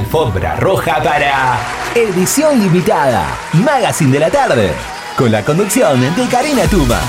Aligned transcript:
alfombra 0.00 0.56
roja 0.56 1.02
para 1.02 1.58
Edición 1.94 2.58
Limitada, 2.58 3.38
Magazine 3.52 4.12
de 4.12 4.18
la 4.18 4.30
Tarde, 4.30 4.72
con 5.14 5.30
la 5.30 5.44
conducción 5.44 6.00
de 6.16 6.26
Karina 6.26 6.66
Tuma. 6.66 7.00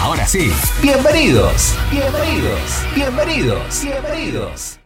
Ahora 0.00 0.24
sí, 0.24 0.52
bienvenidos, 0.80 1.74
bienvenidos, 1.90 2.84
bienvenidos, 2.94 3.82
bienvenidos. 3.82 4.85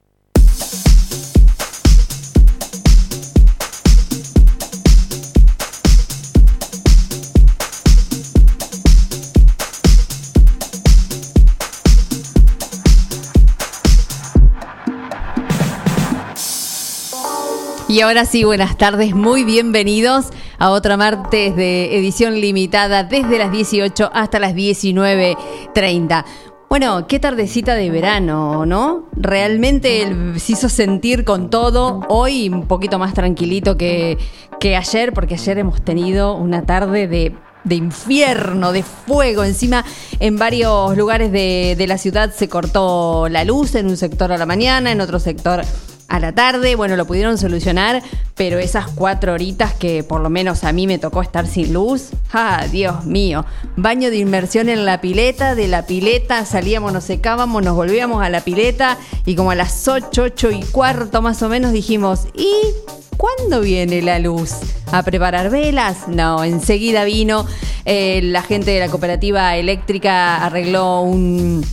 Y 18.00 18.02
ahora 18.02 18.24
sí, 18.24 18.44
buenas 18.44 18.78
tardes, 18.78 19.14
muy 19.14 19.44
bienvenidos 19.44 20.28
a 20.56 20.70
otra 20.70 20.96
martes 20.96 21.54
de 21.54 21.98
edición 21.98 22.40
limitada 22.40 23.04
desde 23.04 23.36
las 23.36 23.52
18 23.52 24.10
hasta 24.14 24.38
las 24.38 24.54
19.30. 24.54 26.24
Bueno, 26.70 27.06
qué 27.06 27.20
tardecita 27.20 27.74
de 27.74 27.90
verano, 27.90 28.64
¿no? 28.64 29.04
Realmente 29.12 30.10
se 30.36 30.52
hizo 30.52 30.70
sentir 30.70 31.26
con 31.26 31.50
todo. 31.50 32.00
Hoy 32.08 32.48
un 32.48 32.66
poquito 32.66 32.98
más 32.98 33.12
tranquilito 33.12 33.76
que, 33.76 34.16
ayer, 34.62 35.12
porque 35.12 35.34
ayer 35.34 35.58
hemos 35.58 35.82
tenido 35.82 36.36
una 36.36 36.62
tarde 36.62 37.06
de 37.06 37.74
infierno, 37.74 38.72
de 38.72 38.82
fuego. 38.82 39.44
Encima, 39.44 39.84
en 40.20 40.38
varios 40.38 40.96
lugares 40.96 41.30
de, 41.32 41.84
la 41.86 41.98
ciudad 41.98 42.32
se 42.34 42.48
cortó 42.48 43.28
la 43.28 43.44
luz, 43.44 43.74
en 43.74 43.88
un 43.88 43.98
sector 43.98 44.32
a 44.32 44.38
la 44.38 44.46
mañana, 44.46 44.90
en 44.90 45.02
otro 45.02 45.20
sector 45.20 45.60
a 46.10 46.20
la 46.20 46.32
tarde. 46.32 46.74
Bueno, 46.74 46.96
lo 46.96 47.06
pudieron 47.06 47.38
solucionar, 47.38 48.02
pero 48.34 48.58
esas 48.58 48.88
cuatro 48.88 49.32
horitas 49.32 49.72
que 49.72 50.02
por 50.02 50.20
lo 50.20 50.28
menos 50.28 50.64
a 50.64 50.72
mí 50.72 50.86
me 50.86 50.98
tocó 50.98 51.22
estar 51.22 51.46
sin 51.46 51.72
luz, 51.72 52.10
¡ah, 52.32 52.66
Dios 52.70 53.06
mío! 53.06 53.46
Baño 53.76 54.10
de 54.10 54.18
inmersión 54.18 54.68
en 54.68 54.84
la 54.84 55.00
pileta, 55.00 55.54
de 55.54 55.68
la 55.68 55.86
pileta 55.86 56.44
salíamos, 56.44 56.92
nos 56.92 57.04
secábamos, 57.04 57.62
nos 57.62 57.76
volvíamos 57.76 58.22
a 58.22 58.28
la 58.28 58.42
pileta 58.42 58.98
y 59.24 59.36
como 59.36 59.52
a 59.52 59.54
las 59.54 59.88
8, 59.88 60.22
8 60.22 60.50
y 60.50 60.62
cuarto 60.64 61.22
más 61.22 61.42
o 61.42 61.48
menos 61.48 61.72
dijimos, 61.72 62.26
¿y 62.34 62.52
cuándo 63.16 63.60
viene 63.60 64.02
la 64.02 64.18
luz? 64.18 64.54
¿A 64.92 65.04
preparar 65.04 65.50
velas? 65.50 66.08
No, 66.08 66.42
enseguida 66.42 67.04
vino. 67.04 67.46
Eh, 67.84 68.20
la 68.24 68.42
gente 68.42 68.72
de 68.72 68.80
la 68.80 68.88
cooperativa 68.88 69.56
eléctrica 69.56 70.44
arregló 70.44 71.02
un 71.02 71.64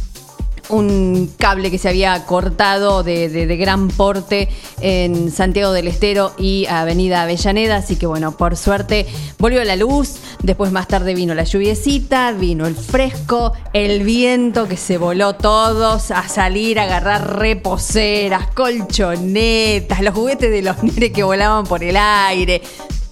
un 0.70 1.32
cable 1.38 1.72
que 1.72 1.78
se 1.78 1.90
había 1.90 2.26
cortado 2.26 3.04
de, 3.04 3.58
gran 3.58 3.88
porte 3.88 4.50
en 4.82 5.32
Santiago 5.32 5.72
del 5.72 5.88
Estero 5.88 6.34
y 6.38 6.66
Avenida 6.68 7.24
Avellaneda, 7.24 7.78
así 7.78 7.96
que 7.96 8.06
bueno, 8.06 8.38
por 8.38 8.56
suerte 8.56 9.08
volvió 9.40 9.64
la 9.64 9.76
luz, 9.76 10.16
después 10.44 10.72
más 10.72 10.88
tarde 10.88 11.14
vino 11.16 11.34
la 11.34 11.44
lluviecita, 11.44 12.32
vino 12.34 12.68
el 12.68 12.76
fresco, 12.76 13.54
el 13.74 14.04
viento 14.04 14.68
que 14.68 14.78
se 14.78 14.98
voló 14.98 15.34
todos 15.34 16.12
a 16.12 16.28
salir 16.28 16.80
a 16.80 16.84
agarrar 16.84 17.40
reposeras, 17.40 18.48
colchonetas, 18.54 20.02
los 20.02 20.14
juguetes 20.14 20.52
de 20.52 20.62
los 20.62 20.84
nenes 20.84 21.12
que 21.12 21.24
volaban 21.24 21.66
por 21.66 21.84
el 21.84 21.98
aire. 21.98 22.62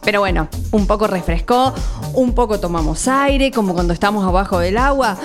Pero 0.03 0.19
bueno, 0.19 0.47
un 0.71 0.85
poco 0.85 1.07
refrescó, 1.07 1.73
un 2.13 2.35
poco 2.35 2.59
tomamos 2.59 3.07
aire, 3.07 3.49
como 3.49 3.73
cuando 3.73 3.91
estamos 3.91 4.23
abajo 4.23 4.59
del 4.59 4.77
agua. 4.77 5.17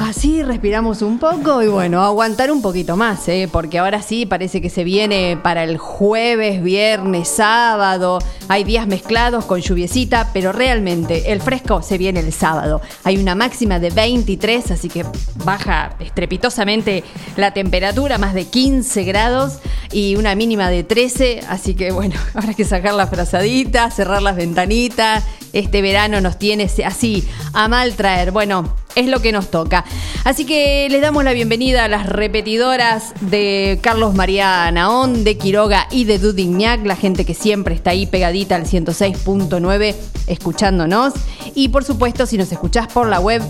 Así 0.00 0.42
respiramos 0.42 1.02
un 1.02 1.18
poco 1.18 1.62
y 1.62 1.68
bueno, 1.68 2.02
aguantar 2.02 2.50
un 2.50 2.60
poquito 2.62 2.96
más, 2.96 3.28
¿eh? 3.28 3.48
porque 3.50 3.78
ahora 3.78 4.02
sí 4.02 4.26
parece 4.26 4.60
que 4.60 4.68
se 4.68 4.82
viene 4.82 5.38
para 5.40 5.62
el 5.62 5.78
jueves, 5.78 6.62
viernes, 6.62 7.28
sábado. 7.28 8.18
Hay 8.48 8.64
días 8.64 8.88
mezclados 8.88 9.44
con 9.44 9.60
lluviecita, 9.60 10.30
pero 10.32 10.52
realmente 10.52 11.32
el 11.32 11.40
fresco 11.40 11.80
se 11.80 11.96
viene 11.96 12.20
el 12.20 12.32
sábado. 12.32 12.80
Hay 13.04 13.18
una 13.18 13.36
máxima 13.36 13.78
de 13.78 13.90
23, 13.90 14.72
así 14.72 14.88
que 14.88 15.06
baja 15.44 15.94
estrepitosamente 16.00 17.04
la 17.36 17.52
temperatura, 17.52 18.18
más 18.18 18.34
de 18.34 18.46
15 18.46 19.04
grados 19.04 19.58
y 19.92 20.16
una 20.16 20.34
mínima 20.34 20.70
de 20.70 20.82
13, 20.82 21.42
así 21.48 21.74
que 21.74 21.92
bueno, 21.92 22.16
habrá 22.34 22.54
que 22.54 22.64
sacar 22.64 22.94
las 22.94 23.10
frazaditas, 23.10 23.94
cerrar 23.94 24.22
las 24.22 24.36
ventanitas. 24.36 25.24
Este 25.52 25.82
verano 25.82 26.20
nos 26.20 26.36
tiene 26.36 26.68
así 26.84 27.28
a 27.52 27.68
mal 27.68 27.94
traer. 27.94 28.32
Bueno, 28.32 28.74
es 28.94 29.08
lo 29.08 29.20
que 29.20 29.32
nos 29.32 29.50
toca. 29.50 29.84
Así 30.24 30.44
que 30.44 30.88
les 30.90 31.00
damos 31.00 31.24
la 31.24 31.32
bienvenida 31.32 31.84
a 31.84 31.88
las 31.88 32.06
repetidoras 32.06 33.12
de 33.20 33.78
Carlos 33.82 34.14
María 34.14 34.70
Naón, 34.70 35.24
de 35.24 35.36
Quiroga 35.36 35.86
y 35.90 36.04
de 36.04 36.18
Dudignac, 36.18 36.84
la 36.86 36.96
gente 36.96 37.24
que 37.24 37.34
siempre 37.34 37.74
está 37.74 37.90
ahí 37.90 38.06
pegadita 38.06 38.56
al 38.56 38.66
106.9 38.66 39.94
escuchándonos. 40.26 41.14
Y 41.54 41.68
por 41.68 41.84
supuesto, 41.84 42.26
si 42.26 42.38
nos 42.38 42.50
escuchás 42.52 42.88
por 42.92 43.08
la 43.08 43.20
web, 43.20 43.42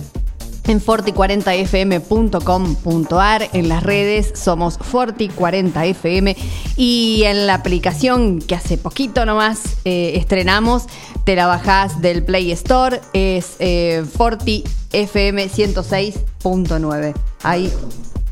en 0.67 0.81
forti40fm.com.ar. 0.81 3.51
En 3.53 3.69
las 3.69 3.83
redes 3.83 4.33
somos 4.35 4.79
Forti40fm 4.79 6.35
y 6.77 7.25
en 7.25 7.47
la 7.47 7.53
aplicación 7.55 8.41
que 8.41 8.55
hace 8.55 8.79
poquito 8.79 9.27
nomás 9.27 9.77
eh, 9.85 10.13
estrenamos, 10.17 10.87
te 11.25 11.37
la 11.37 11.47
bajás 11.47 12.01
del 12.01 12.25
Play 12.25 12.51
Store, 12.53 13.03
es 13.13 13.57
eh, 13.59 14.03
FortiFM 14.17 15.49
106.9. 15.49 17.15
Hay 17.43 17.71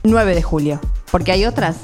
9 0.05 0.35
de 0.35 0.43
julio. 0.43 0.81
Porque 1.11 1.33
hay 1.33 1.45
otras. 1.45 1.77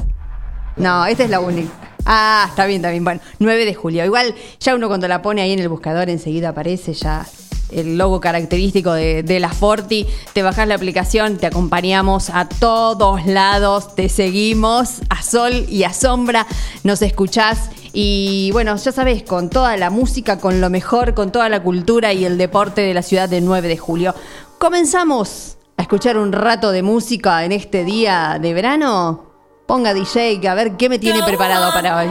No, 0.77 1.05
esta 1.05 1.25
es 1.25 1.31
la 1.31 1.41
única. 1.41 1.69
Ah, 2.07 2.47
está 2.49 2.65
bien, 2.65 2.81
está 2.81 2.91
bien. 2.91 3.05
Bueno, 3.05 3.21
9 3.39 3.67
de 3.67 3.75
julio. 3.75 4.03
Igual 4.05 4.35
ya 4.59 4.75
uno 4.75 4.89
cuando 4.89 5.07
la 5.07 5.21
pone 5.21 5.43
ahí 5.43 5.53
en 5.53 5.59
el 5.59 5.69
buscador 5.69 6.09
enseguida 6.09 6.51
aparece 6.51 6.95
ya 6.95 7.27
el 7.71 7.99
logo 7.99 8.21
característico 8.21 8.93
de, 8.93 9.39
la 9.41 9.51
Forti. 9.51 10.07
Te 10.33 10.43
bajas 10.43 10.67
la 10.69 10.75
aplicación, 10.75 11.37
te 11.39 11.47
acompañamos 11.47 12.31
a 12.31 12.49
todos 12.49 13.27
lados, 13.27 13.95
te 13.95 14.09
seguimos 14.09 15.01
a 15.09 15.23
sol 15.23 15.67
y 15.69 15.85
a 15.85 15.93
sombra, 15.93 16.47
nos 16.85 17.03
escuchás. 17.03 17.71
Y 17.93 18.51
bueno, 18.53 18.77
ya 18.77 18.93
sabes, 18.93 19.23
con 19.23 19.51
toda 19.51 19.77
la 19.77 19.91
música, 19.91 20.39
con 20.39 20.61
lo 20.61 20.71
mejor, 20.71 21.15
con 21.15 21.33
toda 21.33 21.49
la 21.49 21.63
cultura 21.63 22.13
y 22.13 22.25
el 22.25 22.39
deporte 22.39 22.83
de 22.83 22.95
la 22.95 23.03
ciudad 23.03 23.29
del 23.29 23.45
9 23.45 23.69
de 23.69 23.77
julio. 23.77 24.15
Comenzamos 24.59 25.57
a 25.77 25.83
escuchar 25.83 26.19
un 26.19 26.33
rato 26.33 26.73
de 26.73 26.83
música 26.83 27.45
en 27.45 27.53
este 27.53 27.85
día 27.85 28.39
de 28.41 28.55
verano. 28.55 29.25
Ponga 29.67 29.95
DJ, 29.95 30.47
a 30.49 30.55
ver 30.55 30.77
qué 30.77 30.89
me 30.89 30.99
tiene 30.99 31.23
preparado 31.23 31.73
para 31.73 31.99
hoy. 31.99 32.09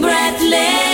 Para. 0.00 0.91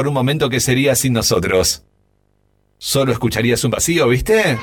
Por 0.00 0.08
un 0.08 0.14
momento 0.14 0.48
qué 0.48 0.60
sería 0.60 0.94
sin 0.94 1.12
nosotros. 1.12 1.82
Solo 2.78 3.12
escucharías 3.12 3.62
un 3.64 3.70
vacío, 3.70 4.08
¿viste? 4.08 4.58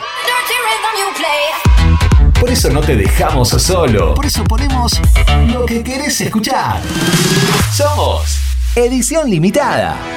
Por 2.39 2.49
eso 2.49 2.71
no 2.71 2.81
te 2.81 2.95
dejamos 2.95 3.49
solo. 3.49 4.15
Por 4.15 4.25
eso 4.25 4.43
ponemos 4.45 4.99
lo 5.53 5.63
que 5.67 5.83
querés 5.83 6.19
escuchar. 6.21 6.81
Somos 7.71 8.39
Edición 8.75 9.29
Limitada. 9.29 10.16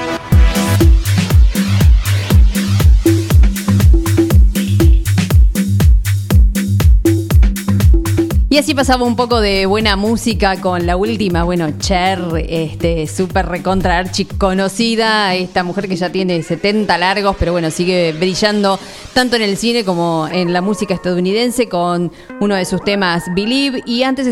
Así 8.60 8.74
pasaba 8.74 9.06
un 9.06 9.16
poco 9.16 9.40
de 9.40 9.64
buena 9.64 9.96
música 9.96 10.60
con 10.60 10.84
la 10.84 10.94
última, 10.94 11.44
bueno, 11.44 11.78
Cher, 11.78 12.20
este, 12.46 13.06
súper 13.06 13.46
recontra 13.46 13.96
archi 13.96 14.26
conocida, 14.26 15.34
esta 15.34 15.62
mujer 15.62 15.88
que 15.88 15.96
ya 15.96 16.12
tiene 16.12 16.42
70 16.42 16.98
largos, 16.98 17.36
pero 17.38 17.52
bueno, 17.52 17.70
sigue 17.70 18.12
brillando 18.12 18.78
tanto 19.14 19.36
en 19.36 19.42
el 19.42 19.56
cine 19.56 19.82
como 19.82 20.28
en 20.30 20.52
la 20.52 20.60
música 20.60 20.92
estadounidense 20.92 21.70
con 21.70 22.12
uno 22.38 22.54
de 22.54 22.66
sus 22.66 22.84
temas 22.84 23.24
Believe 23.34 23.82
y 23.86 24.02
antes... 24.02 24.30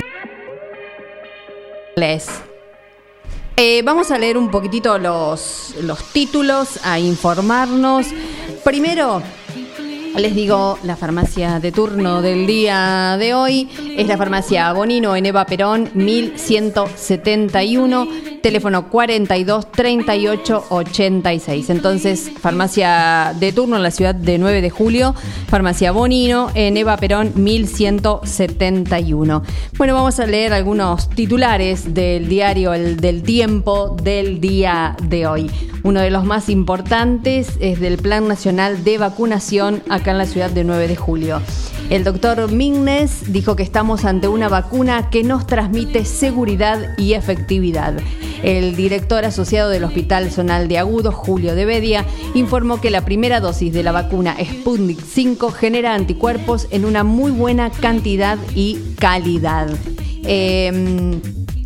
Eh, 3.57 3.83
vamos 3.83 4.11
a 4.11 4.19
leer 4.19 4.37
un 4.37 4.51
poquitito 4.51 4.99
los, 4.99 5.75
los 5.81 6.05
títulos, 6.13 6.79
a 6.85 6.99
informarnos. 6.99 8.09
Primero, 8.63 9.23
les 10.19 10.35
digo, 10.35 10.79
la 10.83 10.97
farmacia 10.97 11.61
de 11.61 11.71
turno 11.71 12.23
del 12.23 12.47
día 12.47 13.17
de 13.19 13.35
hoy 13.35 13.69
es 13.97 14.09
la 14.09 14.17
farmacia 14.17 14.73
Bonino 14.73 15.15
en 15.15 15.27
Eva 15.27 15.47
Perón 15.47 15.91
1171, 15.95 18.09
teléfono 18.43 18.91
42 18.91 19.71
38 19.71 20.65
86. 20.71 21.71
Entonces, 21.71 22.33
farmacia 22.41 23.33
de 23.39 23.53
turno 23.53 23.77
en 23.77 23.85
la 23.85 23.93
ciudad 23.93 24.15
de 24.15 24.39
9 24.39 24.61
de 24.61 24.71
julio, 24.71 25.15
farmacia 25.47 25.93
Bonino 25.93 26.51
en 26.55 26.77
Eva 26.77 26.97
Perón 26.97 27.33
1171. 27.37 29.43
Bueno, 29.77 29.95
vamos 29.95 30.19
a 30.19 30.27
leer 30.27 30.53
algunos 30.53 31.09
titulares 31.11 31.95
del 31.95 32.29
diario 32.29 32.75
El 32.75 32.97
del 32.97 33.23
Tiempo 33.23 33.97
del 34.03 34.41
día 34.41 34.97
de 35.01 35.29
hoy. 35.29 35.49
Uno 35.85 36.01
de 36.01 36.11
los 36.11 36.25
más 36.25 36.49
importantes 36.49 37.57
es 37.61 37.79
del 37.79 37.99
Plan 37.99 38.27
Nacional 38.27 38.83
de 38.83 38.99
Vacunación 38.99 39.81
en 40.13 40.19
la 40.19 40.27
ciudad 40.27 40.51
de 40.51 40.65
9 40.65 40.89
de 40.89 40.97
julio. 40.97 41.41
El 41.91 42.05
doctor 42.05 42.51
Mignes 42.53 43.33
dijo 43.33 43.57
que 43.57 43.63
estamos 43.63 44.05
ante 44.05 44.29
una 44.29 44.49
vacuna 44.49 45.09
que 45.11 45.25
nos 45.25 45.47
transmite 45.47 46.05
seguridad 46.05 46.95
y 46.99 47.15
efectividad. 47.15 47.95
El 48.43 48.77
director 48.77 49.25
asociado 49.25 49.71
del 49.71 49.85
Hospital 49.85 50.31
Zonal 50.31 50.69
de 50.69 50.79
Agudos, 50.79 51.15
Julio 51.15 51.55
de 51.55 51.65
Bedia, 51.65 52.05
informó 52.35 52.81
que 52.81 52.91
la 52.91 53.05
primera 53.05 53.41
dosis 53.41 53.73
de 53.73 53.83
la 53.83 53.93
vacuna 53.93 54.37
Sputnik 54.39 55.01
5 55.01 55.51
genera 55.51 55.95
anticuerpos 55.95 56.69
en 56.71 56.85
una 56.85 57.05
muy 57.05 57.31
buena 57.31 57.71
cantidad 57.71 58.39
y 58.55 58.79
calidad. 58.99 59.69
Eh, 60.25 61.21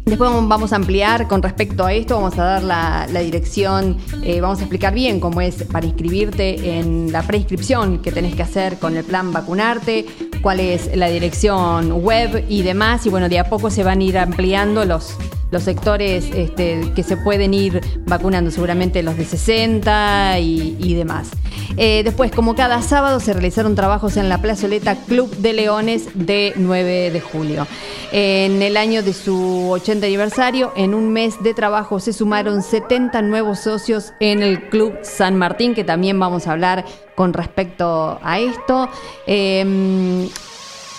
Después 0.05 0.31
vamos 0.33 0.73
a 0.73 0.77
ampliar 0.77 1.29
con 1.29 1.43
respecto 1.43 1.87
a 1.87 1.93
esto, 1.93 2.17
vamos 2.17 2.37
a 2.37 2.45
dar 2.45 2.63
la, 2.65 3.21
dirección, 3.23 3.99
eh, 4.25 4.41
vamos 4.41 4.59
a 4.59 4.63
explicar 4.63 4.93
bien 4.93 5.21
cómo 5.21 5.41
es 5.41 5.63
para 5.63 5.87
inscribirte 5.87 6.79
en 6.79 7.13
la 7.13 7.23
preinscripción 7.23 8.03
que 8.03 8.11
tenés 8.11 8.35
que 8.35 8.43
hacer 8.43 8.79
con 8.79 8.97
el 8.97 9.05
plan 9.05 9.33
vacunarte, 9.33 10.07
cuál 10.43 10.59
es 10.59 10.95
la 10.97 11.09
dirección 11.09 11.93
web 12.03 12.45
y 12.49 12.63
demás. 12.63 13.07
Y 13.07 13.11
bueno, 13.11 13.29
de 13.29 13.39
a 13.39 13.45
poco 13.49 13.71
se 13.71 13.85
van 13.85 14.01
a 14.01 14.03
ir 14.03 14.19
ampliando 14.19 14.85
los, 14.85 15.17
los 15.53 15.63
sectores 15.63 16.31
este, 16.35 16.93
que 16.97 17.03
se 17.03 17.17
pueden 17.17 17.55
ir 17.55 17.81
vacunando, 18.07 18.51
seguramente 18.51 19.03
los 19.03 19.17
de 19.17 19.27
60 19.27 20.39
y, 20.41 20.95
demás. 20.95 21.29
Eh, 21.77 22.03
después, 22.05 22.33
como 22.33 22.55
cada 22.55 22.83
sábado, 22.83 23.21
se 23.21 23.35
realizaron 23.35 23.75
trabajos 23.75 24.17
en 24.17 24.29
la 24.29 24.39
plazoleta 24.39 24.97
Club 24.97 25.31
de 25.37 25.53
Leones 25.53 26.09
de 26.15 26.55
9 26.57 27.11
de 27.11 27.21
julio. 27.21 27.67
En 28.13 28.63
el 28.63 28.77
año 28.77 29.03
de 29.03 29.13
su 29.13 29.71
80 29.71 29.92
aniversario, 29.99 30.73
en 30.77 30.95
un 30.95 31.13
mes 31.13 31.43
de 31.43 31.55
trabajo, 31.55 32.01
se 32.01 32.13
sumaron 32.13 32.63
70 32.63 33.23
nuevos 33.23 33.61
socios 33.61 34.13
en 34.21 34.43
el 34.43 34.69
Club 34.69 34.99
San 35.03 35.37
Martín, 35.37 35.75
que 35.75 35.85
también 35.85 36.19
vamos 36.19 36.47
a 36.47 36.53
hablar 36.53 36.85
con 37.15 37.33
respecto 37.33 38.19
a 38.23 38.39
esto. 38.39 38.89
Em, 39.27 40.29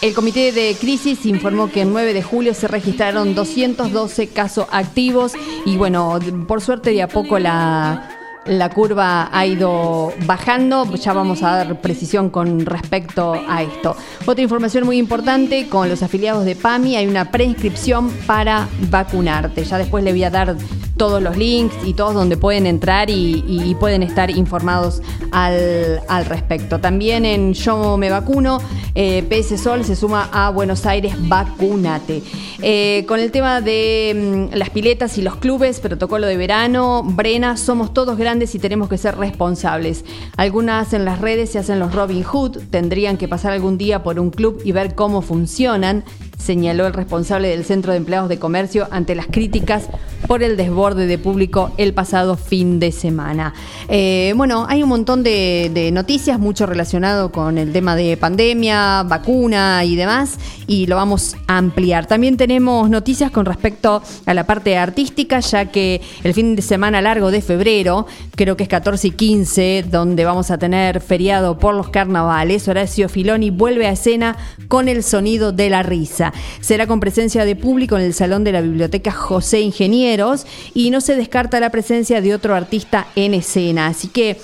el 0.01 0.13
Comité 0.13 0.51
de 0.51 0.75
Crisis 0.79 1.25
informó 1.25 1.71
que 1.71 1.83
el 1.83 1.91
9 1.91 2.13
de 2.13 2.21
julio 2.21 2.53
se 2.53 2.67
registraron 2.67 3.35
212 3.35 4.27
casos 4.27 4.67
activos 4.71 5.33
y 5.65 5.77
bueno, 5.77 6.19
por 6.47 6.61
suerte 6.61 6.91
de 6.91 7.01
a 7.01 7.07
poco 7.07 7.39
la, 7.39 8.22
la 8.45 8.69
curva 8.69 9.29
ha 9.31 9.45
ido 9.45 10.13
bajando, 10.25 10.93
ya 10.95 11.13
vamos 11.13 11.43
a 11.43 11.57
dar 11.57 11.81
precisión 11.81 12.29
con 12.29 12.65
respecto 12.65 13.33
a 13.47 13.63
esto. 13.63 13.95
Otra 14.25 14.43
información 14.43 14.85
muy 14.85 14.97
importante, 14.97 15.67
con 15.67 15.89
los 15.89 16.03
afiliados 16.03 16.45
de 16.45 16.55
PAMI 16.55 16.97
hay 16.97 17.07
una 17.07 17.31
preinscripción 17.31 18.09
para 18.27 18.67
vacunarte. 18.89 19.63
Ya 19.63 19.77
después 19.77 20.03
le 20.03 20.11
voy 20.11 20.23
a 20.23 20.29
dar 20.29 20.55
todos 20.97 21.21
los 21.21 21.37
links 21.37 21.75
y 21.85 21.93
todos 21.93 22.13
donde 22.13 22.37
pueden 22.37 22.67
entrar 22.67 23.09
y, 23.09 23.75
pueden 23.79 24.03
estar 24.03 24.29
informados 24.29 25.01
al, 25.31 26.25
respecto. 26.25 26.79
También 26.79 27.25
en 27.25 27.53
Yo 27.53 27.97
Me 27.97 28.09
Vacuno, 28.09 28.59
eh, 28.95 29.23
PS 29.23 29.61
Sol 29.61 29.83
se 29.83 29.95
suma 29.95 30.29
a 30.31 30.51
Buenos 30.51 30.85
Aires 30.85 31.15
Vacunate. 31.27 32.21
Eh, 32.61 33.03
con 33.07 33.19
el 33.19 33.31
tema 33.31 33.59
de 33.59 34.49
mm, 34.53 34.55
las 34.55 34.69
piletas 34.69 35.17
y 35.17 35.21
los 35.21 35.35
clubes, 35.37 35.79
protocolo 35.79 36.27
de 36.27 36.37
verano, 36.37 37.03
Brena, 37.03 37.57
somos 37.57 37.93
todos 37.93 38.17
grandes 38.17 38.32
y 38.41 38.59
tenemos 38.59 38.89
que 38.89 38.97
ser 38.97 39.15
responsables. 39.15 40.03
Algunas 40.37 40.93
en 40.93 41.05
las 41.05 41.21
redes 41.21 41.51
se 41.51 41.59
hacen 41.59 41.79
los 41.79 41.93
Robin 41.93 42.23
Hood, 42.23 42.57
tendrían 42.71 43.17
que 43.17 43.27
pasar 43.27 43.53
algún 43.53 43.77
día 43.77 44.01
por 44.01 44.19
un 44.19 44.31
club 44.31 44.59
y 44.65 44.71
ver 44.71 44.95
cómo 44.95 45.21
funcionan 45.21 46.03
señaló 46.37 46.87
el 46.87 46.93
responsable 46.93 47.49
del 47.49 47.65
Centro 47.65 47.91
de 47.91 47.97
Empleados 47.97 48.29
de 48.29 48.39
Comercio 48.39 48.87
ante 48.91 49.15
las 49.15 49.27
críticas 49.27 49.89
por 50.27 50.43
el 50.43 50.57
desborde 50.57 51.05
de 51.05 51.17
público 51.17 51.71
el 51.77 51.93
pasado 51.93 52.37
fin 52.37 52.79
de 52.79 52.91
semana. 52.91 53.53
Eh, 53.89 54.33
bueno, 54.35 54.65
hay 54.69 54.83
un 54.83 54.89
montón 54.89 55.23
de, 55.23 55.89
noticias, 55.93 56.39
mucho 56.39 56.65
relacionado 56.65 57.31
con 57.31 57.57
el 57.57 57.71
tema 57.73 57.95
de 57.95 58.15
pandemia, 58.17 59.03
vacuna 59.03 59.83
y 59.83 59.95
demás, 59.95 60.37
y 60.65 60.87
lo 60.87 60.95
vamos 60.95 61.35
a 61.47 61.57
ampliar. 61.57 62.05
También 62.05 62.37
tenemos 62.37 62.89
noticias 62.89 63.31
con 63.31 63.45
respecto 63.45 64.01
a 64.25 64.33
la 64.33 64.45
parte 64.45 64.77
artística, 64.77 65.39
ya 65.39 65.65
que 65.65 66.01
el 66.23 66.33
fin 66.33 66.55
de 66.55 66.61
semana 66.61 67.01
largo 67.01 67.31
de 67.31 67.41
febrero, 67.41 68.07
creo 68.35 68.55
que 68.55 68.63
es 68.63 68.69
14 68.69 69.09
y 69.09 69.11
15, 69.11 69.85
donde 69.89 70.25
vamos 70.25 70.51
a 70.51 70.57
tener 70.57 71.01
feriado 71.01 71.57
por 71.57 71.75
los 71.75 71.89
carnavales, 71.89 72.67
Horacio 72.67 73.09
Filoni 73.09 73.49
vuelve 73.49 73.87
a 73.87 73.91
escena 73.91 74.37
con 74.67 74.87
el 74.87 75.03
sonido 75.03 75.51
de 75.51 75.69
la 75.69 75.83
risa. 75.83 76.22
Será 76.61 76.87
con 76.87 76.99
presencia 76.99 77.43
de 77.43 77.55
público 77.55 77.97
en 77.97 78.03
el 78.03 78.13
Salón 78.13 78.43
de 78.43 78.51
la 78.51 78.61
Biblioteca 78.61 79.11
José 79.11 79.61
Ingenieros 79.61 80.45
y 80.73 80.91
no 80.91 81.01
se 81.01 81.15
descarta 81.15 81.59
la 81.59 81.71
presencia 81.71 82.21
de 82.21 82.33
otro 82.33 82.55
artista 82.55 83.07
en 83.15 83.33
escena. 83.33 83.87
Así 83.87 84.07
que 84.07 84.37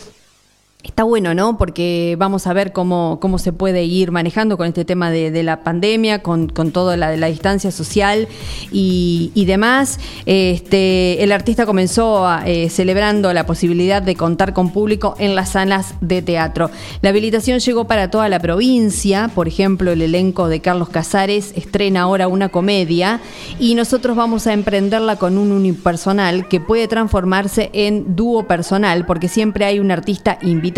Está 0.82 1.04
bueno, 1.04 1.34
¿no? 1.34 1.58
Porque 1.58 2.16
vamos 2.18 2.48
a 2.48 2.54
ver 2.54 2.72
cómo, 2.72 3.18
cómo 3.20 3.38
se 3.38 3.52
puede 3.52 3.84
ir 3.84 4.12
manejando 4.12 4.56
con 4.56 4.66
este 4.66 4.86
tema 4.86 5.12
de, 5.12 5.44
la 5.44 5.60
pandemia, 5.60 6.24
con, 6.24 6.48
con 6.48 6.72
todo 6.72 6.96
la 6.96 7.10
de 7.10 7.18
la 7.18 7.28
distancia 7.28 7.70
social 7.70 8.30
y, 8.72 9.44
demás. 9.46 10.00
Este, 10.26 11.22
el 11.22 11.34
artista 11.34 11.66
comenzó 11.66 12.26
eh, 12.46 12.70
celebrando 12.70 13.34
la 13.34 13.46
posibilidad 13.46 14.02
de 14.02 14.16
contar 14.16 14.54
con 14.54 14.72
público 14.72 15.16
en 15.20 15.36
las 15.36 15.50
salas 15.50 15.96
de 16.00 16.22
teatro. 16.22 16.72
La 17.02 17.10
habilitación 17.10 17.60
llegó 17.60 17.86
para 17.86 18.10
toda 18.10 18.30
la 18.30 18.40
provincia, 18.40 19.30
por 19.36 19.50
ejemplo, 19.50 19.92
el 19.92 20.02
elenco 20.02 20.48
de 20.48 20.62
Carlos 20.62 20.88
Casares 20.88 21.52
estrena 21.58 22.04
ahora 22.04 22.30
una 22.30 22.48
comedia 22.48 23.20
y 23.60 23.76
nosotros 23.76 24.16
vamos 24.16 24.48
a 24.48 24.54
emprenderla 24.54 25.18
con 25.18 25.38
un 25.38 25.52
unipersonal 25.52 26.48
que 26.48 26.62
puede 26.62 26.88
transformarse 26.88 27.70
en 27.74 28.16
dúo 28.16 28.48
personal, 28.48 29.06
porque 29.06 29.28
siempre 29.28 29.66
hay 29.66 29.80
un 29.80 29.92
artista 29.92 30.40
invitado 30.42 30.69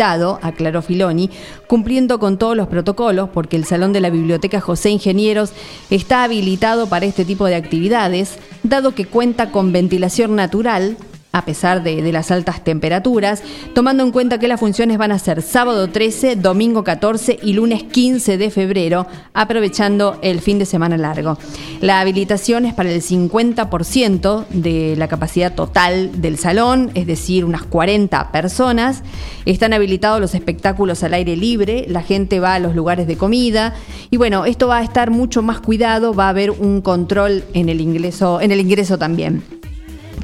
aclaró 0.42 0.82
Filoni, 0.82 1.30
cumpliendo 1.66 2.18
con 2.18 2.38
todos 2.38 2.56
los 2.56 2.68
protocolos, 2.68 3.28
porque 3.30 3.56
el 3.56 3.64
Salón 3.64 3.92
de 3.92 4.00
la 4.00 4.10
Biblioteca 4.10 4.60
José 4.60 4.90
Ingenieros 4.90 5.52
está 5.90 6.24
habilitado 6.24 6.88
para 6.88 7.06
este 7.06 7.24
tipo 7.24 7.46
de 7.46 7.56
actividades, 7.56 8.38
dado 8.62 8.94
que 8.94 9.06
cuenta 9.06 9.50
con 9.50 9.72
ventilación 9.72 10.36
natural, 10.36 10.96
a 11.32 11.44
pesar 11.46 11.82
de, 11.82 12.12
las 12.12 12.30
altas 12.30 12.62
temperaturas, 12.62 13.42
tomando 13.74 14.02
en 14.02 14.12
cuenta 14.12 14.38
que 14.38 14.48
las 14.48 14.60
funciones 14.60 14.98
van 14.98 15.12
a 15.12 15.18
ser 15.18 15.40
sábado 15.40 15.88
13, 15.88 16.36
domingo 16.36 16.84
14 16.84 17.38
y 17.42 17.54
lunes 17.54 17.84
15 17.84 18.36
de 18.36 18.50
febrero, 18.50 19.06
aprovechando 19.32 20.18
el 20.22 20.40
fin 20.40 20.58
de 20.58 20.66
semana 20.66 20.98
largo. 20.98 21.38
La 21.80 22.00
habilitación 22.00 22.66
es 22.66 22.74
para 22.74 22.90
el 22.90 23.00
50% 23.00 24.46
de 24.50 24.94
la 24.96 25.08
capacidad 25.08 25.54
total 25.54 26.20
del 26.20 26.36
salón, 26.36 26.90
es 26.94 27.06
decir, 27.06 27.46
unas 27.46 27.62
40 27.62 28.30
personas. 28.30 29.02
Están 29.46 29.72
habilitados 29.72 30.20
los 30.20 30.34
espectáculos 30.34 31.02
al 31.02 31.14
aire 31.14 31.34
libre, 31.34 31.86
la 31.88 32.02
gente 32.02 32.40
va 32.40 32.54
a 32.54 32.58
los 32.58 32.74
lugares 32.74 33.06
de 33.06 33.16
comida 33.16 33.74
y 34.10 34.18
bueno, 34.18 34.44
esto 34.44 34.68
va 34.68 34.78
a 34.78 34.82
estar 34.82 35.10
mucho 35.10 35.40
más 35.40 35.60
cuidado, 35.60 36.12
va 36.12 36.26
a 36.26 36.30
haber 36.30 36.50
un 36.50 36.82
control 36.82 37.42
en 37.54 37.70
el 37.70 37.80
ingreso, 37.80 38.40
en 38.40 38.52
el 38.52 38.60
ingreso 38.60 38.98
también. 38.98 39.61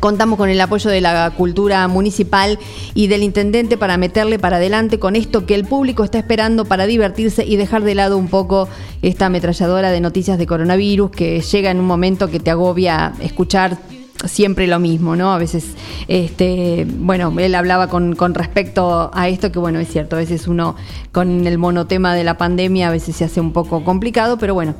Contamos 0.00 0.38
con 0.38 0.48
el 0.48 0.60
apoyo 0.60 0.90
de 0.90 1.00
la 1.00 1.30
cultura 1.30 1.86
municipal 1.88 2.58
y 2.94 3.08
del 3.08 3.22
intendente 3.22 3.76
para 3.76 3.96
meterle 3.96 4.38
para 4.38 4.56
adelante 4.56 4.98
con 4.98 5.16
esto 5.16 5.44
que 5.44 5.54
el 5.54 5.64
público 5.64 6.04
está 6.04 6.18
esperando 6.18 6.64
para 6.64 6.86
divertirse 6.86 7.44
y 7.44 7.56
dejar 7.56 7.82
de 7.82 7.94
lado 7.94 8.16
un 8.16 8.28
poco 8.28 8.68
esta 9.02 9.26
ametralladora 9.26 9.90
de 9.90 10.00
noticias 10.00 10.38
de 10.38 10.46
coronavirus 10.46 11.10
que 11.10 11.40
llega 11.40 11.70
en 11.70 11.80
un 11.80 11.86
momento 11.86 12.30
que 12.30 12.40
te 12.40 12.50
agobia 12.50 13.12
escuchar 13.20 13.78
siempre 14.26 14.66
lo 14.66 14.78
mismo, 14.80 15.14
¿no? 15.14 15.32
A 15.32 15.38
veces, 15.38 15.74
este, 16.08 16.86
bueno, 16.88 17.32
él 17.38 17.54
hablaba 17.54 17.88
con, 17.88 18.16
con, 18.16 18.34
respecto 18.34 19.10
a 19.14 19.28
esto, 19.28 19.52
que 19.52 19.58
bueno, 19.58 19.78
es 19.78 19.88
cierto, 19.88 20.16
a 20.16 20.18
veces 20.18 20.48
uno 20.48 20.74
con 21.12 21.46
el 21.46 21.58
monotema 21.58 22.14
de 22.14 22.24
la 22.24 22.36
pandemia 22.36 22.88
a 22.88 22.90
veces 22.90 23.16
se 23.16 23.24
hace 23.24 23.40
un 23.40 23.52
poco 23.52 23.84
complicado, 23.84 24.38
pero 24.38 24.54
bueno, 24.54 24.74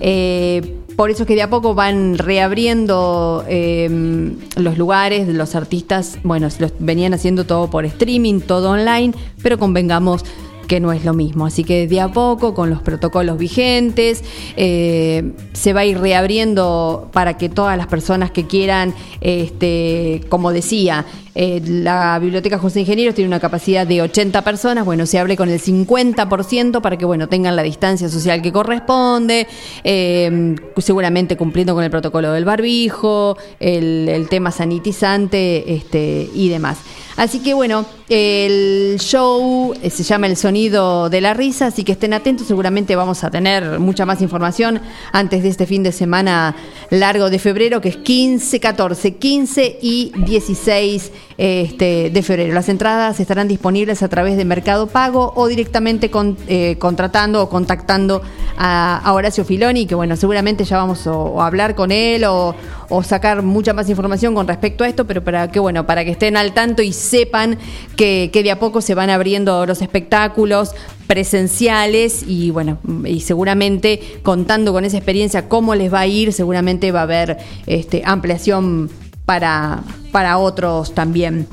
eh, 0.00 0.76
por 0.96 1.10
eso 1.10 1.22
es 1.22 1.26
que 1.26 1.34
de 1.34 1.42
a 1.42 1.50
poco 1.50 1.74
van 1.74 2.18
reabriendo 2.18 3.44
eh, 3.48 4.34
los 4.56 4.78
lugares, 4.78 5.28
los 5.28 5.54
artistas, 5.54 6.18
bueno, 6.22 6.48
los 6.58 6.72
venían 6.78 7.14
haciendo 7.14 7.44
todo 7.44 7.70
por 7.70 7.84
streaming, 7.84 8.40
todo 8.40 8.70
online, 8.70 9.14
pero 9.42 9.58
convengamos 9.58 10.24
que 10.72 10.80
no 10.80 10.92
es 10.92 11.04
lo 11.04 11.12
mismo. 11.12 11.46
Así 11.46 11.64
que 11.64 11.86
de 11.86 12.00
a 12.00 12.08
poco, 12.08 12.54
con 12.54 12.70
los 12.70 12.80
protocolos 12.80 13.36
vigentes, 13.36 14.24
eh, 14.56 15.32
se 15.52 15.72
va 15.72 15.80
a 15.80 15.84
ir 15.84 15.98
reabriendo 15.98 17.10
para 17.12 17.36
que 17.36 17.48
todas 17.48 17.76
las 17.76 17.88
personas 17.88 18.30
que 18.30 18.46
quieran, 18.46 18.94
este, 19.20 20.22
como 20.28 20.52
decía, 20.52 21.04
eh, 21.34 21.62
la 21.64 22.18
Biblioteca 22.18 22.58
José 22.58 22.80
Ingenieros 22.80 23.14
tiene 23.14 23.28
una 23.28 23.40
capacidad 23.40 23.86
de 23.86 24.02
80 24.02 24.42
personas, 24.42 24.84
bueno, 24.84 25.06
se 25.06 25.18
abre 25.18 25.36
con 25.36 25.48
el 25.48 25.60
50% 25.60 26.80
para 26.80 26.96
que, 26.96 27.04
bueno, 27.04 27.28
tengan 27.28 27.56
la 27.56 27.62
distancia 27.62 28.08
social 28.08 28.42
que 28.42 28.52
corresponde, 28.52 29.46
eh, 29.84 30.54
seguramente 30.78 31.36
cumpliendo 31.36 31.74
con 31.74 31.84
el 31.84 31.90
protocolo 31.90 32.32
del 32.32 32.44
barbijo, 32.44 33.36
el, 33.60 34.08
el 34.08 34.28
tema 34.28 34.50
sanitizante 34.50 35.74
este, 35.74 36.28
y 36.34 36.48
demás. 36.48 36.78
Así 37.16 37.40
que 37.40 37.52
bueno, 37.52 37.84
el 38.08 38.96
show 38.98 39.74
eh, 39.82 39.90
se 39.90 40.02
llama 40.02 40.26
El 40.26 40.36
Sonido 40.36 41.10
de 41.10 41.20
la 41.20 41.34
Risa, 41.34 41.66
así 41.66 41.84
que 41.84 41.92
estén 41.92 42.14
atentos, 42.14 42.46
seguramente 42.46 42.96
vamos 42.96 43.22
a 43.22 43.30
tener 43.30 43.78
mucha 43.78 44.06
más 44.06 44.22
información 44.22 44.80
antes 45.12 45.42
de 45.42 45.50
este 45.50 45.66
fin 45.66 45.82
de 45.82 45.92
semana 45.92 46.56
largo 46.90 47.28
de 47.28 47.38
febrero, 47.38 47.80
que 47.82 47.90
es 47.90 47.96
15, 47.98 48.60
14, 48.60 49.16
15 49.16 49.78
y 49.82 50.12
16 50.24 51.12
este, 51.38 52.10
de 52.10 52.22
febrero. 52.22 52.54
Las 52.54 52.68
entradas 52.68 53.18
estarán 53.20 53.48
disponibles 53.48 54.02
a 54.02 54.08
través 54.08 54.36
de 54.36 54.44
Mercado 54.44 54.86
Pago 54.86 55.32
o 55.34 55.46
directamente 55.48 56.10
con, 56.10 56.36
eh, 56.48 56.76
contratando 56.78 57.42
o 57.42 57.48
contactando 57.48 58.22
a, 58.56 59.10
Horacio 59.12 59.44
Filoni, 59.44 59.86
que 59.86 59.94
bueno, 59.94 60.16
seguramente 60.16 60.64
ya 60.64 60.76
vamos 60.76 61.06
a, 61.06 61.46
hablar 61.46 61.74
con 61.74 61.92
él 61.92 62.24
o, 62.24 62.54
sacar 63.02 63.42
mucha 63.42 63.72
más 63.72 63.88
información 63.88 64.34
con 64.34 64.46
respecto 64.46 64.84
a 64.84 64.88
esto, 64.88 65.06
pero 65.06 65.24
para 65.24 65.50
que 65.50 65.58
bueno, 65.58 65.86
para 65.86 66.04
que 66.04 66.10
estén 66.10 66.36
al 66.36 66.52
tanto 66.52 66.82
y 66.82 66.92
sepan 66.92 67.58
que, 67.96 68.28
que 68.30 68.42
de 68.42 68.50
a 68.50 68.58
poco 68.58 68.82
se 68.82 68.94
van 68.94 69.08
abriendo 69.08 69.64
los 69.64 69.80
espectáculos 69.80 70.74
presenciales 71.06 72.22
y 72.26 72.50
bueno, 72.50 72.78
y 73.06 73.20
seguramente 73.20 74.00
contando 74.22 74.72
con 74.72 74.84
esa 74.84 74.98
experiencia 74.98 75.48
cómo 75.48 75.74
les 75.74 75.92
va 75.92 76.00
a 76.00 76.06
ir, 76.06 76.34
seguramente 76.34 76.92
va 76.92 77.00
a 77.00 77.04
haber 77.04 77.38
este, 77.66 78.02
ampliación 78.04 78.90
para, 79.24 79.82
para 80.10 80.38
otros 80.38 80.94
también. 80.94 81.46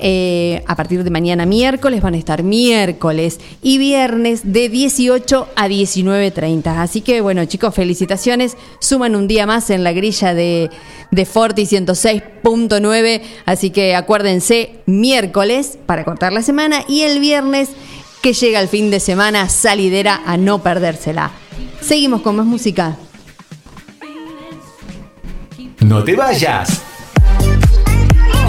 Eh, 0.00 0.62
a 0.68 0.76
partir 0.76 1.02
de 1.02 1.10
mañana 1.10 1.44
miércoles 1.44 2.00
van 2.00 2.14
a 2.14 2.18
estar 2.18 2.44
miércoles 2.44 3.40
y 3.62 3.78
viernes 3.78 4.42
de 4.44 4.68
18 4.68 5.48
a 5.56 5.68
19.30. 5.68 6.78
Así 6.78 7.00
que 7.00 7.20
bueno 7.20 7.44
chicos, 7.46 7.74
felicitaciones. 7.74 8.56
Suman 8.78 9.16
un 9.16 9.26
día 9.26 9.44
más 9.44 9.70
en 9.70 9.82
la 9.82 9.92
grilla 9.92 10.34
de, 10.34 10.70
de 11.10 11.26
Forti 11.26 11.64
106.9. 11.64 13.22
Así 13.44 13.70
que 13.70 13.96
acuérdense, 13.96 14.82
miércoles 14.86 15.78
para 15.84 16.04
cortar 16.04 16.32
la 16.32 16.42
semana 16.42 16.84
y 16.86 17.00
el 17.00 17.18
viernes 17.18 17.70
que 18.22 18.34
llega 18.34 18.60
el 18.60 18.68
fin 18.68 18.92
de 18.92 19.00
semana 19.00 19.48
salidera 19.48 20.22
a 20.24 20.36
no 20.36 20.62
perdérsela. 20.62 21.32
Seguimos 21.80 22.22
con 22.22 22.36
más 22.36 22.46
música. 22.46 22.96
No 25.80 26.04
te 26.04 26.14
vayas 26.14 26.87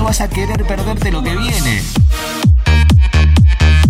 vas 0.04 0.22
a 0.22 0.30
querer 0.30 0.64
perderte 0.66 1.12
lo 1.12 1.22
que 1.24 1.36
viene. 1.36 1.82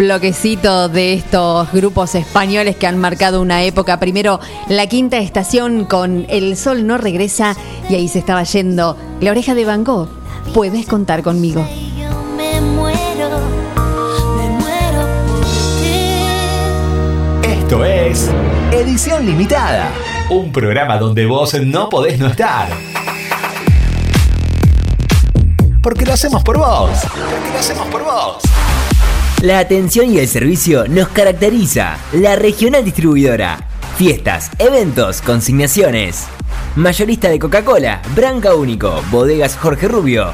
Bloquecito 0.04 0.90
de 0.90 1.14
estos 1.14 1.72
grupos 1.72 2.16
españoles 2.16 2.76
que 2.76 2.88
han 2.88 2.98
marcado 2.98 3.42
una 3.42 3.64
época. 3.64 4.00
Primero 4.00 4.40
la 4.68 4.88
quinta 4.88 5.18
estación 5.18 5.86
con 5.86 6.26
El 6.28 6.58
Sol 6.58 6.86
no 6.86 6.98
regresa 6.98 7.56
y 7.90 7.96
ahí 7.96 8.10
se 8.10 8.20
estaba 8.20 8.44
yendo 8.44 8.98
La 9.22 9.32
oreja 9.32 9.56
de 9.56 9.64
Van 9.64 9.86
Gogh. 9.86 10.10
Puedes 10.54 10.88
contar 10.88 11.24
conmigo. 11.24 11.66
Esto 17.44 17.86
es 17.86 18.30
Edición 18.72 19.26
Limitada, 19.26 19.90
un 20.30 20.52
programa 20.52 20.98
donde 20.98 21.26
vos 21.26 21.54
no 21.62 21.88
podés 21.88 22.20
no 22.20 22.28
estar. 22.28 22.68
Porque 25.82 26.06
lo 26.06 26.14
hacemos 26.14 26.44
por 26.44 26.58
vos. 26.58 26.92
Porque 27.02 27.52
lo 27.54 27.60
hacemos 27.60 27.88
por 27.88 28.04
vos. 28.04 28.53
La 29.44 29.60
atención 29.60 30.10
y 30.10 30.20
el 30.20 30.30
servicio 30.30 30.88
nos 30.88 31.10
caracteriza. 31.10 31.98
La 32.14 32.38
regional 32.38 32.86
distribuidora. 32.86 33.68
Fiestas, 33.98 34.50
eventos, 34.58 35.22
consignaciones. 35.22 36.28
Mayorista 36.78 37.28
de 37.28 37.40
Coca-Cola, 37.40 38.02
Branca 38.16 38.56
Único, 38.56 39.04
Bodegas 39.12 39.58
Jorge 39.58 39.90
Rubio, 39.90 40.34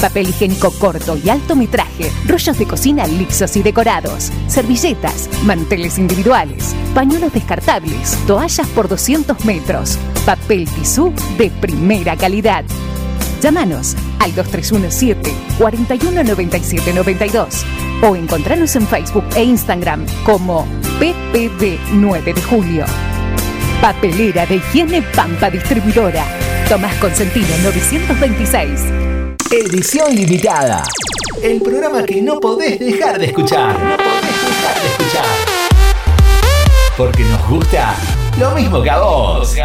Papel 0.00 0.30
higiénico 0.30 0.70
corto 0.70 1.18
y 1.22 1.28
alto 1.28 1.54
metraje, 1.54 2.10
rollos 2.26 2.58
de 2.58 2.66
cocina 2.66 3.06
lixos 3.06 3.54
y 3.56 3.62
decorados, 3.62 4.32
servilletas, 4.46 5.28
manteles 5.44 5.98
individuales, 5.98 6.74
pañuelos 6.94 7.34
descartables, 7.34 8.16
toallas 8.26 8.66
por 8.68 8.88
200 8.88 9.44
metros, 9.44 9.98
papel 10.24 10.66
tisú 10.70 11.12
de 11.36 11.50
primera 11.50 12.16
calidad. 12.16 12.64
Llámanos 13.42 13.94
al 14.20 14.34
2317 14.34 15.34
419792 15.58 17.66
o 18.02 18.16
encontranos 18.16 18.74
en 18.76 18.86
Facebook 18.86 19.24
e 19.36 19.44
Instagram 19.44 20.06
como 20.24 20.64
PPD 20.98 21.78
9 21.92 22.32
de 22.32 22.42
Julio. 22.42 22.86
Papelera 23.82 24.46
de 24.46 24.56
higiene 24.56 25.02
Pampa 25.02 25.50
Distribuidora. 25.50 26.24
Tomás 26.68 26.94
Consentino 26.96 27.48
926. 27.64 28.99
Edición 29.52 30.14
limitada. 30.14 30.84
El 31.42 31.60
programa 31.60 32.04
que 32.04 32.22
no 32.22 32.38
podés 32.38 32.78
dejar 32.78 33.18
de 33.18 33.26
escuchar. 33.26 33.72
No 33.82 33.96
podés 33.96 34.44
dejar 34.46 34.80
de 34.80 34.88
escuchar. 34.88 35.24
Porque 36.96 37.24
nos 37.24 37.48
gusta 37.48 37.96
lo 38.38 38.52
mismo 38.52 38.80
que 38.80 38.90
a 38.90 39.00
vos. 39.00 39.56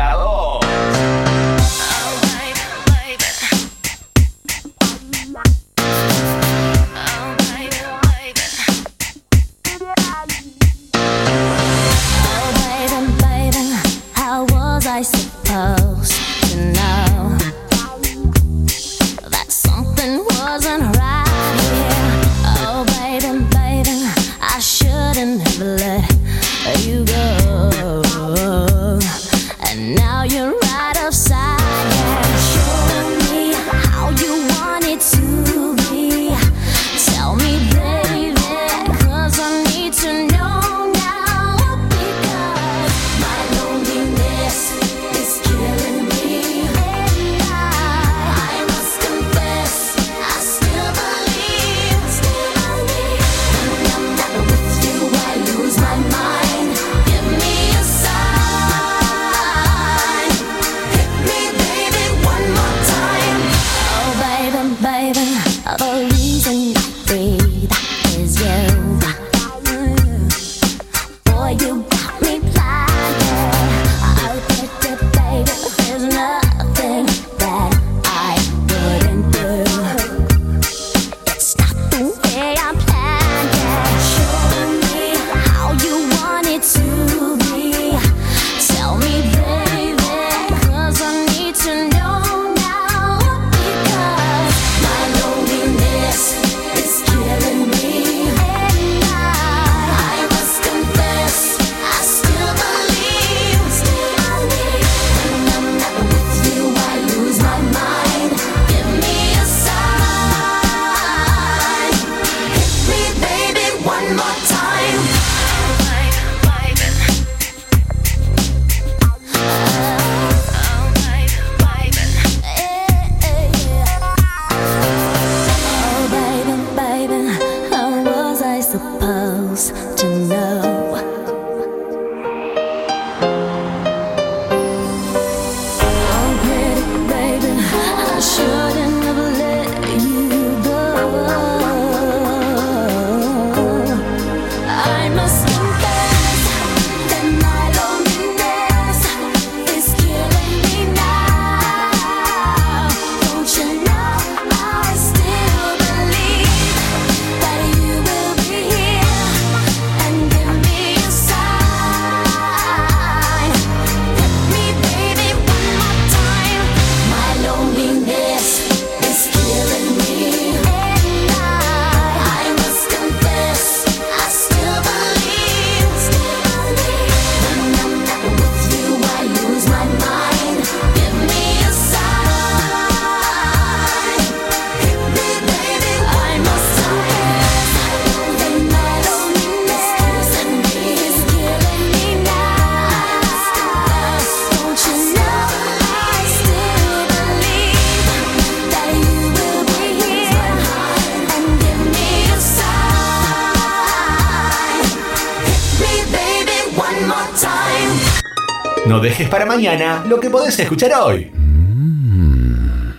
Dejes 209.06 209.30
para 209.30 209.46
mañana 209.46 210.04
lo 210.08 210.20
que 210.20 210.32
podés 210.32 210.58
escuchar 210.60 210.92
hoy. 210.94 211.32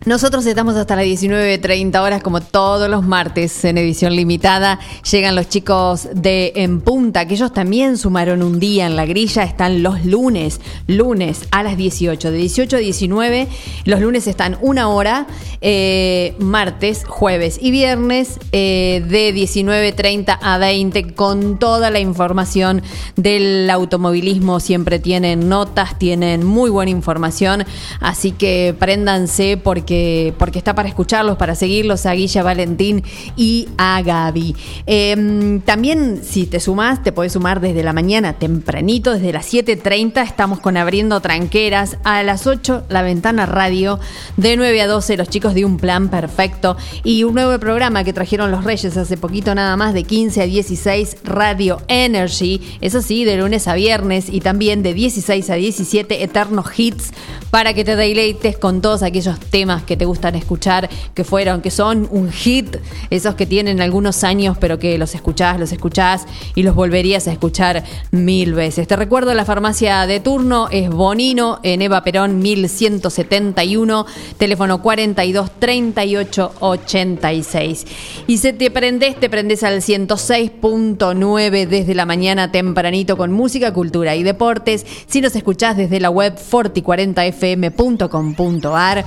nosotros 0.06 0.46
estamos 0.46 0.76
hasta 0.76 0.94
las 0.94 1.04
19.30 1.06 2.00
horas 2.00 2.22
como 2.22 2.40
todos 2.40 2.88
los 2.88 3.04
martes 3.04 3.64
en 3.64 3.78
edición 3.78 4.14
limitada. 4.14 4.78
Llegan 5.10 5.34
los 5.34 5.48
chicos 5.48 6.08
de 6.14 6.52
En 6.54 6.80
Punta, 6.80 7.26
que 7.26 7.34
ellos 7.34 7.52
también 7.52 7.98
sumaron 7.98 8.44
un 8.44 8.60
día 8.60 8.86
en 8.86 8.94
la 8.94 9.06
grilla. 9.06 9.42
Están 9.42 9.82
los 9.82 10.04
lunes, 10.04 10.60
lunes 10.86 11.40
a 11.50 11.64
las 11.64 11.76
18, 11.76 12.30
de 12.30 12.38
18 12.38 12.76
a 12.76 12.78
19. 12.78 13.48
Los 13.86 14.00
lunes 14.00 14.28
están 14.28 14.56
una 14.60 14.88
hora, 14.88 15.26
eh, 15.60 16.36
martes, 16.38 17.04
jueves 17.04 17.58
y 17.60 17.72
viernes 17.72 18.38
eh, 18.52 19.04
de 19.04 19.34
19.30 19.34 20.38
a 20.40 20.58
20 20.58 21.14
con 21.14 21.58
toda 21.58 21.90
la 21.90 21.98
información 21.98 22.82
del 23.16 23.68
automovilismo. 23.68 24.60
Siempre 24.60 25.00
tienen 25.00 25.48
notas, 25.48 25.98
tienen 25.98 26.46
muy 26.46 26.70
buena 26.70 26.92
información. 26.92 27.64
Así 28.00 28.30
que 28.30 28.76
préndanse 28.78 29.56
porque 29.56 29.97
porque, 30.38 30.58
está 30.58 30.74
para 30.74 30.88
escucharlos, 30.88 31.36
para 31.36 31.54
seguirlos 31.54 32.06
a 32.06 32.12
Guilla 32.12 32.42
Valentín 32.42 33.02
y 33.36 33.68
a 33.76 34.02
Gaby. 34.02 34.54
Em, 34.86 35.60
también, 35.60 36.20
si 36.22 36.46
te 36.46 36.60
sumás, 36.60 37.02
te 37.02 37.12
podés 37.12 37.32
sumar 37.32 37.60
desde 37.60 37.82
la 37.82 37.92
mañana 37.92 38.34
tempranito, 38.34 39.12
desde 39.12 39.32
las 39.32 39.46
7.30. 39.52 40.22
Estamos 40.22 40.60
con 40.60 40.76
Abriendo 40.76 41.20
Tranqueras. 41.20 41.98
A 42.04 42.22
las 42.22 42.46
8, 42.46 42.84
La 42.88 43.02
Ventana 43.02 43.46
Radio. 43.46 43.98
De 44.36 44.56
9 44.56 44.82
a 44.82 44.86
12, 44.86 45.16
los 45.16 45.28
chicos 45.28 45.54
de 45.54 45.64
Un 45.64 45.76
Plan 45.76 46.08
Perfecto. 46.08 46.76
Y 47.04 47.24
un 47.24 47.34
nuevo 47.34 47.58
programa 47.58 48.04
que 48.04 48.12
trajeron 48.12 48.50
los 48.50 48.64
Reyes 48.64 48.96
hace 48.96 49.16
poquito 49.16 49.54
nada 49.54 49.76
más, 49.76 49.94
de 49.94 50.04
15 50.04 50.42
a 50.42 50.46
16, 50.46 51.18
Radio 51.24 51.80
Energy. 51.88 52.60
Eso 52.80 53.02
sí, 53.02 53.24
de 53.24 53.36
lunes 53.36 53.68
a 53.68 53.74
viernes. 53.74 54.28
Y 54.28 54.40
también 54.40 54.82
de 54.82 54.94
16 54.94 55.50
a 55.50 55.54
17, 55.54 56.22
Eternos 56.22 56.66
Hits. 56.78 57.12
Para 57.50 57.72
que 57.72 57.84
te 57.84 57.96
deleites 57.96 58.58
con 58.58 58.82
todos 58.82 59.02
aquellos 59.02 59.38
temas 59.40 59.77
que 59.82 59.96
te 59.96 60.04
gustan 60.04 60.34
escuchar, 60.34 60.88
que 61.14 61.24
fueron, 61.24 61.60
que 61.60 61.70
son 61.70 62.08
un 62.10 62.30
hit, 62.30 62.76
esos 63.10 63.34
que 63.34 63.46
tienen 63.46 63.80
algunos 63.80 64.24
años, 64.24 64.56
pero 64.58 64.78
que 64.78 64.98
los 64.98 65.14
escuchás, 65.14 65.58
los 65.58 65.72
escuchás 65.72 66.26
y 66.54 66.62
los 66.62 66.74
volverías 66.74 67.26
a 67.28 67.32
escuchar 67.32 67.84
mil 68.10 68.54
veces. 68.54 68.88
Te 68.88 68.96
recuerdo, 68.96 69.34
la 69.34 69.44
farmacia 69.44 70.06
de 70.06 70.20
turno 70.20 70.68
es 70.70 70.90
Bonino, 70.90 71.60
en 71.62 71.82
Eva 71.82 72.02
Perón 72.02 72.40
1171, 72.40 74.06
teléfono 74.36 74.82
42 74.82 75.50
38 75.58 76.52
86. 76.60 77.86
Y 78.26 78.38
si 78.38 78.52
te 78.52 78.70
prendés, 78.70 79.18
te 79.18 79.30
prendés 79.30 79.62
al 79.62 79.82
106.9 79.82 81.66
desde 81.66 81.94
la 81.94 82.06
mañana 82.06 82.52
tempranito 82.52 83.16
con 83.16 83.32
música, 83.32 83.72
cultura 83.72 84.16
y 84.16 84.22
deportes. 84.22 84.86
Si 85.06 85.20
nos 85.20 85.36
escuchás 85.36 85.76
desde 85.76 86.00
la 86.00 86.08
web 86.10 86.38
forti40fm.com.ar 86.38 89.04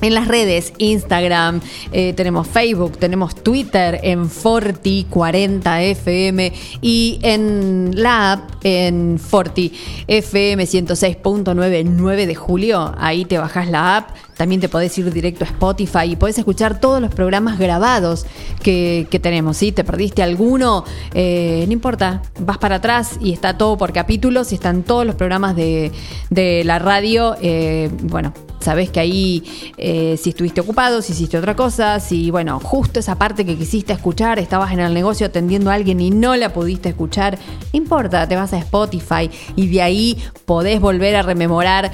en 0.00 0.14
las 0.14 0.28
redes, 0.28 0.72
Instagram, 0.78 1.60
eh, 1.92 2.12
tenemos 2.12 2.46
Facebook, 2.46 2.98
tenemos 2.98 3.34
Twitter 3.34 3.98
en 4.02 4.30
Forti40FM 4.30 6.52
y 6.80 7.18
en 7.22 7.90
la 8.00 8.32
app 8.32 8.50
en 8.62 9.18
Forti 9.18 9.72
FM 10.06 10.64
106.99 10.64 12.26
de 12.26 12.34
julio. 12.34 12.94
Ahí 12.98 13.24
te 13.24 13.38
bajas 13.38 13.68
la 13.68 13.96
app. 13.96 14.10
También 14.38 14.60
te 14.60 14.68
podés 14.68 14.96
ir 14.96 15.12
directo 15.12 15.44
a 15.44 15.48
Spotify 15.48 16.04
y 16.12 16.16
podés 16.16 16.38
escuchar 16.38 16.80
todos 16.80 17.02
los 17.02 17.12
programas 17.12 17.58
grabados 17.58 18.24
que, 18.62 19.08
que 19.10 19.18
tenemos. 19.18 19.58
Si 19.58 19.72
te 19.72 19.82
perdiste 19.82 20.22
alguno, 20.22 20.84
eh, 21.12 21.64
no 21.66 21.72
importa, 21.72 22.22
vas 22.38 22.56
para 22.56 22.76
atrás 22.76 23.18
y 23.20 23.32
está 23.32 23.58
todo 23.58 23.76
por 23.76 23.92
capítulos 23.92 24.52
y 24.52 24.54
están 24.54 24.84
todos 24.84 25.04
los 25.04 25.16
programas 25.16 25.56
de, 25.56 25.90
de 26.30 26.62
la 26.64 26.78
radio. 26.78 27.36
Eh, 27.42 27.90
bueno, 28.04 28.32
sabés 28.60 28.90
que 28.90 29.00
ahí 29.00 29.42
eh, 29.76 30.16
si 30.22 30.30
estuviste 30.30 30.60
ocupado, 30.60 31.02
si 31.02 31.12
hiciste 31.12 31.36
otra 31.36 31.56
cosa, 31.56 31.98
si, 32.00 32.30
bueno, 32.30 32.60
justo 32.60 33.00
esa 33.00 33.16
parte 33.16 33.44
que 33.44 33.56
quisiste 33.56 33.92
escuchar, 33.92 34.38
estabas 34.38 34.72
en 34.72 34.80
el 34.80 34.94
negocio 34.94 35.26
atendiendo 35.26 35.70
a 35.70 35.74
alguien 35.74 36.00
y 36.00 36.10
no 36.10 36.36
la 36.36 36.52
pudiste 36.52 36.90
escuchar, 36.90 37.38
importa, 37.72 38.28
te 38.28 38.36
vas 38.36 38.52
a 38.52 38.58
Spotify 38.58 39.30
y 39.56 39.66
de 39.68 39.82
ahí 39.82 40.18
podés 40.44 40.80
volver 40.80 41.16
a 41.16 41.22
rememorar 41.22 41.90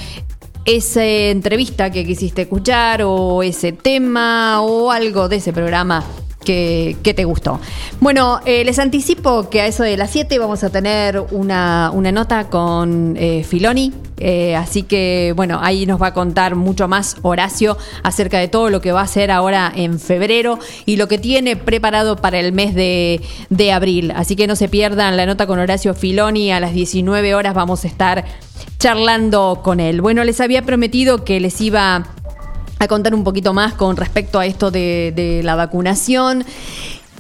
esa 0.65 1.05
entrevista 1.05 1.91
que 1.91 2.05
quisiste 2.05 2.43
escuchar 2.43 3.03
o 3.03 3.43
ese 3.43 3.73
tema 3.73 4.63
o 4.63 4.91
algo 4.91 5.29
de 5.29 5.37
ese 5.37 5.53
programa 5.53 6.05
que, 6.45 7.15
te 7.17 7.25
gustó. 7.25 7.61
Bueno, 8.01 8.41
eh, 8.45 8.65
les 8.65 8.79
anticipo 8.79 9.49
que 9.49 9.61
a 9.61 9.67
eso 9.67 9.83
de 9.83 9.97
las 9.97 10.11
7 10.11 10.39
vamos 10.39 10.63
a 10.63 10.71
tener 10.71 11.19
una, 11.31 11.91
una 11.93 12.13
nota 12.13 12.49
con 12.49 13.17
eh, 13.19 13.45
Filoni. 13.45 13.93
eh, 14.19 14.55
así 14.55 14.83
que, 14.85 15.33
bueno, 15.35 15.59
ahí 15.63 15.87
nos 15.87 16.01
va 16.01 16.09
a 16.09 16.15
contar 16.15 16.55
mucho 16.55 16.87
más 16.87 17.17
Horacio 17.23 17.77
acerca 18.03 18.39
de 18.39 18.49
todo 18.49 18.71
lo 18.71 18.81
que 18.81 18.93
va 18.93 19.01
a 19.01 19.05
hacer 19.05 19.31
ahora 19.31 19.73
en 19.75 19.99
febrero 19.99 20.59
y 20.87 20.97
lo 20.97 21.09
que 21.09 21.19
tiene 21.19 21.57
preparado 21.57 22.17
para 22.17 22.39
el 22.39 22.53
mes 22.53 22.75
de, 22.75 23.21
de 23.51 23.73
abril. 23.73 24.13
Así 24.15 24.37
que 24.37 24.47
no 24.47 24.55
se 24.55 24.69
pierdan 24.69 25.17
la 25.17 25.27
nota 25.27 25.47
con 25.47 25.59
Horacio 25.59 25.95
Filoni. 25.95 26.53
A 26.53 26.61
las 26.61 26.75
19 26.75 27.35
horas 27.35 27.55
vamos 27.55 27.85
a 27.85 27.89
estar 27.89 28.25
charlando 28.79 29.61
con 29.63 29.81
él. 29.81 30.01
Bueno, 30.01 30.25
les 30.25 30.41
había 30.41 30.63
prometido 30.63 31.25
que 31.25 31.41
les 31.41 31.61
iba 31.61 32.07
a 32.79 32.89
contar 32.89 33.15
un 33.15 33.25
poquito 33.25 33.55
más 33.55 33.75
con 33.75 33.97
respecto 33.97 34.39
a 34.39 34.47
esto 34.47 34.71
de, 34.71 35.41
la 35.45 35.55
vacunación. 35.55 36.45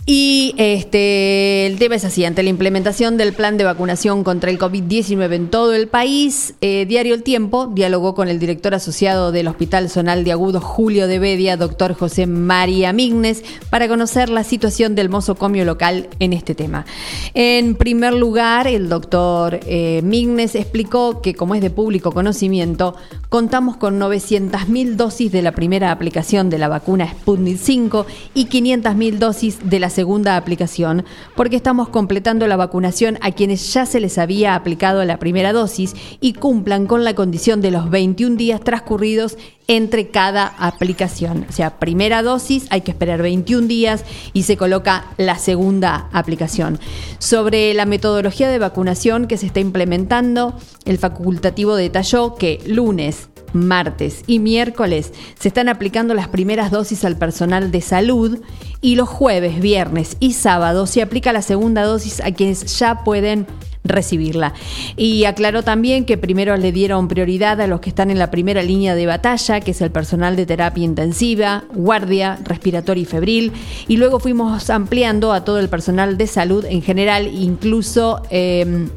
Y 0.06 0.54
este, 0.58 1.64
el 1.64 1.78
tema 1.78 1.94
es 1.94 2.04
así, 2.04 2.26
ante 2.26 2.42
la 2.42 2.50
implementación 2.50 3.16
del 3.16 3.32
plan 3.32 3.56
de 3.56 3.64
vacunación 3.64 4.22
contra 4.22 4.50
el 4.50 4.58
COVID-19 4.58 5.32
en 5.32 5.48
todo 5.48 5.72
el 5.72 5.88
país, 5.88 6.52
eh, 6.60 6.84
Diario 6.86 7.14
El 7.14 7.22
Tiempo 7.22 7.68
dialogó 7.68 8.14
con 8.14 8.28
el 8.28 8.38
director 8.38 8.74
asociado 8.74 9.32
del 9.32 9.48
Hospital 9.48 9.88
Zonal 9.88 10.22
de 10.22 10.32
Agudos, 10.32 10.62
Julio 10.62 11.06
de 11.06 11.18
Bedia, 11.18 11.56
doctor 11.56 11.94
José 11.94 12.26
María 12.26 12.92
Mignes, 12.92 13.44
para 13.70 13.88
conocer 13.88 14.28
la 14.28 14.44
situación 14.44 14.94
del 14.94 15.08
mosocomio 15.08 15.64
local 15.64 16.10
en 16.18 16.34
este 16.34 16.54
tema. 16.54 16.84
En 17.32 17.74
primer 17.74 18.12
lugar, 18.12 18.66
el 18.66 18.90
doctor 18.90 19.58
eh, 19.66 20.02
Mignes 20.04 20.54
explicó 20.54 21.22
que, 21.22 21.34
como 21.34 21.54
es 21.54 21.62
de 21.62 21.70
público 21.70 22.12
conocimiento, 22.12 22.94
contamos 23.30 23.78
con 23.78 23.98
900.000 23.98 24.96
dosis 24.96 25.32
de 25.32 25.40
la 25.40 25.52
primera 25.52 25.90
aplicación 25.90 26.50
de 26.50 26.58
la 26.58 26.68
vacuna 26.68 27.10
Sputnik 27.10 27.56
5 27.56 28.04
y 28.34 28.48
500.000 28.48 29.18
dosis 29.18 29.58
de 29.64 29.80
la 29.80 29.93
segunda 29.94 30.36
aplicación, 30.36 31.06
porque 31.34 31.56
estamos 31.56 31.88
completando 31.88 32.46
la 32.46 32.56
vacunación 32.56 33.16
a 33.22 33.32
quienes 33.32 33.72
ya 33.72 33.86
se 33.86 34.00
les 34.00 34.18
había 34.18 34.54
aplicado 34.54 35.02
la 35.04 35.18
primera 35.18 35.54
dosis 35.54 35.94
y 36.20 36.34
cumplan 36.34 36.86
con 36.86 37.04
la 37.04 37.14
condición 37.14 37.62
de 37.62 37.70
los 37.70 37.88
21 37.88 38.36
días 38.36 38.60
transcurridos 38.60 39.38
entre 39.66 40.08
cada 40.08 40.46
aplicación. 40.58 41.46
O 41.48 41.52
sea, 41.52 41.78
primera 41.78 42.22
dosis, 42.22 42.66
hay 42.70 42.82
que 42.82 42.90
esperar 42.90 43.22
21 43.22 43.66
días 43.66 44.04
y 44.32 44.42
se 44.42 44.56
coloca 44.56 45.06
la 45.16 45.38
segunda 45.38 46.08
aplicación. 46.12 46.78
Sobre 47.18 47.72
la 47.72 47.86
metodología 47.86 48.48
de 48.48 48.58
vacunación 48.58 49.26
que 49.26 49.38
se 49.38 49.46
está 49.46 49.60
implementando, 49.60 50.54
el 50.84 50.98
facultativo 50.98 51.76
detalló 51.76 52.34
que 52.34 52.60
lunes, 52.66 53.28
martes 53.54 54.22
y 54.26 54.38
miércoles 54.38 55.12
se 55.38 55.48
están 55.48 55.68
aplicando 55.68 56.12
las 56.12 56.28
primeras 56.28 56.70
dosis 56.70 57.04
al 57.04 57.16
personal 57.16 57.70
de 57.70 57.80
salud 57.80 58.40
y 58.80 58.96
los 58.96 59.08
jueves, 59.08 59.60
viernes 59.60 60.16
y 60.20 60.34
sábado 60.34 60.86
se 60.86 61.00
aplica 61.00 61.32
la 61.32 61.42
segunda 61.42 61.84
dosis 61.84 62.20
a 62.20 62.32
quienes 62.32 62.78
ya 62.78 63.04
pueden 63.04 63.46
recibirla. 63.84 64.54
Y 64.96 65.24
aclaró 65.24 65.62
también 65.62 66.06
que 66.06 66.16
primero 66.16 66.56
le 66.56 66.72
dieron 66.72 67.06
prioridad 67.06 67.60
a 67.60 67.66
los 67.66 67.80
que 67.80 67.90
están 67.90 68.10
en 68.10 68.18
la 68.18 68.30
primera 68.30 68.62
línea 68.62 68.94
de 68.94 69.06
batalla, 69.06 69.60
que 69.60 69.72
es 69.72 69.80
el 69.82 69.90
personal 69.90 70.36
de 70.36 70.46
terapia 70.46 70.84
intensiva, 70.84 71.64
guardia, 71.74 72.38
respiratorio 72.44 73.02
y 73.02 73.06
febril, 73.06 73.52
y 73.86 73.98
luego 73.98 74.20
fuimos 74.20 74.70
ampliando 74.70 75.32
a 75.32 75.44
todo 75.44 75.58
el 75.58 75.68
personal 75.68 76.16
de 76.16 76.26
salud 76.26 76.64
en 76.64 76.82
general, 76.82 77.28
incluso... 77.28 78.22
eh, 78.30 78.88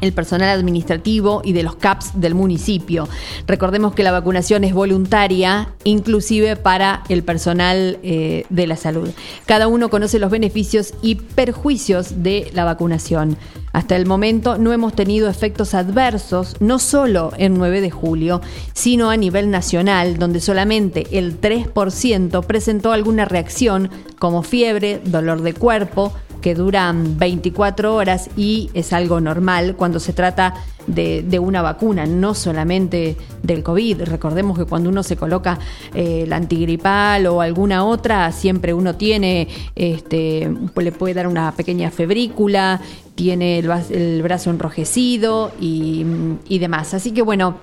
el 0.00 0.12
personal 0.12 0.48
administrativo 0.48 1.42
y 1.44 1.52
de 1.52 1.62
los 1.62 1.76
CAPS 1.76 2.20
del 2.20 2.34
municipio. 2.34 3.08
Recordemos 3.46 3.94
que 3.94 4.02
la 4.02 4.12
vacunación 4.12 4.64
es 4.64 4.74
voluntaria, 4.74 5.74
inclusive 5.84 6.56
para 6.56 7.02
el 7.08 7.22
personal 7.22 7.98
eh, 8.02 8.44
de 8.48 8.66
la 8.66 8.76
salud. 8.76 9.10
Cada 9.46 9.68
uno 9.68 9.90
conoce 9.90 10.18
los 10.18 10.30
beneficios 10.30 10.94
y 11.02 11.16
perjuicios 11.16 12.22
de 12.22 12.50
la 12.54 12.64
vacunación. 12.64 13.36
Hasta 13.72 13.96
el 13.96 14.06
momento 14.06 14.58
no 14.58 14.72
hemos 14.72 14.94
tenido 14.94 15.28
efectos 15.28 15.74
adversos, 15.74 16.56
no 16.60 16.78
solo 16.78 17.32
en 17.36 17.54
9 17.58 17.80
de 17.80 17.90
julio, 17.90 18.40
sino 18.72 19.10
a 19.10 19.16
nivel 19.16 19.50
nacional, 19.50 20.18
donde 20.18 20.40
solamente 20.40 21.06
el 21.12 21.40
3% 21.40 22.44
presentó 22.44 22.92
alguna 22.92 23.24
reacción 23.24 23.90
como 24.18 24.42
fiebre, 24.42 25.00
dolor 25.04 25.42
de 25.42 25.52
cuerpo, 25.52 26.12
que 26.40 26.54
duran 26.54 27.18
24 27.18 27.94
horas 27.94 28.30
y 28.36 28.70
es 28.74 28.92
algo 28.92 29.20
normal 29.20 29.74
cuando 29.76 30.00
se 30.00 30.12
trata 30.12 30.54
de, 30.86 31.22
de 31.22 31.38
una 31.38 31.62
vacuna, 31.62 32.06
no 32.06 32.34
solamente 32.34 33.16
del 33.42 33.62
COVID. 33.62 34.02
Recordemos 34.02 34.58
que 34.58 34.64
cuando 34.64 34.88
uno 34.88 35.02
se 35.02 35.16
coloca 35.16 35.58
eh, 35.94 36.24
la 36.26 36.36
antigripal 36.36 37.26
o 37.26 37.40
alguna 37.40 37.84
otra, 37.84 38.32
siempre 38.32 38.72
uno 38.72 38.94
tiene, 38.96 39.48
este, 39.74 40.52
le 40.76 40.92
puede 40.92 41.14
dar 41.14 41.26
una 41.26 41.52
pequeña 41.52 41.90
febrícula, 41.90 42.80
tiene 43.14 43.58
el, 43.58 43.70
el 43.90 44.22
brazo 44.22 44.50
enrojecido 44.50 45.52
y, 45.60 46.06
y 46.48 46.58
demás. 46.58 46.94
Así 46.94 47.12
que 47.12 47.22
bueno, 47.22 47.56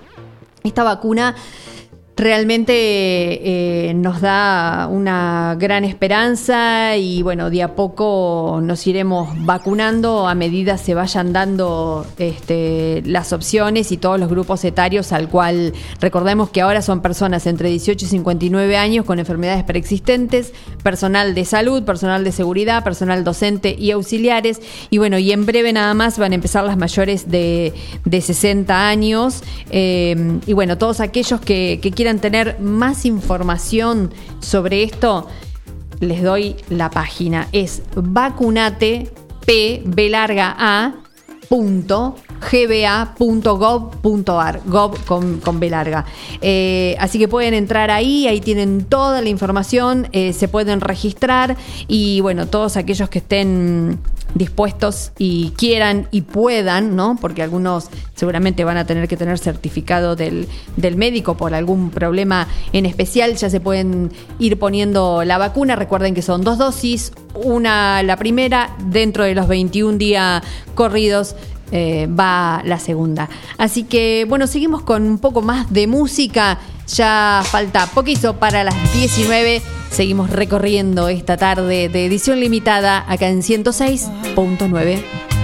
esta 0.64 0.84
vacuna 0.84 1.36
realmente 2.18 2.74
eh, 3.90 3.94
nos 3.94 4.22
da 4.22 4.88
una 4.90 5.58
gran 5.60 5.84
esperanza 5.84 6.96
y 6.96 7.22
bueno, 7.22 7.50
de 7.50 7.62
a 7.62 7.76
poco 7.76 8.62
nos 8.64 8.88
iremos 8.88 9.30
vacunando 9.46 10.28
a 10.28 10.34
medida 10.34 10.78
se 10.78 10.94
vayan 10.94 11.34
dando 11.34 12.06
este, 12.18 13.02
las 13.06 13.34
opciones 13.34 13.92
y 13.92 13.98
todos 13.98 14.18
los 14.18 14.30
grupos 14.30 14.64
etarios 14.64 15.12
al 15.12 15.28
cual 15.28 15.74
recordemos 16.00 16.50
que 16.50 16.62
ahora 16.62 16.82
son 16.82 17.02
personas 17.02 17.48
entre 17.48 17.70
18 17.70 18.06
y 18.06 18.08
59 18.08 18.78
años 18.78 19.06
con 19.06 19.20
enfermedades 19.20 19.66
preexistentes, 19.66 20.54
personal 20.84 21.36
de 21.36 21.44
salud, 21.44 21.84
personal 21.84 22.24
de 22.24 22.32
seguridad, 22.32 22.84
personal 22.84 23.26
docente 23.26 23.76
y 23.78 23.92
auxiliares. 23.92 24.62
Y 24.90 25.00
bueno, 25.00 25.18
y 25.18 25.32
en 25.34 25.46
breve 25.46 25.74
nada 25.74 25.94
más 25.94 26.18
van 26.18 26.32
a 26.32 26.36
empezar 26.36 26.64
las 26.64 26.78
mayores 26.78 27.30
de, 27.30 27.74
de 28.06 28.22
60 28.22 28.88
años. 28.88 29.42
Eh, 29.70 30.40
y 30.46 30.54
bueno, 30.54 30.78
todos 30.78 31.02
aquellos 31.02 31.42
que, 31.42 31.80
que 31.82 31.92
quieran 31.92 32.05
tener 32.14 32.60
más 32.60 33.06
información 33.06 34.14
sobre 34.40 34.84
esto, 34.84 35.28
les 36.00 36.24
doy 36.24 36.56
la 36.70 36.90
página. 36.90 37.48
Es 37.52 37.82
vacunate 37.96 39.12
gba.gov.ar, 42.52 43.02
gov 44.66 45.06
con, 45.06 45.40
con 45.40 45.60
B 45.60 45.70
larga. 45.70 46.06
Eh, 46.42 46.96
así 47.00 47.20
que 47.20 47.28
pueden 47.28 47.54
entrar 47.54 47.92
ahí, 47.92 48.28
ahí 48.28 48.42
tienen 48.42 48.86
toda 48.86 49.22
la 49.22 49.30
información, 49.30 50.08
eh, 50.12 50.34
se 50.34 50.48
pueden 50.48 50.82
registrar 50.82 51.56
y 51.88 52.22
bueno, 52.22 52.48
todos 52.48 52.78
aquellos 52.78 53.10
que 53.10 53.20
estén 53.20 54.00
dispuestos 54.36 55.12
y 55.18 55.52
quieran 55.52 56.08
y 56.12 56.22
puedan, 56.22 56.96
¿no? 56.96 57.18
Porque 57.20 57.42
algunos 57.42 57.90
seguramente 58.16 58.64
van 58.64 58.78
a 58.78 58.86
tener 58.86 59.08
que 59.08 59.18
tener 59.18 59.40
certificado 59.40 60.16
del, 60.16 60.48
del 60.76 60.98
médico 60.98 61.36
por 61.38 61.54
algún 61.54 61.90
problema 61.90 62.48
en 62.74 62.86
especial, 62.86 63.36
ya 63.36 63.50
se 63.50 63.60
pueden 63.60 64.12
ir 64.38 64.60
poniendo 64.60 65.24
la 65.24 65.38
vacuna. 65.38 65.76
Recuerden 65.76 66.14
que 66.14 66.22
son 66.22 66.44
dos 66.44 66.58
dosis, 66.58 67.14
una 67.34 68.04
la 68.04 68.18
primera, 68.18 68.76
dentro 68.88 69.24
de 69.24 69.36
los 69.36 69.48
21 69.48 69.98
días 69.98 70.44
corridos 70.76 71.36
eh, 71.72 72.08
va 72.08 72.62
la 72.66 72.80
segunda. 72.80 73.30
Así 73.58 73.84
que 73.84 74.26
bueno, 74.28 74.48
seguimos 74.48 74.82
con 74.82 75.04
un 75.04 75.18
poco 75.18 75.42
más 75.42 75.72
de 75.72 75.88
música. 75.88 76.60
Ya 76.88 77.42
falta 77.46 77.88
poquito 77.88 78.38
para 78.38 78.64
las 78.64 78.94
19. 78.94 79.62
Seguimos 79.90 80.30
recorriendo 80.30 81.08
esta 81.08 81.38
tarde 81.38 81.90
de 81.90 82.06
edición 82.06 82.40
limitada 82.40 83.06
acá 83.08 83.30
en 83.30 83.42
106.9. 83.42 85.35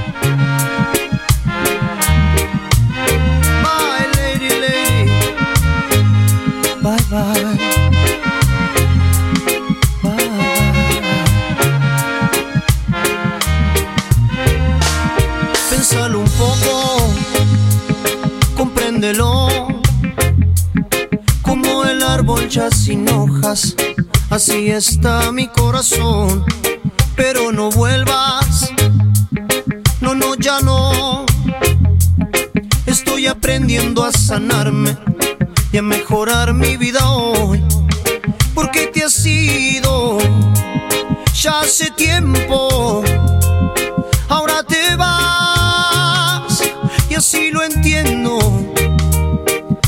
ya 22.51 22.69
sin 22.69 23.07
hojas, 23.07 23.77
así 24.29 24.71
está 24.71 25.31
mi 25.31 25.47
corazón. 25.47 26.43
Pero 27.15 27.53
no 27.53 27.69
vuelvas, 27.69 28.69
no, 30.01 30.13
no, 30.13 30.35
ya 30.35 30.59
no. 30.59 31.25
Estoy 32.85 33.27
aprendiendo 33.27 34.03
a 34.03 34.11
sanarme 34.11 34.97
y 35.71 35.77
a 35.77 35.81
mejorar 35.81 36.53
mi 36.53 36.75
vida 36.75 37.09
hoy. 37.09 37.63
Porque 38.53 38.87
te 38.87 39.05
has 39.05 39.25
ido 39.25 40.17
ya 41.41 41.61
hace 41.61 41.89
tiempo. 41.91 43.01
Ahora 44.27 44.61
te 44.63 44.93
vas 44.97 46.61
y 47.09 47.15
así 47.15 47.49
lo 47.49 47.63
entiendo. 47.63 48.39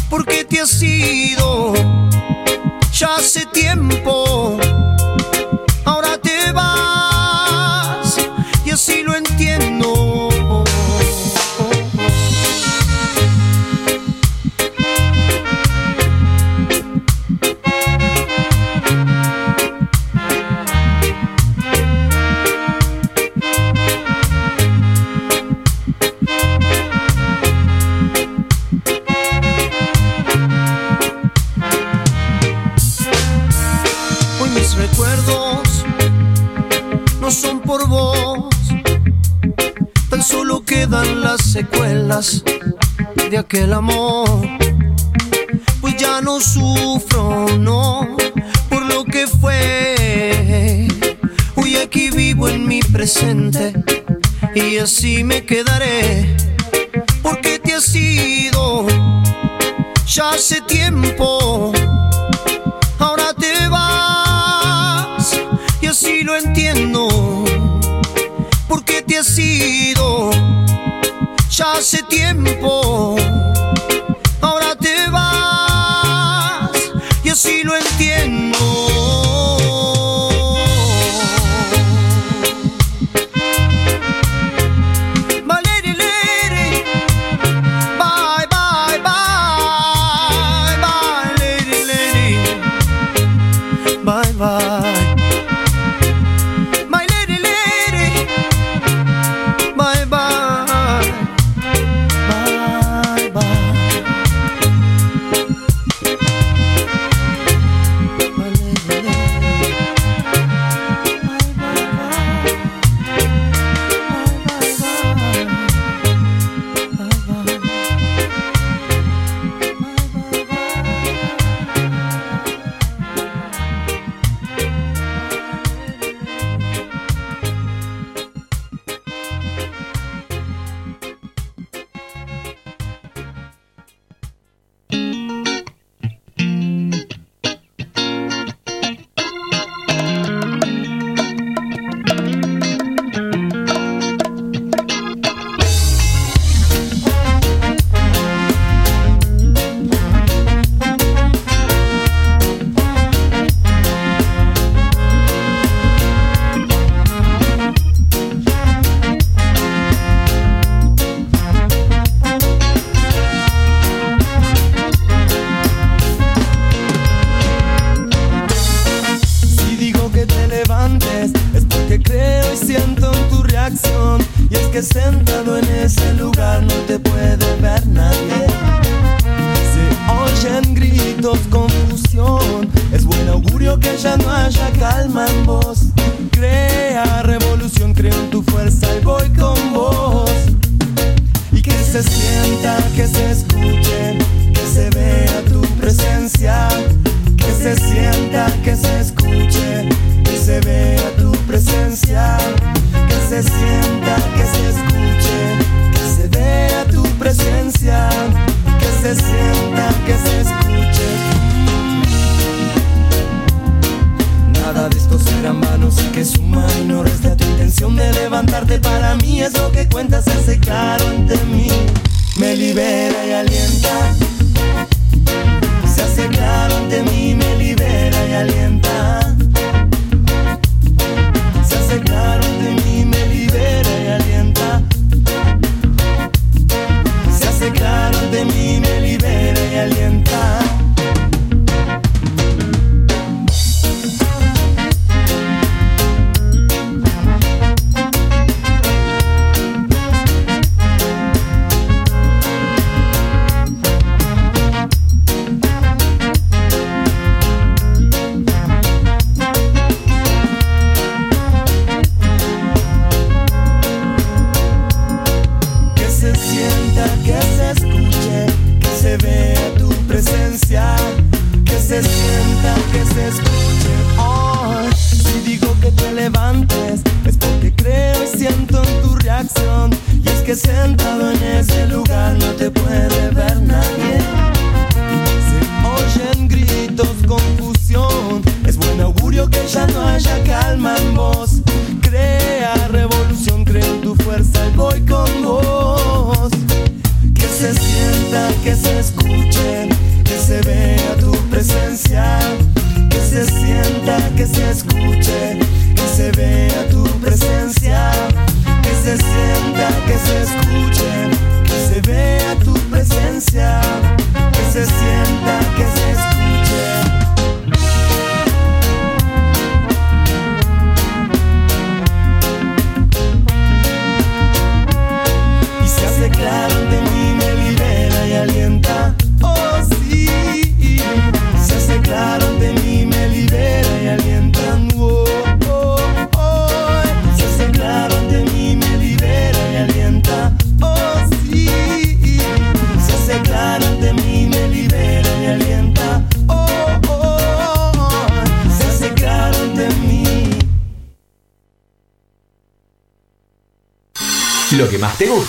Porque 0.10 0.46
te 0.46 0.62
has 0.62 0.82
ido 0.82 2.03
hace 3.04 3.46
tiempo. 3.46 4.83
Secuelas 41.54 42.44
de 43.30 43.38
aquel 43.38 43.74
amor. 43.74 44.28
Pues 45.82 45.96
ya 45.98 46.20
no 46.20 46.42
sufro, 46.42 47.46
no, 47.60 48.18
por 48.70 48.84
lo 48.84 49.06
que 49.06 49.28
fue. 49.28 50.88
Hoy 51.56 51.76
aquí 51.76 52.10
vivo 52.10 52.50
en 52.50 52.68
mi 52.68 52.80
presente 52.82 53.72
y 54.56 54.78
así 54.80 55.24
me 55.24 55.46
quedaré, 55.46 56.36
porque 57.22 57.60
te 57.60 57.76
has 57.76 57.94
ido 57.96 58.88
ya 60.08 60.32
hace 60.32 60.62
tiempo 60.62 61.72
ahora 63.00 63.34
te 63.34 63.68
vas 63.68 65.40
y 65.82 65.88
así 65.88 66.24
lo 66.24 66.36
entiendo 66.36 67.08
porque 68.68 69.02
te 69.02 69.18
has 69.18 69.36
ido 69.40 70.13
hace 71.74 72.04
tiempo 72.04 73.16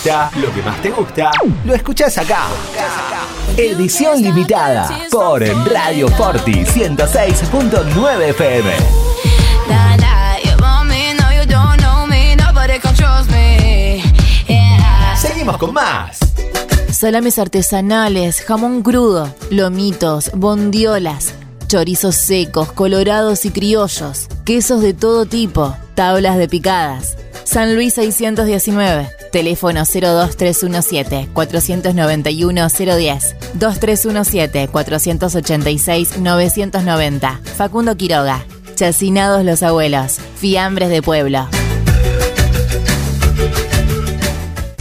gusta, 0.05 0.29
lo 0.39 0.53
que 0.53 0.61
más 0.61 0.81
te 0.83 0.91
gusta, 0.91 1.31
lo 1.63 1.73
escuchás 1.73 2.15
acá. 2.19 2.43
Edición 3.57 4.21
limitada 4.21 4.87
por 5.09 5.41
Radio 5.41 6.07
Forti 6.09 6.63
106.9 6.63 8.29
FM. 8.29 8.71
Seguimos 15.17 15.57
con 15.57 15.73
más. 15.73 16.19
Salames 16.91 17.39
artesanales, 17.39 18.41
jamón 18.41 18.83
crudo, 18.83 19.33
lomitos, 19.49 20.29
bondiolas, 20.35 21.33
chorizos 21.67 22.15
secos, 22.15 22.71
colorados 22.71 23.45
y 23.45 23.49
criollos, 23.49 24.27
quesos 24.45 24.81
de 24.83 24.93
todo 24.93 25.25
tipo, 25.25 25.75
tablas 25.95 26.37
de 26.37 26.47
picadas. 26.47 27.17
San 27.43 27.75
Luis 27.75 27.93
619, 27.95 29.14
teléfono 29.35 29.81
02317 29.83 31.27
491 31.33 32.69
010, 32.69 33.35
2317 33.55 34.69
486 34.69 36.17
990. 36.19 37.41
Facundo 37.57 37.97
Quiroga, 37.97 38.45
Chacinados 38.75 39.43
los 39.43 39.61
abuelos, 39.61 40.19
fiambres 40.37 40.89
de 40.89 41.01
pueblo. 41.01 41.49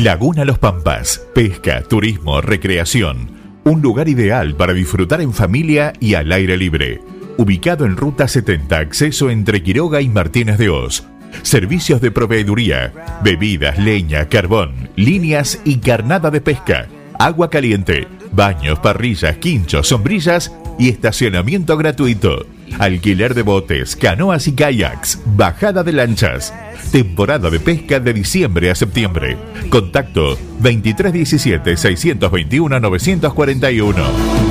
Laguna 0.00 0.46
Los 0.46 0.58
Pampas, 0.58 1.26
pesca, 1.34 1.82
turismo, 1.82 2.40
recreación. 2.40 3.32
Un 3.64 3.82
lugar 3.82 4.08
ideal 4.08 4.56
para 4.56 4.72
disfrutar 4.72 5.20
en 5.20 5.34
familia 5.34 5.92
y 6.00 6.14
al 6.14 6.32
aire 6.32 6.56
libre. 6.56 7.02
Ubicado 7.36 7.84
en 7.84 7.98
Ruta 7.98 8.26
70, 8.26 8.78
acceso 8.78 9.28
entre 9.28 9.62
Quiroga 9.62 10.00
y 10.00 10.08
Martínez 10.08 10.56
de 10.56 10.70
Oz. 10.70 11.04
Servicios 11.42 12.00
de 12.00 12.10
proveeduría, 12.10 12.94
bebidas, 13.22 13.78
leña, 13.78 14.26
carbón, 14.30 14.88
líneas 14.96 15.60
y 15.66 15.80
carnada 15.80 16.30
de 16.30 16.40
pesca. 16.40 16.86
Agua 17.18 17.50
caliente, 17.50 18.08
baños, 18.32 18.78
parrillas, 18.78 19.36
quinchos, 19.36 19.88
sombrillas 19.88 20.50
y 20.78 20.88
estacionamiento 20.88 21.76
gratuito. 21.76 22.46
Alquiler 22.78 23.34
de 23.34 23.42
botes, 23.42 23.96
canoas 23.96 24.46
y 24.48 24.52
kayaks, 24.52 25.20
bajada 25.24 25.82
de 25.82 25.92
lanchas. 25.92 26.54
Temporada 26.92 27.50
de 27.50 27.60
pesca 27.60 28.00
de 28.00 28.12
diciembre 28.12 28.70
a 28.70 28.74
septiembre. 28.74 29.36
Contacto 29.68 30.38
2317 30.60 31.76
621 31.76 32.80
941. 32.80 34.50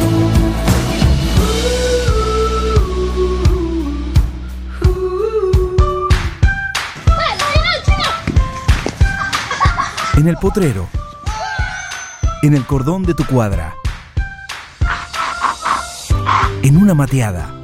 En 10.20 10.28
el 10.28 10.36
potrero 10.36 10.89
En 12.43 12.53
el 12.53 12.65
cordón 12.65 13.03
de 13.03 13.13
tu 13.13 13.26
cuadra. 13.26 13.74
En 16.61 16.76
una 16.76 16.93
mateada. 16.93 17.59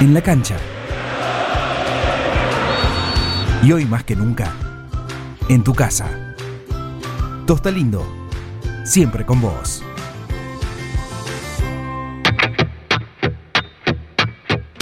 En 0.00 0.14
la 0.14 0.22
cancha. 0.22 0.56
Y 3.64 3.72
hoy 3.72 3.84
más 3.84 4.04
que 4.04 4.14
nunca, 4.14 4.52
en 5.48 5.64
tu 5.64 5.74
casa. 5.74 6.06
Tosta 7.48 7.72
Lindo, 7.72 8.06
siempre 8.84 9.26
con 9.26 9.40
vos. 9.40 9.82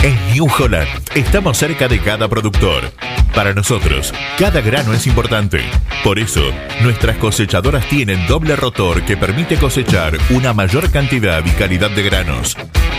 En 0.03 0.33
New 0.35 0.49
Holland 0.59 0.87
estamos 1.14 1.57
cerca 1.57 1.89
de 1.89 1.99
cada 1.99 2.29
productor. 2.29 2.93
Para 3.35 3.55
nosotros, 3.55 4.12
cada 4.39 4.61
grano 4.61 4.93
es 4.93 5.07
importante. 5.07 5.62
Por 6.05 6.19
eso, 6.19 6.43
nuestras 6.83 7.17
cosechadoras 7.17 7.89
tienen 7.89 8.27
doble 8.27 8.55
rotor 8.55 9.03
que 9.03 9.17
permite 9.17 9.57
cosechar 9.57 10.19
una 10.29 10.53
mayor 10.53 10.91
cantidad 10.91 11.43
y 11.43 11.51
calidad 11.53 11.91
de 11.91 12.03
granos. 12.03 12.55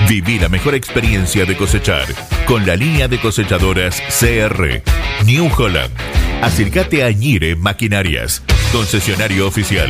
Viví 0.08 0.40
la 0.40 0.48
mejor 0.48 0.74
experiencia 0.74 1.44
de 1.44 1.58
cosechar 1.58 2.06
con 2.46 2.66
la 2.66 2.78
línea 2.78 3.10
de 3.10 3.20
cosechadoras 3.20 4.02
CR. 4.08 4.82
New 5.26 5.50
Holland. 5.58 5.92
Acércate 6.42 7.04
a 7.04 7.12
Ñire 7.12 7.58
Maquinarias, 7.58 8.42
concesionario 8.72 9.46
oficial. 9.46 9.90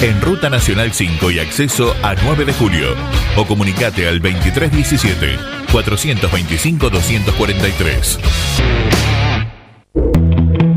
En 0.00 0.18
Ruta 0.22 0.48
Nacional 0.48 0.94
5 0.94 1.30
y 1.30 1.40
acceso 1.40 1.94
a 2.02 2.14
9 2.14 2.46
de 2.46 2.54
julio. 2.54 2.88
O 3.36 3.44
comunicate 3.44 4.08
al 4.08 4.22
2317 4.22 5.36
425 5.70 6.88
243. 6.88 8.18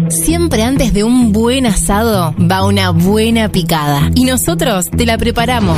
Siempre 0.09 0.63
antes 0.63 0.93
de 0.93 1.05
un 1.05 1.31
buen 1.31 1.65
asado 1.67 2.36
va 2.38 2.65
una 2.65 2.89
buena 2.89 3.47
picada. 3.49 4.11
Y 4.13 4.25
nosotros 4.25 4.89
te 4.91 5.05
la 5.05 5.17
preparamos. 5.17 5.77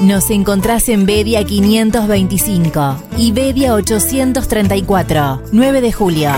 Nos 0.00 0.30
encontrás 0.30 0.88
en 0.88 1.04
Bedia 1.04 1.44
525 1.44 2.96
y 3.18 3.32
Bedia 3.32 3.74
834, 3.74 5.42
9 5.52 5.80
de 5.82 5.92
julio. 5.92 6.30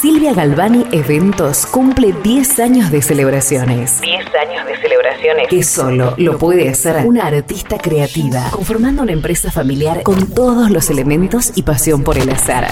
Silvia 0.00 0.34
Galvani 0.34 0.86
Eventos 0.90 1.66
cumple 1.66 2.12
10 2.24 2.58
años 2.58 2.90
de 2.90 3.00
celebraciones. 3.00 4.00
10 4.00 4.26
años 4.34 4.66
de 4.66 4.76
celebraciones. 4.80 5.46
Que 5.48 5.62
solo 5.62 6.14
lo 6.16 6.36
puede 6.38 6.68
hacer 6.68 7.06
una 7.06 7.28
artista 7.28 7.78
creativa, 7.78 8.50
conformando 8.50 9.04
una 9.04 9.12
empresa 9.12 9.52
familiar 9.52 10.02
con 10.02 10.26
todos 10.34 10.68
los 10.68 10.90
elementos 10.90 11.52
y 11.54 11.62
pasión 11.62 12.02
por 12.02 12.18
el 12.18 12.28
azar. 12.28 12.66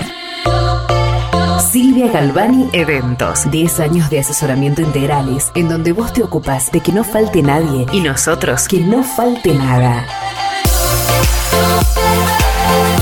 Silvia 1.71 2.09
Galvani 2.09 2.69
Eventos. 2.73 3.49
10 3.49 3.79
años 3.79 4.11
de 4.11 4.19
asesoramiento 4.19 4.83
integrales, 4.83 5.53
en 5.55 5.69
donde 5.69 5.93
vos 5.93 6.13
te 6.13 6.21
ocupas 6.21 6.73
de 6.73 6.81
que 6.81 6.91
no 6.91 7.05
falte 7.05 7.43
nadie 7.43 7.87
y 7.93 8.01
nosotros 8.01 8.67
que 8.67 8.81
no 8.81 9.05
falte 9.05 9.55
nada. 9.55 10.05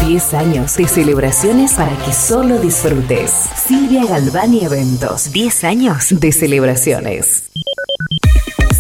10 0.07 0.35
años 0.35 0.77
de 0.77 0.87
celebraciones 0.87 1.73
para 1.73 1.97
que 2.05 2.13
solo 2.13 2.59
disfrutes. 2.59 3.31
Silvia 3.57 4.05
Galvani 4.05 4.63
Eventos. 4.67 5.33
10 5.33 5.65
años 5.65 6.09
de 6.11 6.31
celebraciones. 6.31 7.51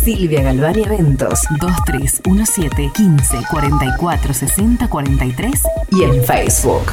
Silvia 0.04 0.42
Galvani 0.42 0.82
Eventos 0.82 1.44
2317 1.60 2.90
15 2.94 3.38
44 3.50 4.34
60 4.34 4.88
43 4.88 5.62
y 5.92 6.02
en 6.02 6.24
Facebook. 6.24 6.92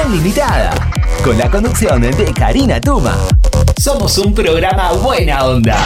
Limitada, 0.05 0.73
con 1.25 1.37
la 1.37 1.51
conducción 1.51 2.01
de 2.03 2.33
Karina 2.33 2.81
Tuma. 2.81 3.17
Somos 3.77 4.17
un 4.19 4.35
programa 4.35 4.93
buena 4.93 5.45
onda. 5.45 5.77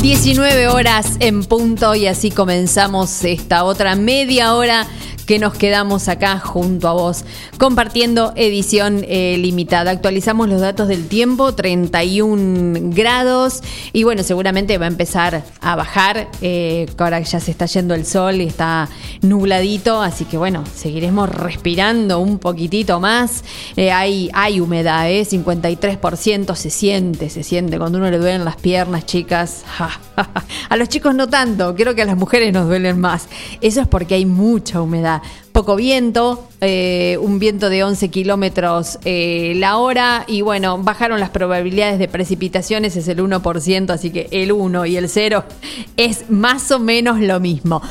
19 0.00 0.68
horas 0.68 1.16
en 1.20 1.44
punto 1.44 1.94
y 1.94 2.06
así 2.06 2.30
comenzamos 2.30 3.22
esta 3.24 3.64
otra 3.64 3.96
media 3.96 4.54
hora 4.54 4.86
que 5.30 5.38
nos 5.38 5.54
quedamos 5.54 6.08
acá 6.08 6.40
junto 6.40 6.88
a 6.88 6.92
vos, 6.92 7.24
compartiendo 7.56 8.32
edición 8.34 9.04
eh, 9.06 9.36
limitada. 9.38 9.92
Actualizamos 9.92 10.48
los 10.48 10.60
datos 10.60 10.88
del 10.88 11.06
tiempo, 11.06 11.54
31 11.54 12.90
grados, 12.92 13.62
y 13.92 14.02
bueno, 14.02 14.24
seguramente 14.24 14.76
va 14.76 14.86
a 14.86 14.88
empezar 14.88 15.44
a 15.60 15.76
bajar, 15.76 16.26
eh, 16.42 16.86
ahora 16.98 17.20
ya 17.20 17.38
se 17.38 17.52
está 17.52 17.66
yendo 17.66 17.94
el 17.94 18.06
sol 18.06 18.40
y 18.40 18.46
está 18.46 18.88
nubladito, 19.22 20.02
así 20.02 20.24
que 20.24 20.36
bueno, 20.36 20.64
seguiremos 20.74 21.28
respirando 21.28 22.18
un 22.18 22.40
poquitito 22.40 22.98
más. 22.98 23.44
Eh, 23.76 23.92
hay, 23.92 24.30
hay 24.32 24.58
humedad, 24.58 25.08
¿eh? 25.08 25.22
53% 25.22 26.56
se 26.56 26.70
siente, 26.70 27.30
se 27.30 27.44
siente 27.44 27.78
cuando 27.78 27.98
uno 27.98 28.10
le 28.10 28.18
duelen 28.18 28.44
las 28.44 28.56
piernas, 28.56 29.06
chicas. 29.06 29.62
a 30.68 30.76
los 30.76 30.88
chicos 30.88 31.14
no 31.14 31.28
tanto, 31.28 31.76
creo 31.76 31.94
que 31.94 32.02
a 32.02 32.06
las 32.06 32.16
mujeres 32.16 32.52
nos 32.52 32.66
duelen 32.66 32.98
más. 32.98 33.28
Eso 33.60 33.80
es 33.80 33.86
porque 33.86 34.16
hay 34.16 34.26
mucha 34.26 34.82
humedad 34.82 35.19
poco 35.52 35.76
viento, 35.76 36.48
eh, 36.60 37.18
un 37.20 37.38
viento 37.38 37.68
de 37.68 37.84
11 37.84 38.08
kilómetros 38.08 38.98
eh, 39.04 39.52
la 39.56 39.78
hora 39.78 40.24
y 40.26 40.42
bueno, 40.42 40.78
bajaron 40.78 41.20
las 41.20 41.30
probabilidades 41.30 41.98
de 41.98 42.08
precipitaciones, 42.08 42.96
es 42.96 43.08
el 43.08 43.18
1%, 43.18 43.90
así 43.90 44.10
que 44.10 44.28
el 44.30 44.52
1 44.52 44.86
y 44.86 44.96
el 44.96 45.08
0 45.08 45.44
es 45.96 46.30
más 46.30 46.70
o 46.70 46.78
menos 46.78 47.20
lo 47.20 47.40
mismo. 47.40 47.82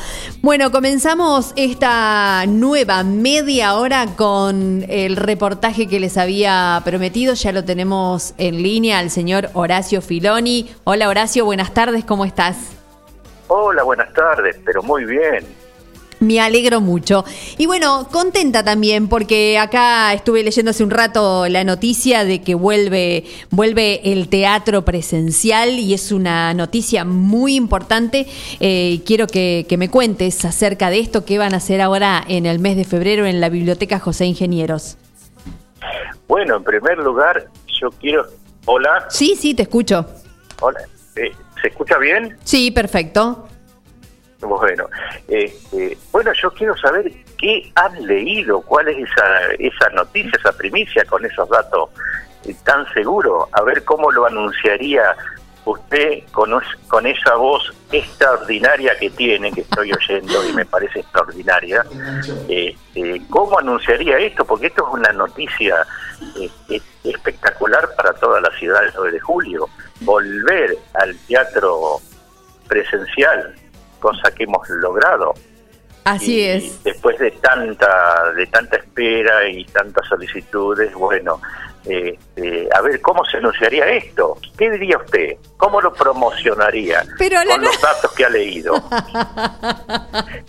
Bueno, 0.42 0.72
comenzamos 0.72 1.54
esta 1.56 2.46
nueva 2.48 3.04
media 3.04 3.76
hora 3.76 4.08
con 4.16 4.86
el 4.88 5.16
reportaje 5.16 5.88
que 5.88 6.00
les 6.00 6.18
había 6.18 6.82
prometido, 6.86 7.34
ya 7.34 7.52
lo 7.52 7.64
tenemos 7.64 8.34
en 8.38 8.64
línea 8.64 9.00
al 9.00 9.10
señor 9.10 9.50
Horacio 9.54 10.02
Filoni. 10.02 10.70
Hola 10.86 11.10
Horacio, 11.10 11.46
buenas 11.46 11.74
tardes, 11.74 12.06
¿cómo 12.06 12.26
estás? 12.26 12.58
Hola, 13.48 13.84
buenas 13.84 14.14
tardes, 14.14 14.60
pero 14.64 14.84
muy 14.84 15.06
bien. 15.06 15.59
Me 16.20 16.42
alegro 16.42 16.82
mucho. 16.82 17.24
Y 17.58 17.66
bueno, 17.66 18.08
contenta 18.12 18.64
también 18.64 19.08
porque 19.08 19.58
acá 19.58 20.14
estuve 20.14 20.44
leyendo 20.44 20.72
hace 20.72 20.84
un 20.84 20.90
rato 20.90 21.48
la 21.48 21.64
noticia 21.64 22.26
de 22.26 22.42
que 22.42 22.56
vuelve, 22.56 23.24
vuelve 23.52 24.02
el 24.12 24.28
teatro 24.28 24.84
presencial 24.84 25.80
y 25.80 25.94
es 25.94 26.12
una 26.12 26.54
noticia 26.54 27.06
muy 27.06 27.56
importante. 27.56 28.28
Eh, 28.60 29.02
quiero 29.06 29.28
que, 29.28 29.66
que, 29.70 29.78
me 29.78 29.90
cuentes 29.90 30.44
acerca 30.44 30.90
de 30.90 31.00
esto 31.00 31.24
que 31.24 31.38
van 31.38 31.54
a 31.54 31.58
hacer 31.58 31.80
ahora 31.80 32.24
en 32.28 32.46
el 32.46 32.60
mes 32.60 32.76
de 32.76 32.84
febrero 32.84 33.26
en 33.26 33.40
la 33.40 33.48
Biblioteca 33.48 34.00
José 34.00 34.26
Ingenieros. 34.26 34.98
Bueno, 36.28 36.58
en 36.58 36.64
primer 36.64 36.98
lugar, 36.98 37.48
yo 37.80 37.90
quiero... 37.92 38.26
Hola. 38.66 39.06
Sí, 39.10 39.36
sí, 39.36 39.54
te 39.54 39.64
escucho. 39.64 40.06
Hola. 40.60 40.82
Eh, 41.16 41.32
¿Se 41.62 41.70
escucha 41.70 41.98
bien? 41.98 42.38
Sí, 42.44 42.72
perfecto. 42.72 43.48
Bueno, 44.42 44.88
este, 45.28 45.98
bueno, 46.12 46.32
yo 46.34 46.52
quiero 46.52 46.76
saber 46.78 47.12
qué 47.38 47.72
han 47.76 48.06
leído, 48.06 48.62
cuál 48.62 48.88
es 48.88 49.10
esa, 49.10 49.48
esa 49.60 49.90
noticia, 49.90 50.32
esa 50.38 50.54
primicia 50.54 51.04
con 51.06 51.26
esos 51.26 51.50
datos 51.50 51.90
eh, 52.46 52.56
tan 52.64 52.88
seguros, 52.94 53.50
a 53.52 53.62
ver 53.64 53.84
cómo 53.84 54.12
lo 54.12 54.26
anunciaría 54.26 55.16
usted 55.66 56.24
con, 56.32 57.06
esa 57.06 57.36
voz 57.36 57.74
extraordinaria 57.92 58.98
que 58.98 59.10
tiene, 59.10 59.52
que 59.52 59.62
estoy 59.62 59.92
oyendo 59.92 60.48
y 60.48 60.54
me 60.54 60.66
parece 60.66 61.02
extraordinaria, 61.02 61.86
este, 62.48 63.22
¿cómo 63.30 63.60
anunciaría 63.60 64.18
esto? 64.20 64.46
Porque 64.46 64.68
esto 64.68 64.88
es 64.88 64.94
una 64.94 65.12
noticia 65.12 65.86
este, 66.40 66.82
espectacular 67.04 67.90
para 67.96 68.14
toda 68.14 68.40
la 68.40 68.52
ciudad 68.58 68.82
del 68.82 68.94
9 68.96 69.12
de 69.12 69.20
julio. 69.20 69.70
Volver 70.02 70.78
al 70.94 71.16
teatro 71.28 72.00
presencial 72.68 73.54
cosa 74.00 74.32
que 74.32 74.44
hemos 74.44 74.68
logrado. 74.70 75.34
Así 76.06 76.44
es. 76.44 76.84
Después 76.84 77.20
de 77.20 77.32
tanta, 77.32 78.32
de 78.36 78.48
tanta 78.48 78.78
espera 78.78 79.48
y 79.48 79.64
tantas 79.66 80.08
solicitudes, 80.08 80.94
bueno, 80.94 81.40
este, 81.86 82.68
a 82.74 82.82
ver, 82.82 83.00
¿cómo 83.02 83.24
se 83.26 83.38
anunciaría 83.38 83.86
esto? 83.90 84.38
¿Qué 84.58 84.70
diría 84.72 84.98
usted? 84.98 85.38
¿Cómo 85.58 85.82
lo 85.82 85.94
promocionaría 85.94 87.04
con 87.18 87.62
los 87.62 87.82
datos 87.82 88.12
que 88.14 88.26
ha 88.26 88.30
leído? 88.30 88.74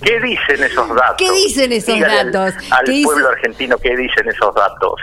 ¿Qué 0.02 0.20
dicen 0.20 0.64
esos 0.64 0.88
datos? 0.88 1.16
¿Qué 1.18 1.30
dicen 1.32 1.72
esos 1.72 2.00
datos? 2.00 2.54
Al, 2.70 3.02
pueblo 3.04 3.28
argentino, 3.28 3.78
¿qué 3.78 3.96
dicen 3.96 4.28
esos 4.28 4.54
datos? 4.54 5.00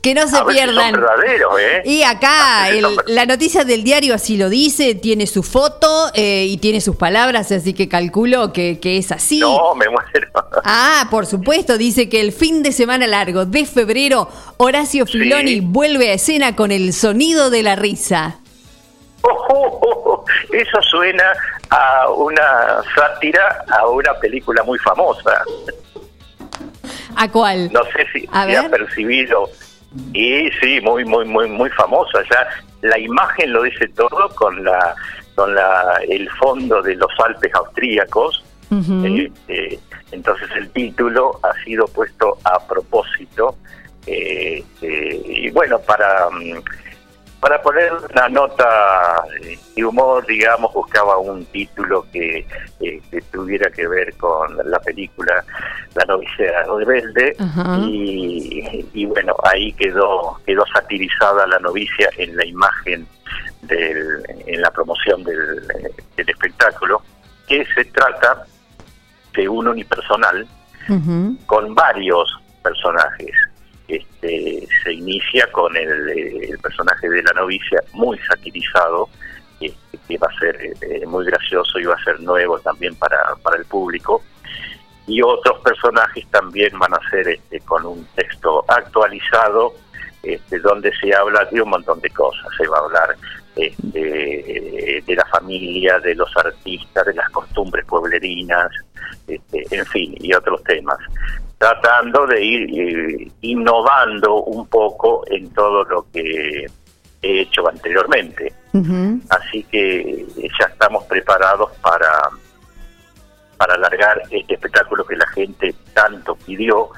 Que 0.00 0.14
no 0.14 0.26
se 0.28 0.42
pierdan. 0.44 0.94
¿eh? 0.94 1.82
Y 1.84 2.02
acá 2.02 2.68
la 3.06 3.26
noticia 3.26 3.64
del 3.64 3.84
diario 3.84 4.14
así 4.14 4.36
lo 4.36 4.48
dice, 4.48 4.94
tiene 4.94 5.26
su 5.26 5.42
foto 5.42 6.10
eh, 6.14 6.46
y 6.48 6.56
tiene 6.58 6.80
sus 6.80 6.96
palabras, 6.96 7.50
así 7.52 7.74
que 7.74 7.88
calculo 7.88 8.52
que, 8.52 8.78
es 8.82 9.12
así. 9.12 9.40
No, 9.40 9.74
me 9.74 9.86
muero. 9.88 10.28
Ah, 10.66 11.08
por 11.10 11.26
supuesto, 11.26 11.76
dice 11.76 12.08
que 12.08 12.20
el 12.20 12.32
fin 12.32 12.62
de 12.62 12.72
semana 12.72 13.06
largo 13.06 13.44
de 13.44 13.66
febrero, 13.66 14.28
Horacio 14.56 15.04
Filoni 15.04 15.60
vuelve 15.60 16.10
a 16.10 16.14
escena 16.14 16.56
con 16.56 16.70
el 16.70 16.92
sonido 16.92 17.50
de 17.50 17.62
la 17.62 17.76
risa. 17.76 18.38
eso 20.52 20.82
suena 20.82 21.24
a 21.70 22.10
una 22.10 22.82
sátira 22.94 23.64
a 23.68 23.86
una 23.88 24.14
película 24.14 24.62
muy 24.62 24.78
famosa. 24.78 25.42
¿A 27.16 27.30
cuál? 27.30 27.72
No 27.72 27.82
sé 27.84 28.06
si 28.12 28.28
ha 28.32 28.68
percibido. 28.68 29.48
Y 30.12 30.50
sí, 30.60 30.80
muy, 30.80 31.04
muy, 31.04 31.24
muy, 31.24 31.48
muy 31.48 31.70
famosa. 31.70 32.22
Ya 32.30 32.46
la 32.82 32.98
imagen 32.98 33.52
lo 33.52 33.62
dice 33.62 33.88
todo 33.88 34.28
con 34.34 34.64
la, 34.64 34.94
con 35.34 35.54
la, 35.54 36.00
el 36.08 36.28
fondo 36.30 36.82
de 36.82 36.96
los 36.96 37.10
Alpes 37.24 37.54
austríacos. 37.54 38.44
Eh, 38.70 39.30
eh, 39.46 39.78
entonces 40.10 40.48
el 40.56 40.68
título 40.70 41.38
ha 41.44 41.52
sido 41.64 41.86
puesto 41.86 42.38
a 42.44 42.58
propósito. 42.66 43.56
Eh, 44.06 44.62
y 44.82 45.50
bueno, 45.50 45.78
para 45.78 46.28
mm, 46.30 46.60
para 47.44 47.60
poner 47.60 47.92
una 47.92 48.26
nota 48.30 49.22
de 49.76 49.84
humor, 49.84 50.24
digamos, 50.26 50.72
buscaba 50.72 51.18
un 51.18 51.44
título 51.44 52.06
que, 52.10 52.46
tuviera 53.30 53.70
que 53.70 53.86
ver 53.86 54.16
con 54.16 54.56
la 54.64 54.78
película 54.80 55.44
La 55.94 56.06
novicia 56.06 56.64
rebelde 56.86 57.36
y, 57.82 58.86
y, 58.94 59.04
bueno, 59.04 59.36
ahí 59.42 59.74
quedó 59.74 60.40
quedó 60.46 60.64
satirizada 60.72 61.46
la 61.46 61.58
novicia 61.58 62.08
en 62.16 62.34
la 62.34 62.46
imagen 62.46 63.06
del, 63.60 64.22
en 64.46 64.62
la 64.62 64.70
promoción 64.70 65.22
del, 65.22 65.66
del 66.16 66.30
espectáculo, 66.30 67.02
que 67.46 67.66
se 67.74 67.84
trata 67.84 68.46
de 69.34 69.46
un 69.46 69.68
unipersonal 69.68 70.46
con 71.44 71.74
varios 71.74 72.26
personajes 72.62 73.34
este, 73.88 74.66
se 74.82 74.92
inicia 74.92 75.50
con 75.52 75.76
el, 75.76 76.58
personaje 76.62 77.08
de 77.08 77.22
la 77.22 77.32
novicia 77.32 77.82
muy 77.92 78.18
satirizado, 78.20 79.08
este, 79.60 79.98
que 80.08 80.18
va 80.18 80.28
a 80.28 80.38
ser 80.38 80.58
eh, 80.80 81.06
muy 81.06 81.24
gracioso 81.26 81.78
y 81.78 81.84
va 81.84 81.94
a 81.94 82.04
ser 82.04 82.20
nuevo 82.20 82.58
también 82.60 82.94
para, 82.96 83.18
para 83.42 83.58
el 83.58 83.64
público. 83.66 84.22
Y 85.06 85.20
otros 85.20 85.60
personajes 85.62 86.26
también 86.30 86.78
van 86.78 86.94
a 86.94 87.10
ser 87.10 87.28
este, 87.28 87.60
con 87.60 87.84
un 87.84 88.06
texto 88.14 88.64
actualizado, 88.68 89.74
este, 90.22 90.58
donde 90.60 90.90
se 90.96 91.14
habla 91.14 91.44
de 91.44 91.60
un 91.60 91.68
montón 91.68 92.00
de 92.00 92.08
cosas. 92.08 92.46
Se 92.56 92.66
va 92.66 92.78
a 92.78 92.84
hablar 92.84 93.16
este, 93.56 95.02
de 95.06 95.14
la 95.14 95.26
familia, 95.26 95.98
de 95.98 96.14
los 96.14 96.34
artistas, 96.38 97.04
de 97.04 97.12
las 97.12 97.28
costumbres 97.30 97.84
pueblerinas, 97.84 98.70
este, 99.28 99.66
en 99.70 99.84
fin, 99.86 100.14
y 100.18 100.32
otros 100.32 100.62
temas 100.64 100.98
tratando 101.58 102.26
de 102.26 102.44
ir 102.44 102.70
eh, 102.78 103.32
innovando 103.42 104.42
un 104.42 104.66
poco 104.66 105.22
en 105.30 105.50
todo 105.50 105.84
lo 105.84 106.06
que 106.12 106.66
he 107.22 107.40
hecho 107.40 107.68
anteriormente. 107.68 108.52
Así 109.30 109.62
que 109.64 110.00
eh, 110.00 110.26
ya 110.58 110.66
estamos 110.66 111.04
preparados 111.04 111.70
para, 111.80 112.10
para 113.56 113.74
alargar 113.74 114.20
este 114.30 114.54
espectáculo 114.54 115.04
que 115.04 115.16
la 115.16 115.26
gente 115.28 115.74
tanto 115.92 116.34
pidió. 116.36 116.90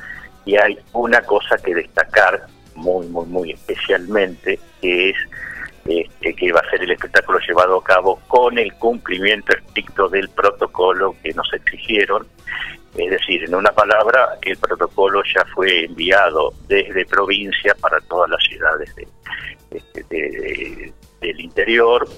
Y 0.44 0.56
hay 0.56 0.78
una 0.92 1.20
cosa 1.22 1.56
que 1.58 1.74
destacar 1.74 2.46
muy, 2.74 3.06
muy, 3.08 3.26
muy 3.26 3.50
especialmente, 3.52 4.58
que 4.80 5.10
es 5.10 5.16
este, 5.88 6.34
que 6.34 6.52
va 6.52 6.60
a 6.60 6.70
ser 6.70 6.82
el 6.82 6.90
espectáculo 6.90 7.38
llevado 7.46 7.78
a 7.78 7.84
cabo 7.84 8.20
con 8.26 8.58
el 8.58 8.72
cumplimiento 8.74 9.56
estricto 9.56 10.08
del 10.08 10.28
protocolo 10.30 11.14
que 11.22 11.32
nos 11.34 11.52
exigieron 11.52 12.26
es 12.96 13.10
decir, 13.10 13.44
en 13.44 13.54
una 13.54 13.72
palabra, 13.72 14.38
que 14.40 14.52
el 14.52 14.58
protocolo 14.58 15.22
ya 15.34 15.44
fue 15.54 15.84
enviado 15.84 16.52
desde 16.66 17.04
provincia 17.04 17.74
para 17.80 18.00
todas 18.02 18.30
las 18.30 18.42
ciudades 18.42 18.94
del 21.20 21.40
interior 21.40 22.08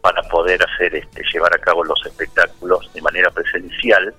para 0.00 0.22
poder 0.24 0.60
hacer 0.62 0.94
este, 0.94 1.22
llevar 1.32 1.54
a 1.54 1.58
cabo 1.58 1.84
los 1.84 2.04
espectáculos 2.04 2.90
de 2.92 3.00
manera 3.02 3.30
presencial 3.30 4.14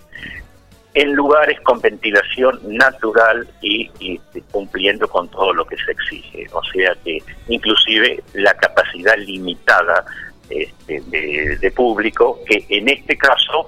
en 0.94 1.14
lugares 1.14 1.60
con 1.62 1.80
ventilación 1.80 2.60
natural 2.66 3.48
y, 3.62 3.90
y, 4.00 4.16
este, 4.16 4.42
cumpliendo 4.52 5.08
con 5.08 5.30
todo 5.30 5.54
lo 5.54 5.66
que 5.66 5.78
se 5.78 5.92
exige. 5.92 6.48
O 6.52 6.64
sea 6.64 6.96
que 7.04 7.20
inclusive 7.48 8.24
la 8.34 8.54
capacidad 8.56 9.16
limitada 9.18 10.04
este, 10.50 11.02
de, 11.08 11.58
de 11.58 11.72
público, 11.72 12.40
que 12.48 12.66
en 12.70 12.90
este 12.90 13.16
caso 13.18 13.68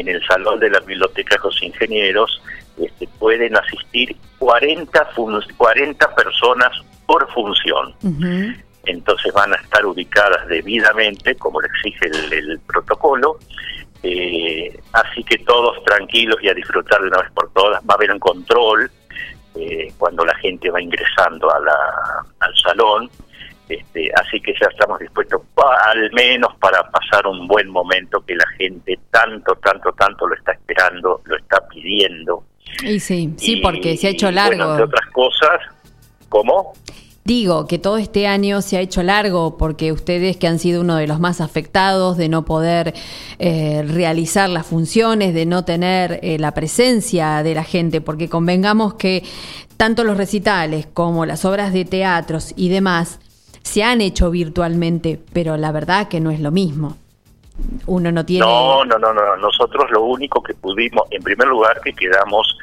en 0.00 0.08
el 0.08 0.24
Salón 0.26 0.58
de 0.60 0.70
la 0.70 0.80
Biblioteca 0.80 1.36
de 1.36 1.42
los 1.44 1.62
Ingenieros 1.62 2.42
este, 2.78 3.06
pueden 3.18 3.56
asistir 3.56 4.14
40, 4.38 5.04
fun- 5.14 5.42
40 5.56 6.14
personas 6.14 6.70
por 7.06 7.30
función. 7.32 7.94
Entonces 8.84 9.32
van 9.32 9.52
a 9.52 9.56
estar 9.56 9.84
ubicadas 9.86 10.46
debidamente, 10.48 11.34
como 11.36 11.60
le 11.60 11.68
exige 11.68 12.06
el, 12.06 12.32
el 12.32 12.60
protocolo. 12.60 13.38
Eh, 14.02 14.78
así 14.92 15.24
que 15.24 15.38
todos 15.38 15.82
tranquilos 15.84 16.36
y 16.42 16.48
a 16.48 16.54
disfrutar 16.54 17.00
de 17.00 17.08
una 17.08 17.22
vez 17.22 17.30
por 17.32 17.50
todas. 17.52 17.80
Va 17.82 17.94
a 17.94 17.96
haber 17.96 18.12
un 18.12 18.18
control 18.20 18.90
eh, 19.56 19.92
cuando 19.98 20.24
la 20.24 20.34
gente 20.36 20.70
va 20.70 20.80
ingresando 20.80 21.50
a 21.52 21.58
la- 21.60 22.26
al 22.40 22.54
salón. 22.56 23.10
Este, 23.68 24.10
así 24.14 24.40
que 24.40 24.52
ya 24.60 24.68
estamos 24.70 25.00
dispuestos 25.00 25.42
pa- 25.54 25.76
al 25.90 26.10
menos 26.12 26.54
para 26.60 26.88
pasar 26.90 27.26
un 27.26 27.48
buen 27.48 27.68
momento 27.68 28.24
que 28.24 28.36
la 28.36 28.46
gente 28.56 28.98
tanto, 29.10 29.54
tanto, 29.56 29.92
tanto 29.92 30.26
lo 30.28 30.34
está 30.36 30.52
esperando, 30.52 31.20
lo 31.24 31.36
está 31.36 31.66
pidiendo. 31.68 32.44
Y 32.84 33.00
sí, 33.00 33.32
sí, 33.36 33.54
Y, 33.58 33.60
porque 33.62 33.96
se 33.96 34.06
ha 34.06 34.10
hecho 34.10 34.26
Bueno, 34.26 34.36
largo. 34.36 34.70
entre 34.70 34.84
otras 34.84 35.06
cosas, 35.12 35.60
¿cómo? 36.28 36.74
Digo 37.24 37.66
que 37.66 37.78
todo 37.80 37.96
este 37.96 38.28
año 38.28 38.62
se 38.62 38.76
ha 38.76 38.80
hecho 38.80 39.02
largo 39.02 39.56
porque 39.58 39.90
ustedes 39.90 40.36
que 40.36 40.46
han 40.46 40.60
sido 40.60 40.80
uno 40.82 40.94
de 40.94 41.08
los 41.08 41.18
más 41.18 41.40
afectados 41.40 42.16
de 42.16 42.28
no 42.28 42.44
poder 42.44 42.94
eh, 43.40 43.82
realizar 43.84 44.48
las 44.48 44.64
funciones, 44.66 45.34
de 45.34 45.44
no 45.44 45.64
tener 45.64 46.20
eh, 46.22 46.38
la 46.38 46.52
presencia 46.52 47.42
de 47.42 47.54
la 47.56 47.64
gente, 47.64 48.00
porque 48.00 48.28
convengamos 48.28 48.94
que 48.94 49.24
tanto 49.76 50.04
los 50.04 50.16
recitales 50.16 50.86
como 50.86 51.26
las 51.26 51.44
obras 51.44 51.72
de 51.72 51.84
teatros 51.84 52.52
y 52.56 52.68
demás 52.68 53.18
se 53.66 53.82
han 53.82 54.00
hecho 54.00 54.30
virtualmente, 54.30 55.18
pero 55.32 55.56
la 55.56 55.72
verdad 55.72 56.06
que 56.06 56.20
no 56.20 56.30
es 56.30 56.38
lo 56.38 56.52
mismo. 56.52 56.96
Uno 57.86 58.12
no 58.12 58.24
tiene... 58.24 58.46
No, 58.46 58.84
no, 58.84 58.96
no, 58.96 59.12
no. 59.12 59.36
Nosotros 59.38 59.90
lo 59.90 60.04
único 60.04 60.40
que 60.40 60.54
pudimos, 60.54 61.02
en 61.10 61.20
primer 61.20 61.48
lugar, 61.48 61.80
que 61.80 61.92
quedamos 61.92 62.56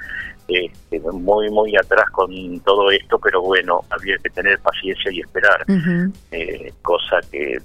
este, 0.47 1.01
muy, 1.11 1.49
muy 1.49 1.75
atrás 1.75 2.09
con 2.11 2.59
todo 2.61 2.89
esto, 2.89 3.19
pero 3.19 3.41
bueno, 3.41 3.81
había 3.89 4.17
que 4.19 4.29
tener 4.29 4.57
paciencia 4.59 5.11
y 5.11 5.19
esperar, 5.19 5.65
eh, 6.31 6.71
cosa 6.81 7.19
que 7.29 7.57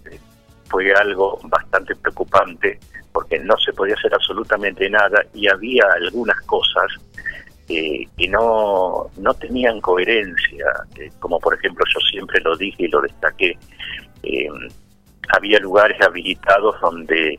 fue 0.64 0.92
algo 0.94 1.38
bastante 1.44 1.94
preocupante 1.94 2.80
porque 3.12 3.38
no 3.38 3.56
se 3.58 3.72
podía 3.72 3.94
hacer 3.94 4.12
absolutamente 4.14 4.90
nada 4.90 5.24
y 5.32 5.46
había 5.46 5.84
algunas 5.94 6.40
cosas 6.42 6.86
eh, 7.68 8.06
que 8.16 8.28
no, 8.28 9.10
no 9.18 9.34
tenían 9.34 9.80
coherencia, 9.80 10.66
eh, 10.96 11.10
como 11.18 11.38
por 11.38 11.54
ejemplo 11.54 11.84
yo 11.92 12.00
siempre 12.10 12.40
lo 12.40 12.56
dije 12.56 12.84
y 12.84 12.88
lo 12.88 13.02
destaqué, 13.02 13.58
eh, 14.22 14.48
había 15.36 15.58
lugares 15.58 16.00
habilitados 16.00 16.80
donde 16.80 17.38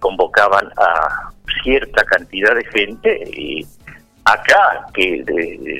convocaban 0.00 0.66
a 0.78 1.30
cierta 1.62 2.04
cantidad 2.04 2.54
de 2.54 2.64
gente 2.64 3.30
y 3.34 3.66
acá 4.24 4.86
que 4.94 5.22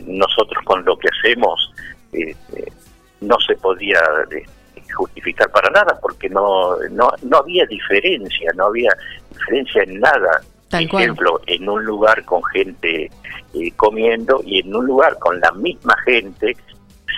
nosotros 0.07 0.63
con 0.65 0.85
lo 0.85 0.97
que 0.99 1.09
hacemos 1.09 1.73
eh, 2.13 2.35
no 3.21 3.37
se 3.47 3.57
podía 3.57 4.01
justificar 4.95 5.51
para 5.51 5.71
nada 5.71 5.99
porque 6.01 6.29
no, 6.29 6.77
no 6.91 7.11
no 7.23 7.39
había 7.39 7.67
diferencia 7.67 8.51
no 8.55 8.67
había 8.67 8.91
diferencia 9.33 9.83
en 9.83 10.01
nada 10.01 10.43
Tal 10.69 10.89
cual. 10.89 11.05
ejemplo 11.05 11.41
en 11.47 11.69
un 11.69 11.85
lugar 11.85 12.25
con 12.25 12.43
gente 12.45 13.11
eh, 13.55 13.71
comiendo 13.77 14.43
y 14.45 14.61
en 14.61 14.75
un 14.75 14.87
lugar 14.87 15.17
con 15.19 15.39
la 15.41 15.53
misma 15.53 15.95
gente 16.05 16.57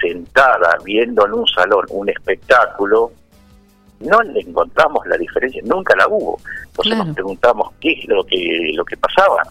sentada 0.01 0.76
viendo 0.84 1.26
en 1.26 1.32
un 1.32 1.46
salón 1.46 1.84
un 1.90 2.09
espectáculo 2.11 3.11
no 4.01 4.22
le 4.22 4.40
encontramos 4.40 5.05
la 5.07 5.16
diferencia, 5.16 5.61
nunca 5.64 5.94
la 5.96 6.07
hubo. 6.07 6.38
Entonces 6.66 6.96
nos 6.96 7.14
preguntamos 7.14 7.72
qué 7.80 7.92
es 7.92 8.09
lo 8.09 8.24
que 8.24 8.70
lo 8.74 8.84
que 8.84 8.96
pasaba. 8.96 9.42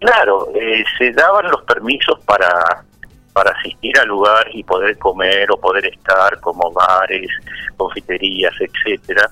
Claro, 0.00 0.50
eh, 0.54 0.84
se 0.98 1.12
daban 1.12 1.50
los 1.50 1.62
permisos 1.62 2.18
para 2.24 2.84
para 3.32 3.50
asistir 3.50 3.92
al 3.98 4.08
lugar 4.08 4.48
y 4.52 4.64
poder 4.64 4.96
comer 4.96 5.50
o 5.52 5.58
poder 5.58 5.84
estar 5.86 6.40
como 6.40 6.72
bares, 6.72 7.28
confiterías, 7.76 8.54
etcétera, 8.58 9.28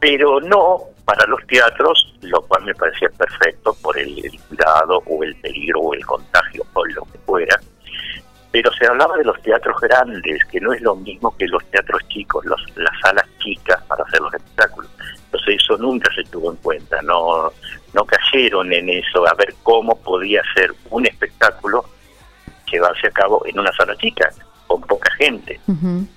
pero 0.00 0.40
no 0.40 0.78
para 1.04 1.26
los 1.26 1.46
teatros, 1.46 2.14
lo 2.22 2.40
cual 2.42 2.64
me 2.64 2.74
parecía 2.74 3.08
perfecto 3.10 3.76
por 3.82 3.98
el, 3.98 4.22
cuidado 4.48 5.02
o 5.06 5.22
el 5.22 5.36
peligro 5.36 5.80
o 5.80 5.94
el 5.94 6.04
contagio 6.06 6.64
o 6.72 6.84
lo 6.86 7.04
que 7.04 7.18
fuera. 7.18 7.60
Pero 8.50 8.72
se 8.72 8.86
hablaba 8.86 9.16
de 9.16 9.24
los 9.24 9.40
teatros 9.42 9.80
grandes, 9.80 10.44
que 10.46 10.60
no 10.60 10.72
es 10.72 10.80
lo 10.80 10.96
mismo 10.96 11.36
que 11.36 11.46
los 11.46 11.64
teatros 11.66 12.02
chicos, 12.08 12.44
los, 12.46 12.60
las 12.76 12.98
salas 13.00 13.26
chicas 13.38 13.80
para 13.84 14.02
hacer 14.04 14.20
los 14.20 14.34
espectáculos. 14.34 14.90
Entonces 15.26 15.56
eso 15.62 15.76
nunca 15.76 16.12
se 16.14 16.24
tuvo 16.24 16.50
en 16.50 16.56
cuenta, 16.56 17.00
no, 17.02 17.52
no 17.92 18.04
cayeron 18.04 18.72
en 18.72 18.88
eso, 18.88 19.28
a 19.28 19.34
ver 19.34 19.54
cómo 19.62 19.96
podía 20.00 20.42
ser 20.54 20.72
un 20.90 21.06
espectáculo 21.06 21.84
llevarse 22.70 23.08
a 23.08 23.10
cabo 23.10 23.42
en 23.46 23.58
una 23.58 23.72
sala 23.72 23.96
chica, 23.96 24.30
con 24.70 24.80
poca 24.82 25.10
gente. 25.14 25.58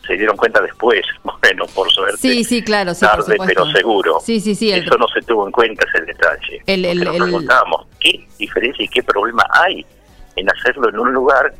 Se 0.06 0.14
dieron 0.14 0.38
cuenta 0.38 0.62
después, 0.62 1.02
bueno, 1.42 1.66
por 1.74 1.90
suerte, 1.92 2.18
Sí, 2.18 2.44
sí, 2.44 2.62
claro, 2.64 2.94
sí, 2.94 3.02
tarde 3.06 3.36
pero 3.48 3.66
seguro. 3.72 4.20
Sí, 4.24 4.40
sí, 4.40 4.54
sí. 4.54 4.72
el- 4.72 4.84
Eso 4.84 4.96
no 4.98 5.08
se 5.08 5.22
tuvo 5.22 5.48
en 5.48 5.52
cuenta, 5.52 5.84
ese 5.92 6.06
detalle. 6.06 6.62
El- 6.68 6.86
el- 6.86 7.04
nos 7.04 7.16
el- 7.16 7.22
preguntábamos, 7.24 7.88
¿qué 8.00 8.28
diferencia 8.38 8.86
y 8.86 8.88
qué 8.90 9.02
problema 9.02 9.44
hay 9.52 9.84
en 10.36 10.50
hacerlo 10.52 10.90
en 10.90 11.00
un 11.00 11.14
lugar 11.14 11.52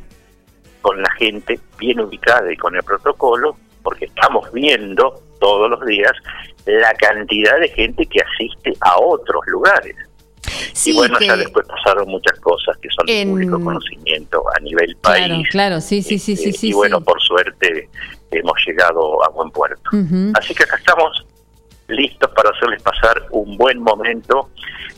con 0.82 1.02
la 1.02 1.10
gente 1.18 1.58
bien 1.78 2.00
ubicada 2.00 2.52
y 2.52 2.56
con 2.56 2.76
el 2.76 2.82
protocolo? 2.84 3.56
Porque 3.82 4.04
estamos 4.04 4.50
viendo 4.52 5.20
todos 5.40 5.68
los 5.70 5.84
días 5.84 6.12
la 6.66 6.94
cantidad 6.94 7.58
de 7.58 7.68
gente 7.70 8.06
que 8.06 8.20
asiste 8.20 8.72
a 8.80 8.98
otros 9.00 9.40
lugares. 9.48 9.96
Sí, 10.74 10.90
y 10.90 10.94
bueno, 10.94 11.18
ya 11.20 11.34
que- 11.34 11.40
después 11.40 11.66
pasaron 11.68 12.08
muchas 12.08 12.38
cosas 12.40 12.76
que 12.78 12.88
son 12.90 13.06
de 13.06 13.20
En- 13.22 13.30
público 13.30 13.60
conocimiento 13.60 14.42
a 14.54 14.60
nivel 14.60 14.96
Claro, 15.00 15.34
país. 15.34 15.48
claro, 15.50 15.80
sí, 15.80 16.02
sí, 16.02 16.18
sí, 16.18 16.36
sí, 16.36 16.50
Eh, 16.50 16.52
sí. 16.52 16.68
y 16.70 16.72
bueno, 16.72 16.98
sí. 16.98 17.04
por 17.04 17.22
suerte 17.22 17.88
hemos 18.32 18.54
llegado 18.66 19.24
a 19.24 19.28
buen 19.28 19.50
puerto. 19.50 19.88
Así 20.34 20.52
que 20.54 20.64
acá 20.64 20.76
estamos 20.76 21.24
listos 21.86 22.28
para 22.34 22.50
hacerles 22.50 22.82
pasar 22.82 23.22
un 23.30 23.56
buen 23.56 23.78
momento, 23.78 24.48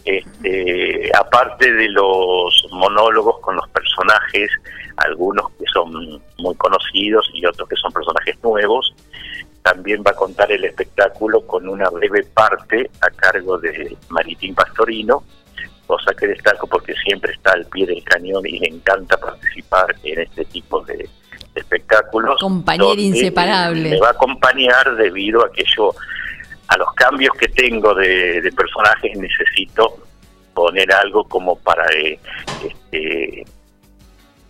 este, 0.06 1.10
aparte 1.18 1.70
de 1.72 1.88
los 1.90 2.66
monólogos 2.70 3.38
con 3.40 3.56
los 3.56 3.68
personajes, 3.68 4.50
algunos 4.96 5.50
que 5.58 5.64
son 5.72 5.92
muy 6.38 6.54
conocidos 6.56 7.28
y 7.34 7.44
otros 7.44 7.68
que 7.68 7.76
son 7.76 7.92
personajes 7.92 8.36
nuevos. 8.42 8.94
También 9.62 10.02
va 10.06 10.12
a 10.12 10.14
contar 10.14 10.50
el 10.52 10.64
espectáculo 10.64 11.44
con 11.46 11.68
una 11.68 11.90
breve 11.90 12.22
parte 12.32 12.88
a 13.00 13.10
cargo 13.10 13.58
de 13.58 13.96
Maritín 14.10 14.54
Pastorino, 14.54 15.24
cosa 15.86 16.12
que 16.14 16.26
destaco 16.26 16.66
porque 16.66 16.94
siempre 17.04 17.32
está 17.32 17.52
al 17.52 17.64
pie 17.66 17.86
del 17.86 18.02
cañón 18.04 18.44
y 18.46 18.58
le 18.58 18.68
encanta 18.68 19.16
participar 19.16 19.94
en 20.02 20.20
este 20.20 20.44
tipo 20.46 20.80
de, 20.82 21.08
espectáculos. 21.56 22.38
Compañero 22.40 22.94
inseparable. 22.94 23.90
Me 23.90 23.98
va 23.98 24.08
a 24.08 24.12
acompañar 24.12 24.96
debido 24.96 25.44
a 25.44 25.50
que 25.50 25.64
yo, 25.76 25.94
a 26.68 26.76
los 26.76 26.92
cambios 26.94 27.34
que 27.36 27.48
tengo 27.48 27.94
de, 27.94 28.40
de 28.40 28.52
personajes, 28.52 29.16
necesito 29.16 29.98
poner 30.54 30.90
algo 30.92 31.24
como 31.24 31.56
para, 31.56 31.86
eh, 31.92 32.18
este, 32.64 33.44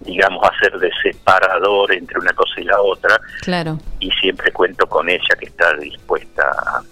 digamos, 0.00 0.44
hacer 0.50 0.78
de 0.78 0.90
separador 1.02 1.92
entre 1.92 2.18
una 2.18 2.32
cosa 2.32 2.60
y 2.60 2.64
la 2.64 2.80
otra 2.80 3.20
Claro. 3.42 3.78
y 3.98 4.10
siempre 4.12 4.52
cuento 4.52 4.86
con 4.86 5.08
ella 5.08 5.34
que 5.38 5.46
está 5.46 5.74
dispuesta 5.76 6.42
a, 6.66 6.82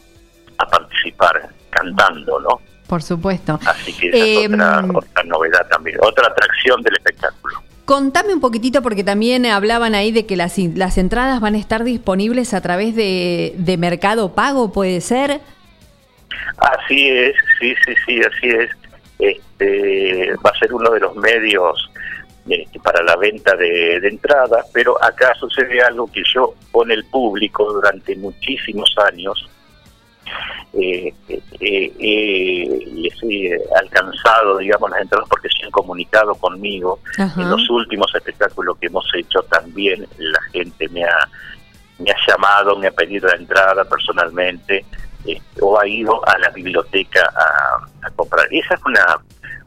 a 0.59 0.67
participar 0.67 1.49
cantando, 1.71 2.41
¿no? 2.41 2.61
Por 2.95 3.03
supuesto. 3.03 3.59
Así 3.67 3.93
que 3.93 4.07
esa 4.07 4.19
es 4.19 4.45
Em, 4.45 4.55
otra, 4.55 4.87
otra 4.95 5.25
novedad 5.25 5.67
también, 5.69 5.99
otra 6.01 6.29
atracción 6.29 6.81
del 6.81 6.95
espectáculo. 6.95 7.61
Contame 7.85 8.33
un 8.33 8.41
poquitito 8.41 8.83
porque 8.83 9.03
también 9.03 9.47
hablaban 9.47 9.97
ahí 9.97 10.13
de 10.13 10.27
que 10.27 10.37
las, 10.37 10.57
las 10.59 10.97
entradas 10.97 11.41
van 11.41 11.57
a 11.57 11.59
estar 11.59 11.83
disponibles 11.83 12.55
a 12.55 12.61
través 12.61 12.95
de, 12.95 13.53
de 13.57 13.77
Mercado 13.79 14.33
Pago, 14.37 14.73
¿puede 14.73 15.01
ser? 15.01 15.41
Así 16.59 17.09
es, 17.09 17.35
sí, 17.59 17.75
sí, 17.85 17.95
sí, 18.07 18.21
así 18.21 18.49
es. 18.49 18.71
Este, 19.19 20.37
va 20.37 20.51
a 20.51 20.59
ser 20.61 20.73
uno 20.73 20.89
de 20.93 21.01
los 21.01 21.17
medios 21.17 21.91
este, 22.49 22.79
para 22.79 23.03
la 23.03 23.17
venta 23.17 23.57
de, 23.57 23.99
de 23.99 24.09
entradas, 24.09 24.67
pero 24.73 25.03
acá 25.03 25.35
sucede 25.35 25.83
algo 25.83 26.09
que 26.13 26.23
yo 26.33 26.55
con 26.71 26.93
el 26.93 27.05
público 27.07 27.73
durante 27.73 28.15
muchísimos 28.15 28.95
años 29.11 29.51
eh, 30.73 31.13
eh, 31.29 31.93
eh, 31.99 32.79
les 32.95 33.15
he 33.23 33.59
alcanzado, 33.79 34.59
digamos, 34.59 34.91
las 34.91 35.03
entradas 35.03 35.29
porque 35.29 35.49
se 35.49 35.65
han 35.65 35.71
comunicado 35.71 36.35
conmigo. 36.35 36.99
Ajá. 37.19 37.41
En 37.41 37.51
los 37.51 37.69
últimos 37.71 38.13
espectáculos 38.15 38.77
que 38.79 38.87
hemos 38.87 39.07
hecho 39.15 39.43
también 39.45 40.07
la 40.19 40.41
gente 40.53 40.89
me 40.89 41.05
ha, 41.05 41.29
me 41.99 42.11
ha 42.11 42.17
llamado, 42.27 42.77
me 42.77 42.89
ha 42.89 42.93
pedido 42.93 43.29
la 43.29 43.37
entrada 43.37 43.85
personalmente 43.85 44.85
eh, 45.27 45.41
o 45.61 45.79
ha 45.79 45.87
ido 45.87 46.27
a 46.29 46.39
la 46.39 46.49
biblioteca 46.51 47.23
a, 47.37 48.07
a 48.07 48.11
comprar. 48.11 48.47
Esa 48.51 48.75
es 48.75 48.81
una, 48.85 49.05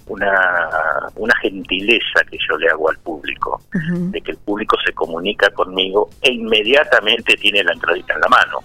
una, 0.08 0.70
una 1.16 1.36
gentileza 1.42 2.24
que 2.30 2.38
yo 2.50 2.58
le 2.58 2.70
hago 2.70 2.90
al 2.90 2.98
público, 3.00 3.62
de 3.74 4.22
que 4.22 4.32
el 4.32 4.38
público 4.38 4.78
se 4.86 4.94
comunica 4.94 5.50
conmigo 5.52 6.10
e 6.22 6.32
inmediatamente 6.34 7.36
tiene 7.36 7.64
la 7.64 7.74
entradita 7.74 8.14
en 8.14 8.22
la 8.22 8.28
mano. 8.28 8.60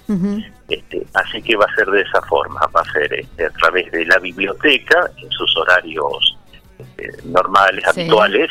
Este, 0.68 1.06
así 1.14 1.42
que 1.42 1.56
va 1.56 1.66
a 1.66 1.74
ser 1.74 1.86
de 1.90 2.00
esa 2.02 2.22
forma, 2.22 2.60
va 2.74 2.80
a 2.80 2.92
ser 2.92 3.12
este, 3.12 3.46
a 3.46 3.50
través 3.50 3.90
de 3.92 4.04
la 4.06 4.18
biblioteca, 4.18 5.10
en 5.18 5.30
sus 5.30 5.54
horarios 5.56 6.36
este, 6.78 7.10
normales, 7.28 7.84
Sí. 7.92 8.00
habituales, 8.00 8.48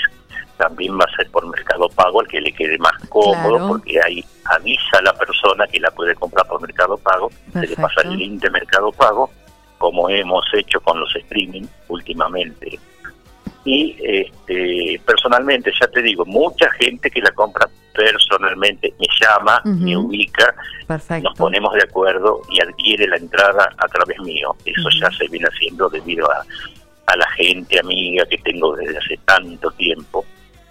también 0.57 0.95
va 0.99 1.05
a 1.11 1.15
ser 1.15 1.29
por 1.31 1.47
Mercado 1.47 1.89
Pago, 1.89 2.21
al 2.21 2.27
que 2.27 2.39
le 2.39 2.51
quede 2.53 2.77
más 2.77 2.93
cómodo, 3.09 3.55
Claro. 3.57 3.67
porque 3.69 3.99
ahí 4.05 4.23
avisa 4.45 4.99
a 4.99 5.01
la 5.01 5.13
persona 5.13 5.65
que 5.67 5.79
la 5.79 5.89
puede 5.91 6.13
comprar 6.15 6.45
por 6.47 6.61
Mercado 6.61 6.97
Pago, 6.97 7.31
se 7.53 7.65
le 7.65 7.75
pasa 7.75 8.01
el 8.03 8.15
link 8.17 8.41
de 8.43 8.49
Mercado 8.51 8.91
Pago, 8.91 9.31
como 9.81 10.07
hemos 10.11 10.45
hecho 10.53 10.79
con 10.81 10.99
los 10.99 11.13
streaming 11.15 11.63
últimamente. 11.87 12.79
Y 13.65 13.97
este, 13.99 15.01
personalmente, 15.03 15.71
ya 15.79 15.87
te 15.87 16.03
digo, 16.03 16.23
mucha 16.25 16.69
gente 16.73 17.09
que 17.09 17.19
la 17.19 17.31
compra 17.31 17.67
personalmente 17.93 18.93
me 18.99 19.07
llama, 19.19 19.59
me 19.65 19.97
ubica, 19.97 20.53
Perfecto. 20.87 21.29
nos 21.29 21.37
ponemos 21.37 21.73
de 21.73 21.81
acuerdo 21.83 22.41
y 22.51 22.61
adquiere 22.61 23.07
la 23.07 23.17
entrada 23.17 23.69
a 23.77 23.87
través 23.87 24.19
mío. 24.21 24.55
Eso 24.65 24.87
ya 25.01 25.09
se 25.17 25.27
viene 25.27 25.47
haciendo 25.47 25.89
debido 25.89 26.31
a, 26.31 26.45
a 27.07 27.17
la 27.17 27.27
gente 27.31 27.79
amiga 27.79 28.23
que 28.27 28.37
tengo 28.37 28.75
desde 28.75 28.97
hace 28.99 29.17
tanto 29.25 29.71
tiempo, 29.71 30.23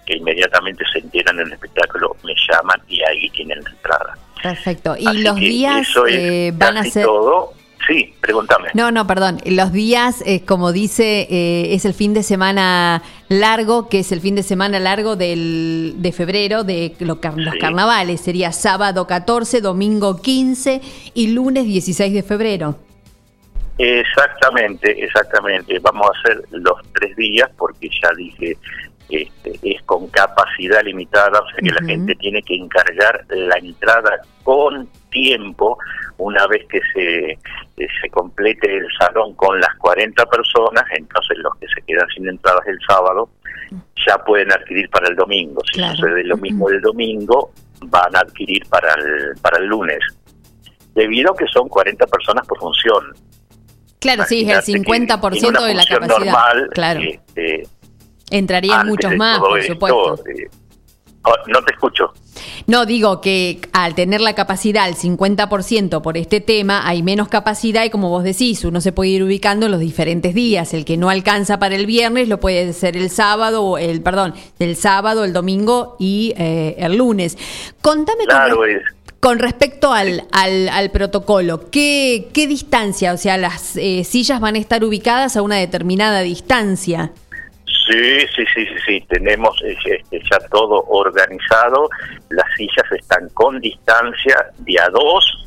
que 0.05 0.15
inmediatamente 0.15 0.83
se 0.91 0.99
enteran 0.99 1.35
del 1.35 1.51
espectáculo, 1.51 2.15
me 2.23 2.33
llaman 2.49 2.81
y 2.87 3.01
ahí 3.03 3.29
tienen 3.31 3.61
la 3.61 3.69
entrada. 3.69 4.17
Perfecto. 4.41 4.95
Y 4.97 5.05
Así 5.05 5.23
los 5.23 5.35
días 5.35 5.89
eso 5.89 6.05
es 6.07 6.15
eh, 6.15 6.51
van 6.55 6.77
a 6.77 6.83
ser... 6.85 7.05
todo. 7.05 7.53
Sí, 7.91 8.13
pregúntame. 8.21 8.69
No, 8.73 8.89
no, 8.91 9.05
perdón. 9.05 9.39
Los 9.45 9.73
días, 9.73 10.23
eh, 10.25 10.45
como 10.45 10.71
dice, 10.71 11.27
eh, 11.29 11.73
es 11.73 11.83
el 11.83 11.93
fin 11.93 12.13
de 12.13 12.23
semana 12.23 13.03
largo, 13.27 13.89
que 13.89 13.99
es 13.99 14.13
el 14.13 14.21
fin 14.21 14.35
de 14.35 14.43
semana 14.43 14.79
largo 14.79 15.17
del, 15.17 15.95
de 15.97 16.11
febrero 16.13 16.63
de 16.63 16.93
car- 17.19 17.37
los 17.37 17.55
carnavales. 17.55 18.21
Sería 18.21 18.53
sábado 18.53 19.07
14, 19.07 19.59
domingo 19.59 20.21
15 20.21 20.79
y 21.13 21.27
lunes 21.33 21.65
16 21.65 22.13
de 22.13 22.23
febrero. 22.23 22.77
Exactamente, 23.77 25.03
exactamente. 25.03 25.77
Vamos 25.79 26.07
a 26.07 26.19
hacer 26.19 26.43
los 26.51 26.75
tres 26.93 27.15
días 27.17 27.49
porque 27.57 27.89
ya 28.01 28.09
dije, 28.15 28.57
este, 29.09 29.59
es 29.63 29.81
con 29.83 30.07
capacidad 30.07 30.81
limitada, 30.83 31.39
o 31.41 31.45
sea 31.49 31.57
que 31.61 31.71
la 31.71 31.85
gente 31.85 32.15
tiene 32.15 32.41
que 32.43 32.55
encargar 32.55 33.25
la 33.29 33.57
entrada 33.57 34.21
con 34.43 34.87
tiempo 35.09 35.77
una 36.21 36.45
vez 36.47 36.65
que 36.69 36.79
se, 36.93 37.37
que 37.77 37.87
se 38.01 38.09
complete 38.09 38.77
el 38.77 38.85
salón 38.99 39.33
con 39.35 39.59
las 39.59 39.73
40 39.79 40.25
personas, 40.27 40.83
entonces 40.95 41.37
los 41.39 41.55
que 41.57 41.67
se 41.67 41.81
quedan 41.85 42.07
sin 42.15 42.27
entradas 42.27 42.61
el 42.67 42.77
sábado 42.87 43.29
ya 44.07 44.17
pueden 44.19 44.51
adquirir 44.51 44.89
para 44.89 45.07
el 45.09 45.15
domingo. 45.15 45.61
Si 45.71 45.81
sucede 45.81 46.23
lo 46.25 46.37
mismo 46.37 46.69
el 46.69 46.81
domingo, 46.81 47.51
van 47.85 48.15
a 48.15 48.19
adquirir 48.19 48.63
para 48.69 48.93
el, 48.95 49.35
para 49.41 49.57
el 49.59 49.65
lunes. 49.65 49.99
Debido 50.93 51.31
a 51.31 51.35
que 51.37 51.45
son 51.47 51.67
40 51.69 52.05
personas 52.07 52.45
por 52.47 52.59
función. 52.59 53.03
Claro, 53.99 54.23
sí, 54.25 54.41
es 54.49 54.67
el 54.69 54.75
Imagínate 54.75 55.07
que 55.17 55.31
50% 55.31 55.37
en 55.37 55.45
una 55.47 55.65
de 55.65 55.73
la 55.75 55.85
capacidad. 55.85 56.17
normal, 56.19 56.69
claro. 56.73 56.99
este, 57.01 57.63
Entrarían 58.31 58.87
muchos 58.87 59.15
más, 59.15 59.39
por 59.39 59.59
esto, 59.59 59.73
supuesto. 59.73 60.23
eh, 60.27 60.49
no 61.47 61.61
te 61.63 61.73
escucho. 61.73 62.13
No, 62.67 62.85
digo 62.85 63.21
que 63.21 63.59
al 63.73 63.93
tener 63.95 64.21
la 64.21 64.33
capacidad 64.33 64.85
al 64.85 64.95
50% 64.95 66.01
por 66.01 66.17
este 66.17 66.41
tema, 66.41 66.87
hay 66.87 67.03
menos 67.03 67.27
capacidad 67.27 67.83
y 67.83 67.89
como 67.89 68.09
vos 68.09 68.23
decís, 68.23 68.63
uno 68.65 68.81
se 68.81 68.91
puede 68.91 69.11
ir 69.11 69.23
ubicando 69.23 69.65
en 69.67 69.71
los 69.71 69.81
diferentes 69.81 70.33
días. 70.33 70.73
El 70.73 70.85
que 70.85 70.97
no 70.97 71.09
alcanza 71.09 71.59
para 71.59 71.75
el 71.75 71.85
viernes 71.85 72.27
lo 72.27 72.39
puede 72.39 72.73
ser 72.73 72.97
el 72.97 73.09
sábado, 73.09 73.63
o 73.63 73.77
el 73.77 74.01
perdón, 74.01 74.33
el 74.59 74.75
sábado, 74.75 75.23
el 75.23 75.33
domingo 75.33 75.95
y 75.99 76.33
eh, 76.37 76.75
el 76.79 76.97
lunes. 76.97 77.37
Contame 77.81 78.25
con 78.25 78.27
Claro, 78.35 78.63
res- 78.63 78.77
es. 78.77 78.83
con 79.19 79.37
respecto 79.39 79.93
al, 79.93 80.23
al, 80.31 80.69
al 80.69 80.89
protocolo, 80.91 81.69
¿qué, 81.69 82.29
¿qué 82.33 82.47
distancia? 82.47 83.13
O 83.13 83.17
sea, 83.17 83.37
las 83.37 83.75
eh, 83.75 84.03
sillas 84.03 84.39
van 84.39 84.55
a 84.55 84.59
estar 84.59 84.83
ubicadas 84.83 85.35
a 85.37 85.41
una 85.41 85.57
determinada 85.57 86.21
distancia. 86.21 87.11
Sí, 87.87 88.19
sí, 88.35 88.45
sí, 88.53 88.65
sí, 88.65 88.75
sí, 88.85 89.05
tenemos 89.09 89.59
eh, 89.63 89.75
este, 89.85 90.21
ya 90.29 90.39
todo 90.49 90.83
organizado, 90.87 91.89
las 92.29 92.45
sillas 92.55 92.91
están 92.91 93.27
con 93.29 93.59
distancia 93.59 94.45
de 94.59 94.79
a 94.79 94.89
dos. 94.89 95.37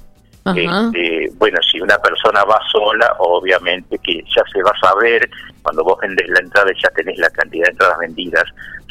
Este, 0.46 1.30
bueno, 1.36 1.58
si 1.62 1.80
una 1.80 1.96
persona 1.98 2.44
va 2.44 2.60
sola, 2.70 3.14
obviamente 3.18 3.98
que 4.00 4.22
ya 4.24 4.42
se 4.52 4.62
va 4.62 4.72
a 4.72 4.90
saber, 4.90 5.26
cuando 5.62 5.82
vos 5.82 5.98
vendés 6.02 6.28
la 6.28 6.40
entrada 6.40 6.70
y 6.70 6.82
ya 6.82 6.90
tenés 6.90 7.16
la 7.16 7.30
cantidad 7.30 7.64
de 7.64 7.70
entradas 7.70 7.98
vendidas, 7.98 8.44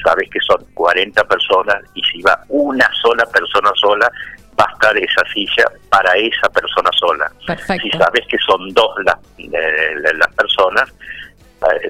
sabes 0.03 0.27
que 0.31 0.39
son 0.39 0.65
40 0.73 1.23
personas 1.25 1.77
y 1.93 2.01
si 2.05 2.23
va 2.23 2.43
una 2.49 2.89
sola 3.03 3.23
persona 3.27 3.71
sola, 3.75 4.11
va 4.59 4.65
a 4.65 4.73
estar 4.73 4.97
esa 4.97 5.23
silla 5.33 5.65
para 5.89 6.15
esa 6.15 6.49
persona 6.49 6.89
sola. 6.97 7.31
Perfecto. 7.45 7.83
Si 7.83 7.97
sabes 7.97 8.25
que 8.27 8.37
son 8.39 8.73
dos 8.73 8.95
las, 9.03 9.17
eh, 9.37 9.95
las 10.15 10.33
personas, 10.33 10.91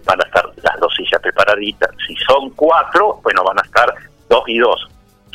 van 0.05 0.21
a 0.21 0.25
estar 0.25 0.45
las 0.61 0.79
dos 0.79 0.93
sillas 0.95 1.21
preparaditas. 1.21 1.89
Si 2.07 2.15
son 2.17 2.49
cuatro, 2.51 3.19
bueno, 3.23 3.43
van 3.43 3.59
a 3.59 3.61
estar 3.63 3.93
dos 4.29 4.43
y 4.47 4.57
dos, 4.59 4.87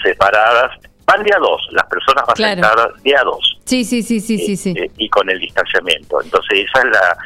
separadas. 0.02 0.73
Van 1.06 1.23
de 1.23 1.35
a 1.35 1.39
dos, 1.39 1.66
las 1.73 1.86
personas 1.86 2.24
van 2.27 2.36
Claro. 2.36 2.55
sentadas 2.62 3.02
de 3.02 3.16
a 3.16 3.23
dos 3.23 3.59
Sí, 3.65 3.85
sí, 3.85 4.02
sí, 4.02 4.20
sí, 4.20 4.39
sí, 4.39 4.56
sí. 4.56 4.74
eh, 4.77 4.90
y 4.98 5.09
con 5.09 5.28
el 5.31 5.39
distanciamiento. 5.40 6.20
Entonces 6.23 6.66
esa 6.69 6.86
es 6.86 6.93
la, 6.93 7.16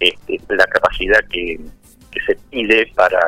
este, 0.00 0.40
la 0.54 0.64
capacidad 0.66 1.20
que, 1.30 1.58
que 2.10 2.20
se 2.26 2.34
pide 2.50 2.90
para, 2.94 3.20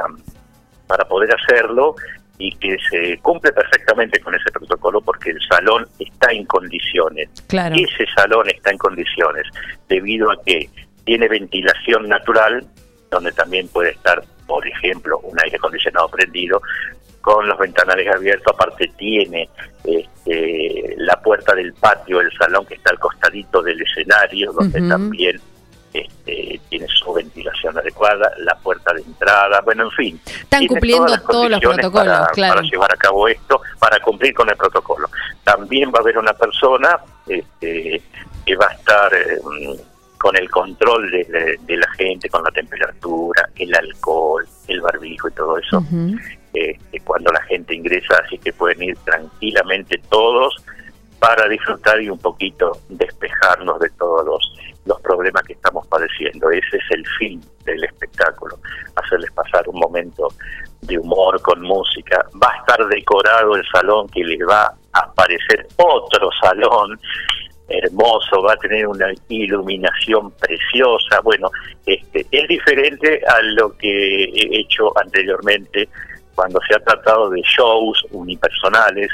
para 0.86 1.05
poder 1.07 1.31
hacerlo 1.35 1.94
y 2.39 2.55
que 2.57 2.77
se 2.90 3.19
cumple 3.19 3.52
perfectamente 3.52 4.19
con 4.20 4.35
ese 4.35 4.51
protocolo 4.51 5.02
porque 5.02 5.31
el 5.31 5.40
salón 5.48 5.86
está 5.98 6.32
en 6.32 6.47
condiciones. 6.47 7.28
Claro. 7.48 7.77
Ese 7.77 8.07
salón 8.16 8.48
está 8.48 8.70
en 8.70 8.78
condiciones 8.78 9.44
debido 9.89 10.31
a 10.31 10.43
que 10.44 10.69
tiene 11.05 11.28
ventilación 11.28 12.09
natural, 12.09 12.65
donde 13.11 13.32
también 13.32 13.69
puede 13.69 13.91
estar, 13.91 14.23
por 14.47 14.66
ejemplo, 14.66 15.19
un 15.19 15.39
aire 15.41 15.57
acondicionado 15.57 16.09
prendido, 16.09 16.62
con 17.20 17.47
los 17.47 17.59
ventanales 17.59 18.09
abiertos, 18.15 18.55
aparte 18.55 18.91
tiene 18.97 19.49
este, 19.85 20.95
la 20.97 21.20
puerta 21.20 21.55
del 21.55 21.73
patio, 21.74 22.20
el 22.20 22.32
salón 22.32 22.65
que 22.65 22.74
está 22.74 22.91
al 22.91 22.99
costadito 22.99 23.62
del 23.62 23.81
escenario, 23.82 24.53
donde 24.53 24.81
también 24.89 25.39
este, 25.93 26.61
tiene 26.69 26.87
su 26.89 27.12
ventilación 27.12 27.77
adecuada, 27.77 28.32
la 28.39 28.55
puerta 28.57 28.95
de 28.95 29.03
entrada, 29.03 29.61
bueno, 29.61 29.85
en 29.85 29.91
fin. 29.91 30.20
Están 30.24 30.66
cumpliendo 30.66 31.07
todas 31.07 31.20
las 31.20 31.27
todos 31.27 31.51
los 31.51 31.61
protocolos, 31.61 32.19
para, 32.19 32.27
claro. 32.28 32.55
para 32.55 32.69
llevar 32.69 32.95
a 32.95 32.97
cabo 32.97 33.28
esto, 33.28 33.61
para 33.78 34.01
cumplir 34.01 34.32
con 34.32 34.49
el 34.49 34.57
protocolo. 34.57 35.09
También 35.45 35.91
va 35.91 35.99
a 35.99 36.03
haber 36.03 36.16
una 36.16 36.32
persona 36.32 36.99
este, 37.27 38.03
que 38.47 38.57
va 38.57 38.66
a 38.69 38.73
estar 38.73 39.12
eh, 39.15 39.39
con 40.21 40.37
el 40.37 40.51
control 40.51 41.11
de, 41.11 41.25
de- 41.25 41.59
de 41.63 41.77
la 41.79 41.91
gente, 41.93 42.29
con 42.29 42.43
la 42.45 42.51
temperatura, 42.51 43.49
el 43.57 43.75
alcohol, 43.75 44.47
el 44.69 44.81
barbijo 44.83 45.29
y 45.29 45.33
todo 45.33 45.57
eso 45.59 45.83
este, 46.53 47.01
cuando 47.05 47.33
la 47.33 47.43
gente 47.45 47.75
ingresa, 47.75 48.21
así 48.25 48.37
que 48.39 48.53
pueden 48.53 48.83
ir 48.83 48.97
tranquilamente 48.99 49.99
todos 50.11 50.55
para 51.19 51.49
disfrutar 51.49 52.01
y 52.03 52.09
un 52.11 52.19
poquito 52.19 52.73
despejarnos 52.89 53.79
de 53.81 53.89
todos 53.99 54.25
los, 54.27 54.59
los 54.87 55.01
problemas 55.03 55.43
que 55.45 55.53
estamos 55.55 55.87
padeciendo. 55.87 56.51
Ese 56.51 56.77
es 56.77 56.85
el 56.91 57.05
fin 57.19 57.41
del 57.65 57.83
espectáculo, 57.85 58.59
hacerles 58.97 59.31
pasar 59.33 59.69
un 59.69 59.79
momento 59.81 60.29
de 60.83 60.99
humor 60.99 61.41
con 61.43 61.61
música. 61.63 62.25
Va 62.43 62.53
a 62.53 62.57
estar 62.59 62.87
decorado 62.89 63.55
el 63.57 63.65
salón 63.73 64.07
que 64.09 64.25
les 64.25 64.41
va 64.49 64.65
a 64.93 64.99
aparecer 65.01 65.67
otro 65.77 66.31
salón 66.43 66.99
hermoso, 67.71 68.43
va 68.43 68.53
a 68.53 68.57
tener 68.57 68.87
una 68.87 69.07
iluminación 69.29 70.31
preciosa. 70.33 71.21
Bueno, 71.23 71.51
este, 71.87 72.27
es 72.31 72.49
diferente 72.49 73.21
a 73.27 73.41
lo 73.43 73.77
que 73.77 74.25
he 74.25 74.61
hecho 74.61 74.93
anteriormente 74.99 75.89
cuando 76.35 76.61
se 76.69 76.75
ha 76.75 76.81
tratado 76.81 77.31
de 77.31 77.41
shows 77.43 78.05
unipersonales. 78.11 79.09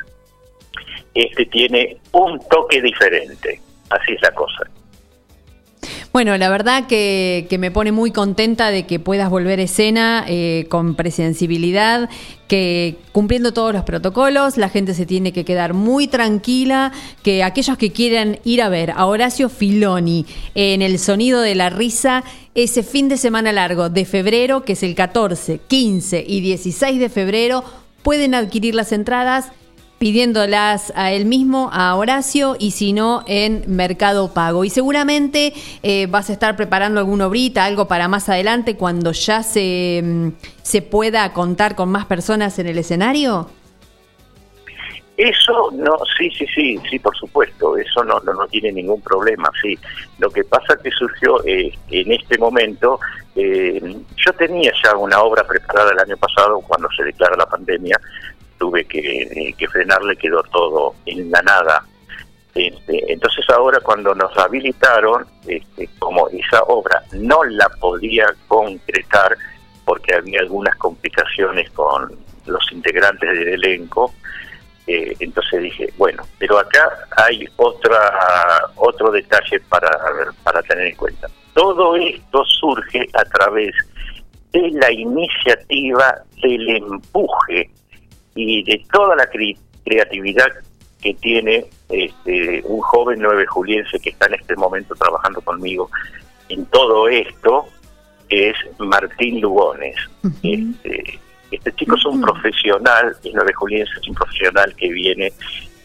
Este 1.14 1.46
tiene 1.46 1.96
un 2.12 2.38
toque 2.48 2.80
diferente, 2.82 3.60
así 3.90 4.12
es 4.12 4.22
la 4.22 4.32
cosa. 4.32 4.68
Bueno, 6.16 6.34
la 6.38 6.48
verdad 6.48 6.86
que, 6.86 7.46
me 7.60 7.70
pone 7.70 7.92
muy 7.92 8.10
contenta 8.10 8.70
de 8.70 8.86
que 8.86 8.98
puedas 8.98 9.28
volver 9.28 9.58
a 9.58 9.64
escena 9.64 10.24
eh, 10.26 10.64
con 10.70 10.94
presenciabilidad, 10.94 12.08
que 12.48 12.96
cumpliendo 13.12 13.52
todos 13.52 13.74
los 13.74 13.84
protocolos, 13.84 14.56
la 14.56 14.70
gente 14.70 14.94
se 14.94 15.04
tiene 15.04 15.34
que 15.34 15.44
quedar 15.44 15.74
muy 15.74 16.08
tranquila, 16.08 16.90
que 17.22 17.44
aquellos 17.44 17.76
que 17.76 17.92
quieran 17.92 18.38
ir 18.44 18.62
a 18.62 18.70
ver 18.70 18.92
a 18.92 19.04
Horacio 19.04 19.50
Filoni 19.50 20.24
en 20.54 20.80
el 20.80 20.98
sonido 20.98 21.42
de 21.42 21.54
la 21.54 21.68
risa, 21.68 22.24
ese 22.54 22.82
fin 22.82 23.10
de 23.10 23.18
semana 23.18 23.52
largo 23.52 23.90
de 23.90 24.06
febrero, 24.06 24.64
que 24.64 24.72
es 24.72 24.82
el 24.82 24.94
14, 24.94 25.60
15 25.68 26.24
y 26.26 26.40
16 26.40 26.98
de 26.98 27.10
febrero, 27.10 27.62
pueden 28.02 28.34
adquirir 28.34 28.74
las 28.74 28.92
entradas 28.92 29.52
pidiéndolas 29.98 30.92
a 30.96 31.12
él 31.12 31.24
mismo, 31.24 31.70
a 31.72 31.94
Horacio, 31.94 32.56
y 32.58 32.72
si 32.72 32.92
no, 32.92 33.24
en 33.26 33.64
Mercado 33.66 34.32
Pago. 34.32 34.64
Y 34.64 34.70
seguramente 34.70 35.52
eh, 35.82 36.06
vas 36.08 36.30
a 36.30 36.32
estar 36.32 36.56
preparando 36.56 37.00
alguna 37.00 37.26
obrita, 37.26 37.64
algo 37.64 37.88
para 37.88 38.08
más 38.08 38.28
adelante, 38.28 38.76
cuando 38.76 39.12
ya 39.12 39.42
se, 39.42 40.02
mm, 40.04 40.28
se 40.62 40.82
pueda 40.82 41.32
contar 41.32 41.74
con 41.74 41.90
más 41.90 42.06
personas 42.06 42.58
en 42.58 42.66
el 42.66 42.78
escenario. 42.78 43.48
Eso 45.16 45.70
no, 45.72 45.96
sí, 46.18 46.30
sí, 46.30 46.46
sí, 46.54 46.78
sí, 46.90 46.98
por 46.98 47.16
supuesto, 47.16 47.74
eso 47.78 48.04
no, 48.04 48.20
no, 48.20 48.34
no 48.34 48.46
tiene 48.48 48.70
ningún 48.70 49.00
problema, 49.00 49.50
sí. 49.62 49.78
Lo 50.18 50.28
que 50.28 50.44
pasa 50.44 50.76
que 50.82 50.90
surgió 50.90 51.42
eh, 51.46 51.72
en 51.90 52.12
este 52.12 52.36
momento, 52.36 53.00
eh, 53.34 53.96
yo 54.14 54.32
tenía 54.34 54.72
ya 54.84 54.94
una 54.94 55.22
obra 55.22 55.42
preparada 55.46 55.92
el 55.92 56.00
año 56.00 56.18
pasado 56.18 56.60
cuando 56.60 56.88
se 56.94 57.04
declara 57.04 57.34
la 57.34 57.46
pandemia, 57.46 57.98
tuve 58.58 58.84
que, 58.84 59.22
eh, 59.22 59.54
que 59.56 59.68
frenarle, 59.68 60.16
quedó 60.16 60.42
todo 60.44 60.94
en 61.06 61.30
la 61.30 61.42
nada. 61.42 61.84
Este, 62.54 63.12
entonces 63.12 63.44
ahora 63.50 63.80
cuando 63.80 64.14
nos 64.14 64.36
habilitaron, 64.38 65.26
este, 65.46 65.90
como 65.98 66.28
esa 66.28 66.62
obra 66.62 67.02
no 67.12 67.44
la 67.44 67.68
podía 67.68 68.26
concretar 68.48 69.36
porque 69.84 70.14
había 70.14 70.40
algunas 70.40 70.74
complicaciones 70.76 71.70
con 71.72 72.16
los 72.46 72.72
integrantes 72.72 73.28
del 73.30 73.48
elenco, 73.48 74.12
eh, 74.86 75.14
entonces 75.18 75.62
dije, 75.62 75.92
bueno, 75.98 76.22
pero 76.38 76.58
acá 76.58 76.88
hay 77.16 77.46
otra 77.56 77.98
otro 78.76 79.10
detalle 79.10 79.60
para, 79.68 79.90
para 80.42 80.62
tener 80.62 80.86
en 80.86 80.96
cuenta. 80.96 81.28
Todo 81.52 81.96
esto 81.96 82.44
surge 82.44 83.06
a 83.14 83.24
través 83.24 83.74
de 84.52 84.70
la 84.70 84.90
iniciativa 84.90 86.22
del 86.42 86.68
empuje 86.76 87.70
y 88.36 88.62
de 88.62 88.84
toda 88.92 89.16
la 89.16 89.28
cre- 89.30 89.58
creatividad 89.84 90.46
que 91.02 91.14
tiene 91.14 91.66
este, 91.88 92.62
un 92.64 92.80
joven 92.80 93.18
nueve 93.20 93.46
juliense 93.46 93.98
que 93.98 94.10
está 94.10 94.26
en 94.26 94.34
este 94.34 94.54
momento 94.56 94.94
trabajando 94.94 95.40
conmigo 95.40 95.90
en 96.48 96.64
todo 96.66 97.08
esto, 97.08 97.66
que 98.28 98.50
es 98.50 98.56
Martín 98.78 99.40
Lugones. 99.40 99.96
Este, 100.42 101.18
este 101.50 101.72
chico 101.74 101.96
es 101.96 102.04
un 102.06 102.20
profesional, 102.20 103.16
es 103.22 103.30
nueve 103.34 103.52
juliense, 103.52 103.92
es 104.00 104.08
un 104.08 104.14
profesional 104.14 104.74
que 104.76 104.88
viene 104.90 105.32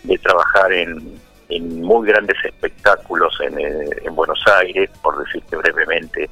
de 0.04 0.18
trabajar 0.20 0.72
en, 0.74 1.20
en 1.52 1.82
muy 1.82 2.08
grandes 2.08 2.38
espectáculos 2.44 3.38
en, 3.42 3.60
eh, 3.60 3.90
en 4.04 4.16
Buenos 4.16 4.44
Aires, 4.60 4.90
por 5.02 5.24
decirte 5.24 5.58
brevemente, 5.58 6.30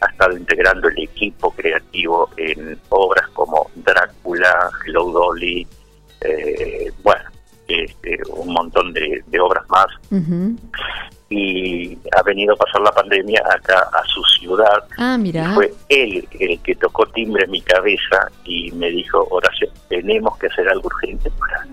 ha 0.00 0.06
estado 0.06 0.36
integrando 0.36 0.88
el 0.88 0.98
equipo 0.98 1.50
creativo 1.52 2.28
en 2.36 2.78
obras 2.88 3.28
como 3.28 3.70
Drácula, 3.76 4.70
Hello 4.84 5.10
Dolly, 5.10 5.66
eh, 6.22 6.90
bueno, 7.02 7.22
este, 7.68 8.18
un 8.30 8.52
montón 8.52 8.92
de, 8.92 9.22
de 9.26 9.40
obras 9.40 9.64
más 9.68 9.86
y 11.28 11.96
ha 12.16 12.22
venido 12.22 12.52
a 12.52 12.56
pasar 12.56 12.82
la 12.82 12.92
pandemia 12.92 13.42
acá 13.54 13.88
a 13.92 14.04
su 14.06 14.22
ciudad. 14.38 14.84
Ah, 14.98 15.16
Y 15.18 15.22
mira. 15.22 15.52
fue 15.54 15.72
él 15.88 16.28
el 16.38 16.60
que 16.60 16.74
tocó 16.74 17.06
timbre 17.06 17.44
en 17.44 17.50
mi 17.50 17.62
cabeza 17.62 18.28
y 18.44 18.70
me 18.72 18.90
dijo, 18.90 19.26
Horacio, 19.30 19.68
tenemos 19.88 20.36
que 20.38 20.48
hacer 20.48 20.68
algo 20.68 20.88
urgente 20.88 21.30
para, 21.38 21.66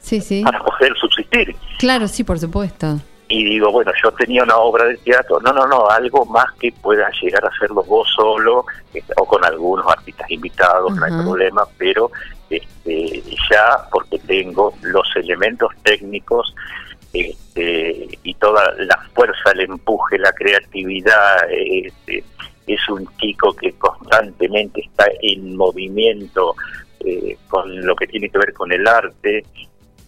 Sí, 0.00 0.20
sí. 0.20 0.42
para 0.42 0.58
poder 0.64 0.92
subsistir. 0.96 1.54
Claro, 1.78 2.08
sí, 2.08 2.24
por 2.24 2.38
supuesto. 2.40 2.98
Y 3.28 3.44
digo, 3.44 3.70
bueno, 3.72 3.90
yo 4.02 4.10
tenía 4.12 4.42
una 4.42 4.56
obra 4.56 4.84
de 4.84 4.96
teatro, 4.98 5.40
no, 5.40 5.52
no, 5.52 5.66
no, 5.66 5.88
algo 5.88 6.26
más 6.26 6.46
que 6.60 6.70
puedas 6.82 7.10
llegar 7.22 7.42
a 7.44 7.48
hacerlo 7.48 7.82
vos 7.84 8.06
solo 8.14 8.66
eh, 8.92 9.02
o 9.16 9.24
con 9.24 9.42
algunos 9.44 9.86
artistas 9.86 10.30
invitados, 10.30 10.94
no 10.94 11.04
hay 11.04 11.10
problema, 11.22 11.62
pero 11.78 12.10
este, 12.56 13.22
ya 13.50 13.88
porque 13.90 14.18
tengo 14.20 14.74
los 14.82 15.06
elementos 15.16 15.70
técnicos 15.82 16.54
este, 17.12 18.08
y 18.22 18.34
toda 18.34 18.74
la 18.78 18.98
fuerza, 19.14 19.52
el 19.52 19.60
empuje, 19.60 20.18
la 20.18 20.32
creatividad, 20.32 21.48
este, 21.50 22.24
es 22.66 22.88
un 22.88 23.08
chico 23.18 23.54
que 23.54 23.72
constantemente 23.72 24.80
está 24.80 25.06
en 25.22 25.56
movimiento 25.56 26.54
eh, 27.00 27.36
con 27.48 27.84
lo 27.84 27.94
que 27.94 28.06
tiene 28.06 28.28
que 28.28 28.38
ver 28.38 28.52
con 28.52 28.72
el 28.72 28.86
arte. 28.86 29.44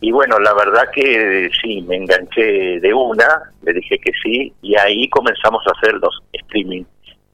Y 0.01 0.11
bueno, 0.11 0.39
la 0.39 0.53
verdad 0.55 0.91
que 0.93 1.49
sí, 1.63 1.83
me 1.83 1.97
enganché 1.97 2.81
de 2.81 2.93
una, 2.93 3.53
le 3.63 3.73
dije 3.73 3.99
que 3.99 4.13
sí, 4.23 4.53
y 4.63 4.77
ahí 4.77 5.09
comenzamos 5.09 5.63
a 5.67 5.73
hacer 5.79 5.95
los 5.95 6.23
streaming 6.33 6.85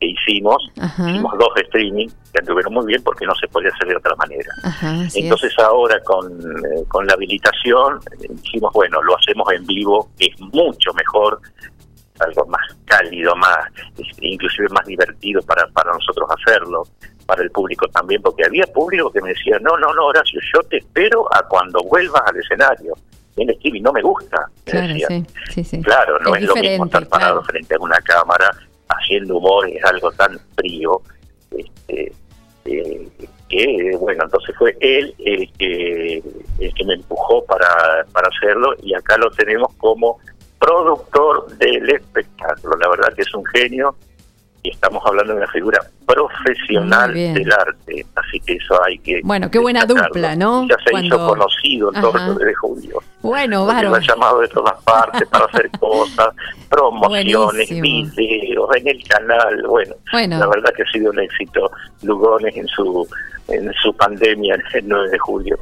que 0.03 0.09
hicimos. 0.09 0.57
Hicimos 0.77 1.33
dos 1.39 1.51
streaming 1.57 2.09
que 2.33 2.41
anduvieron 2.41 2.75
muy 2.75 2.87
bien 2.87 3.03
porque 3.05 3.25
no 3.25 3.35
se 3.37 3.47
podía 3.49 3.71
hacer 3.71 3.89
de 3.89 3.97
otra 3.97 4.15
manera. 4.17 4.53
Ajá, 4.65 4.91
así 4.95 5.19
es. 5.19 5.25
Entonces 5.25 5.57
ahora 5.61 6.01
con, 6.03 6.33
eh, 6.41 6.85
con 6.89 7.07
la 7.07 7.15
habilitación 7.15 8.01
eh, 8.21 8.27
dijimos, 8.31 8.73
bueno, 8.75 9.01
lo 9.03 9.17
hacemos 9.17 9.51
en 9.53 9.65
vivo, 9.65 10.11
es 10.19 10.41
mucho 10.41 10.93
mejor, 10.95 11.41
algo 12.19 12.47
más 12.47 12.63
cálido, 12.85 13.35
más 13.37 13.57
inclusive 14.21 14.69
más 14.71 14.85
divertido 14.87 15.41
para, 15.43 15.67
para 15.69 15.93
nosotros 15.93 16.29
hacerlo, 16.37 16.83
para 17.27 17.43
el 17.43 17.51
público 17.51 17.87
también, 17.89 18.21
porque 18.23 18.45
había 18.45 18.65
público 18.67 19.11
que 19.13 19.21
me 19.21 19.31
decía, 19.31 19.59
no, 19.61 19.77
no, 19.79 19.95
no, 19.95 20.07
Horacio, 20.07 20.41
yo 20.55 20.63
te 20.69 20.79
espero 20.79 21.33
a 21.35 21.47
cuando 21.49 21.81
vuelvas 21.85 22.23
al 22.27 22.37
escenario. 22.37 22.95
En 23.35 23.49
Stevie 23.55 23.81
no 23.81 23.93
me 23.93 24.03
gusta, 24.03 24.47
me 24.67 24.73
Claro, 24.73 24.89
decía. 24.89 25.07
sí, 25.09 25.25
sí, 25.55 25.65
sí. 25.65 25.83
Claro, 25.83 26.19
no 26.19 26.35
es, 26.37 26.43
lo 26.43 26.55
mismo 26.55 26.85
estar 26.85 27.09
parado 27.09 27.43
frente 27.45 27.75
a 27.77 27.79
una 27.79 27.99
cámara 28.03 28.51
haciendo 29.03 29.39
humor, 29.39 29.69
es 29.69 29.85
algo 29.85 30.11
tan 30.13 30.39
frío. 30.57 31.03
Este, 31.51 32.13
eh, 32.65 33.09
que 33.49 33.97
bueno, 33.99 34.25
entonces 34.25 34.55
fue 34.57 34.77
él 34.81 35.15
el 35.19 35.53
que, 35.59 36.23
el 36.59 36.75
que 36.75 36.85
me 36.85 36.95
empujó 36.95 37.45
para, 37.45 38.07
para 38.13 38.29
hacerlo 38.29 38.75
y 38.83 38.95
acá 38.95 39.19
lo 39.19 39.31
tenemos 39.31 39.75
como 39.77 40.19
productor 40.59 41.49
del 41.59 41.91
espectáculo. 41.91 42.77
La 42.79 42.89
verdad 42.89 43.13
que 43.15 43.23
es 43.23 43.35
un 43.35 43.45
genio 43.47 43.95
y 44.65 44.71
estamos 44.71 45.03
hablando 45.05 45.33
de 45.33 45.39
una 45.41 45.51
figura 45.51 45.81
profesional 46.07 47.13
del 47.13 47.53
arte, 47.53 48.07
así 48.15 48.39
que 48.41 48.55
eso 48.55 48.81
hay 48.85 48.99
que... 48.99 49.21
Bueno, 49.25 49.51
qué 49.51 49.59
buena 49.59 49.81
destacarlo. 49.81 50.09
dupla, 50.15 50.37
¿no? 50.37 50.69
Ya 50.69 50.77
se 50.85 51.05
hizo 51.05 51.27
conocido 51.27 51.91
el 51.91 52.35
de 52.39 52.55
julio. 52.55 52.99
Bueno, 53.23 53.65
Porque 53.67 53.75
me 53.75 53.83
bárbaro. 53.83 53.95
han 53.97 54.03
llamado 54.03 54.41
de 54.41 54.49
todas 54.49 54.83
partes 54.85 55.29
para 55.29 55.47
hacer 55.47 55.71
cosas, 55.81 56.29
promociones, 56.69 57.69
Buenísimo. 57.71 57.83
videos 58.17 58.77
en 58.77 58.89
el 58.89 59.03
canal. 59.09 59.63
Bueno, 59.69 59.95
Bueno. 60.13 60.39
la 60.39 60.47
verdad 60.47 60.73
que 60.77 60.83
ha 60.83 60.93
sido 60.93 61.11
un 61.11 61.19
éxito 61.21 61.71
Lugones 62.03 62.57
en 62.57 62.67
su 62.69 63.07
en 63.49 63.73
su 63.83 63.93
pandemia 63.95 64.55
el 64.55 64.89
9 64.89 65.11
de 65.11 65.19
julio. 65.19 65.59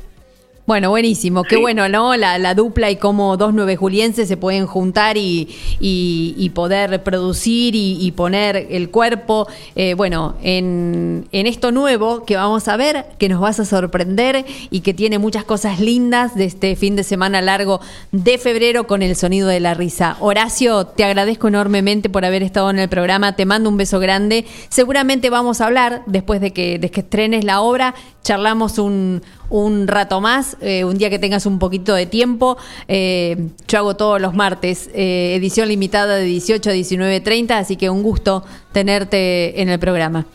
Bueno, 0.67 0.91
buenísimo. 0.91 1.43
Qué 1.43 1.57
Sí. 1.57 1.61
bueno, 1.61 1.89
¿no? 1.89 2.15
La, 2.17 2.39
la 2.39 2.55
dupla 2.55 2.93
y 2.93 2.97
cómo 2.97 3.37
dos 3.37 3.53
nueve 3.53 3.75
julienses 3.75 4.29
se 4.29 4.37
pueden 4.37 4.67
juntar 4.67 5.17
y, 5.17 5.49
y- 5.81 6.35
y 6.39 6.51
poder 6.51 7.03
producir 7.03 7.75
y, 7.75 7.99
y 8.01 8.13
poner 8.13 8.69
el 8.71 8.89
cuerpo, 8.91 9.49
eh, 9.75 9.95
bueno, 9.95 10.37
en, 10.45 11.27
en 11.33 11.47
esto 11.49 11.73
nuevo 11.73 12.25
que 12.25 12.37
vamos 12.37 12.69
a 12.69 12.77
ver, 12.77 13.07
que 13.19 13.29
nos 13.29 13.41
vas 13.41 13.59
a 13.59 13.65
sorprender 13.65 14.45
y 14.71 14.81
que 14.81 14.95
tiene 14.95 15.19
muchas 15.19 15.43
cosas 15.43 15.81
lindas 15.81 16.37
de 16.37 16.45
este 16.45 16.77
fin 16.77 16.95
de 16.95 17.03
semana 17.03 17.41
largo 17.43 17.81
de 18.13 18.39
febrero 18.39 18.87
con 18.87 19.03
el 19.03 19.17
sonido 19.17 19.49
de 19.49 19.59
la 19.59 19.75
risa. 19.75 20.19
Horacio, 20.21 20.85
te 20.87 21.03
agradezco 21.03 21.49
enormemente 21.49 22.09
por 22.11 22.25
haber 22.25 22.45
estado 22.45 22.71
en 22.71 22.79
el 22.79 22.89
programa. 22.89 23.35
Te 23.35 23.45
mando 23.45 23.69
un 23.71 23.77
beso 23.77 23.99
grande. 23.99 24.45
Seguramente 24.69 25.31
vamos 25.31 25.61
a 25.61 25.67
hablar 25.67 26.03
después 26.07 26.41
de 26.41 26.53
que, 26.53 26.79
de 26.79 26.93
que 26.93 27.01
estrenes 27.01 27.43
la 27.45 27.61
obra. 27.61 27.97
Charlamos 28.23 28.79
un, 28.79 29.23
un 29.49 29.89
rato 29.89 30.21
más, 30.21 30.57
eh, 30.61 30.85
un 30.85 30.99
día 30.99 31.11
que 31.11 31.19
tengas 31.19 31.47
un 31.47 31.59
poquito 31.59 31.95
de 31.95 32.07
tiempo. 32.07 32.57
Eh, 32.87 33.37
yo 33.67 33.79
hago 33.79 33.97
todos 33.97 34.21
los 34.21 34.35
martes, 34.35 34.91
eh, 34.95 35.35
edición 35.37 35.69
limitada 35.69 36.17
de 36.17 36.25
18 36.25 36.71
a 36.71 36.73
19.30, 36.73 37.59
así 37.59 37.77
que 37.77 37.91
un 37.91 38.03
gusto 38.03 38.45
tenerte 38.73 39.61
en 39.61 39.69
el 39.69 39.79
programa. 39.79 40.27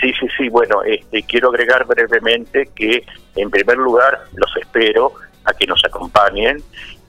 Sí, 0.00 0.12
sí, 0.18 0.26
sí. 0.36 0.48
Bueno, 0.48 0.82
este, 0.82 1.22
quiero 1.24 1.50
agregar 1.50 1.84
brevemente 1.86 2.70
que, 2.74 3.04
en 3.36 3.50
primer 3.50 3.76
lugar, 3.76 4.18
los 4.34 4.56
espero 4.56 5.12
a 5.44 5.52
que 5.52 5.66
nos 5.66 5.84
acompañen. 5.84 6.62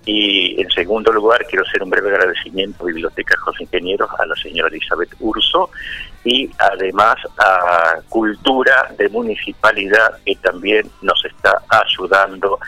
Y 0.04 0.60
en 0.60 0.70
segundo 0.72 1.12
lugar, 1.14 1.46
quiero 1.48 1.64
hacer 1.64 1.84
un 1.84 1.92
breve 1.92 2.10
agradecimiento 2.10 2.84
a 2.84 2.88
Biblioteca 2.88 3.38
José 3.38 3.64
Ingenieros, 3.64 4.10
a 4.18 4.26
la 4.26 4.36
señora 4.36 4.68
Elizabeth 4.68 5.12
Urso 5.20 5.70
y 6.24 6.50
además 6.60 7.16
a 7.38 8.00
Cultura 8.10 8.94
de 8.98 9.10
Municipalidad, 9.10 10.20
que 10.26 10.36
también 10.36 10.90
nos 11.02 11.24
está 11.26 11.62
ayudando 11.70 12.60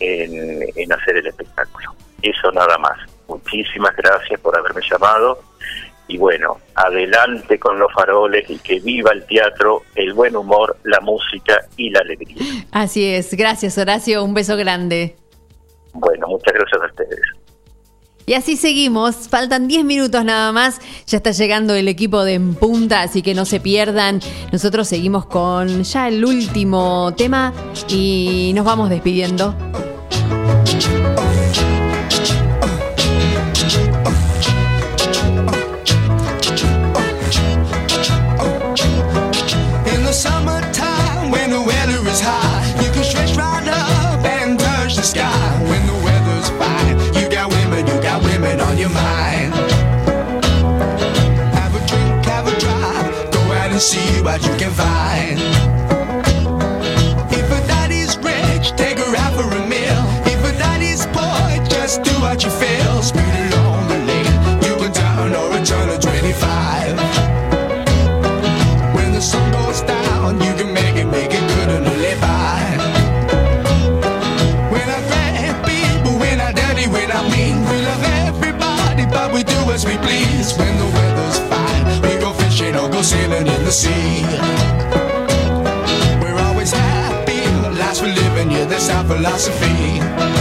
en, 0.00 0.62
en 0.74 0.92
hacer 0.92 1.16
el 1.18 1.26
espectáculo. 1.26 1.94
Eso 2.22 2.50
nada 2.52 2.78
más. 2.78 2.98
Muchísimas 3.28 3.94
gracias 3.96 4.38
por 4.40 4.56
haberme 4.58 4.82
llamado 4.90 5.38
y 6.06 6.18
bueno, 6.18 6.58
adelante 6.74 7.58
con 7.58 7.78
los 7.78 7.92
faroles 7.92 8.48
y 8.50 8.58
que 8.58 8.80
viva 8.80 9.12
el 9.12 9.24
teatro, 9.26 9.82
el 9.94 10.12
buen 10.12 10.36
humor, 10.36 10.76
la 10.84 11.00
música 11.00 11.64
y 11.76 11.90
la 11.90 12.00
alegría. 12.00 12.36
Así 12.72 13.14
es, 13.14 13.34
gracias 13.34 13.78
Horacio, 13.78 14.22
un 14.22 14.34
beso 14.34 14.56
grande. 14.56 15.16
Bueno, 15.92 16.26
muchas 16.28 16.52
gracias 16.52 16.82
a 16.82 16.86
ustedes. 16.86 17.20
Y 18.26 18.34
así 18.34 18.56
seguimos, 18.56 19.28
faltan 19.28 19.68
10 19.68 19.84
minutos 19.84 20.24
nada 20.24 20.50
más, 20.52 20.80
ya 21.06 21.18
está 21.18 21.32
llegando 21.32 21.74
el 21.74 21.88
equipo 21.88 22.24
de 22.24 22.34
En 22.34 22.54
Punta, 22.54 23.02
así 23.02 23.20
que 23.20 23.34
no 23.34 23.44
se 23.44 23.60
pierdan. 23.60 24.20
Nosotros 24.50 24.88
seguimos 24.88 25.26
con 25.26 25.82
ya 25.82 26.08
el 26.08 26.24
último 26.24 27.12
tema 27.16 27.52
y 27.88 28.52
nos 28.54 28.64
vamos 28.64 28.88
despidiendo. 28.88 29.54
And 53.74 53.82
see 53.82 54.22
what 54.22 54.40
you 54.46 54.54
can 54.56 54.70
find. 54.70 55.40
If 57.32 57.46
a 57.50 57.60
daddy's 57.66 58.16
rich, 58.18 58.70
take 58.76 58.98
her 58.98 59.16
out 59.16 59.34
for 59.34 59.50
a 59.50 59.66
meal. 59.66 60.00
If 60.30 60.40
a 60.44 60.56
daddy's 60.56 61.06
poor, 61.06 61.66
just 61.66 62.04
do 62.04 62.12
what 62.20 62.44
you 62.44 62.50
feel. 62.50 63.02
Speed 63.02 63.34
along 63.50 63.88
the 63.88 63.98
lane, 64.06 64.62
you 64.62 64.74
can 64.78 64.92
turn 64.92 65.34
or 65.34 65.58
a 65.58 65.64
turn 65.64 65.88
of 65.88 65.98
25. 66.00 66.96
When 68.94 69.12
the 69.12 69.20
sun 69.20 69.50
goes 69.50 69.80
down, 69.80 70.40
you 70.40 70.54
can 70.54 70.72
make 70.72 70.94
it, 70.94 71.06
make 71.06 71.32
it 71.34 71.44
good 71.54 71.70
and 71.74 71.84
live 71.84 72.20
by. 72.20 72.62
When 74.70 74.86
I 74.96 75.00
grab 75.10 75.66
people, 75.66 76.14
when 76.20 76.40
I 76.40 76.52
dirty, 76.52 76.86
when 76.86 77.10
I 77.10 77.22
mean, 77.28 77.56
we 77.68 77.76
love 77.90 78.04
everybody, 78.22 79.04
but 79.06 79.32
we 79.34 79.42
do 79.42 79.58
as 79.74 79.84
we 79.84 79.96
please. 79.98 80.56
When 80.56 80.78
the 80.78 80.86
weather's 80.96 81.38
fine, 81.50 82.02
we 82.02 82.20
go 82.20 82.32
fishing 82.34 82.76
or 82.76 82.88
go 82.88 83.02
sailing 83.02 83.48
in 83.48 83.53
the 83.64 83.72
sea. 83.72 84.22
We're 86.20 86.38
always 86.38 86.72
happy, 86.72 87.40
lives 87.78 88.02
we're 88.02 88.14
living, 88.14 88.50
yeah, 88.50 88.66
that's 88.66 88.90
our 88.90 89.04
philosophy. 89.04 90.33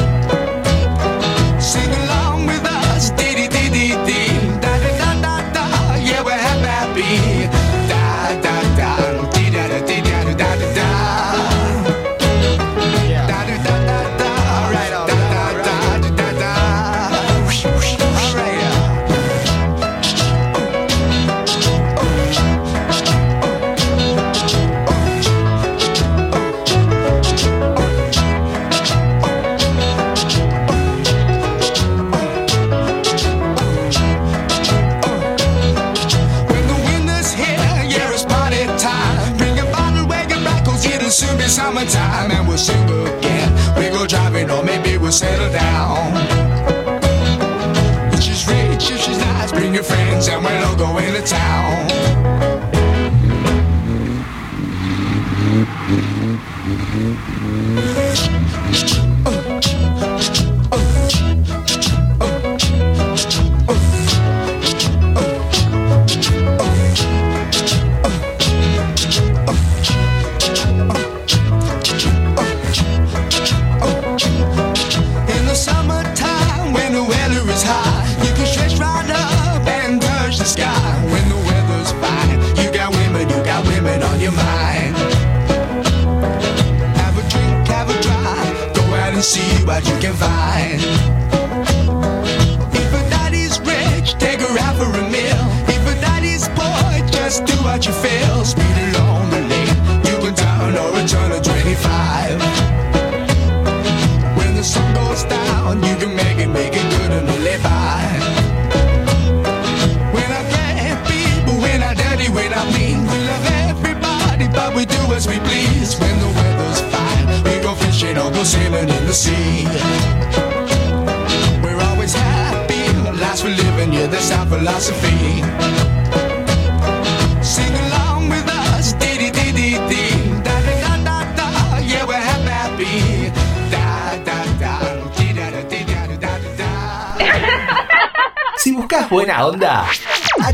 Friends, 49.83 50.27
and 50.27 50.43
we'll 50.43 50.65
all 50.65 50.75
go 50.75 50.97
into 50.97 51.21
town. 51.21 51.62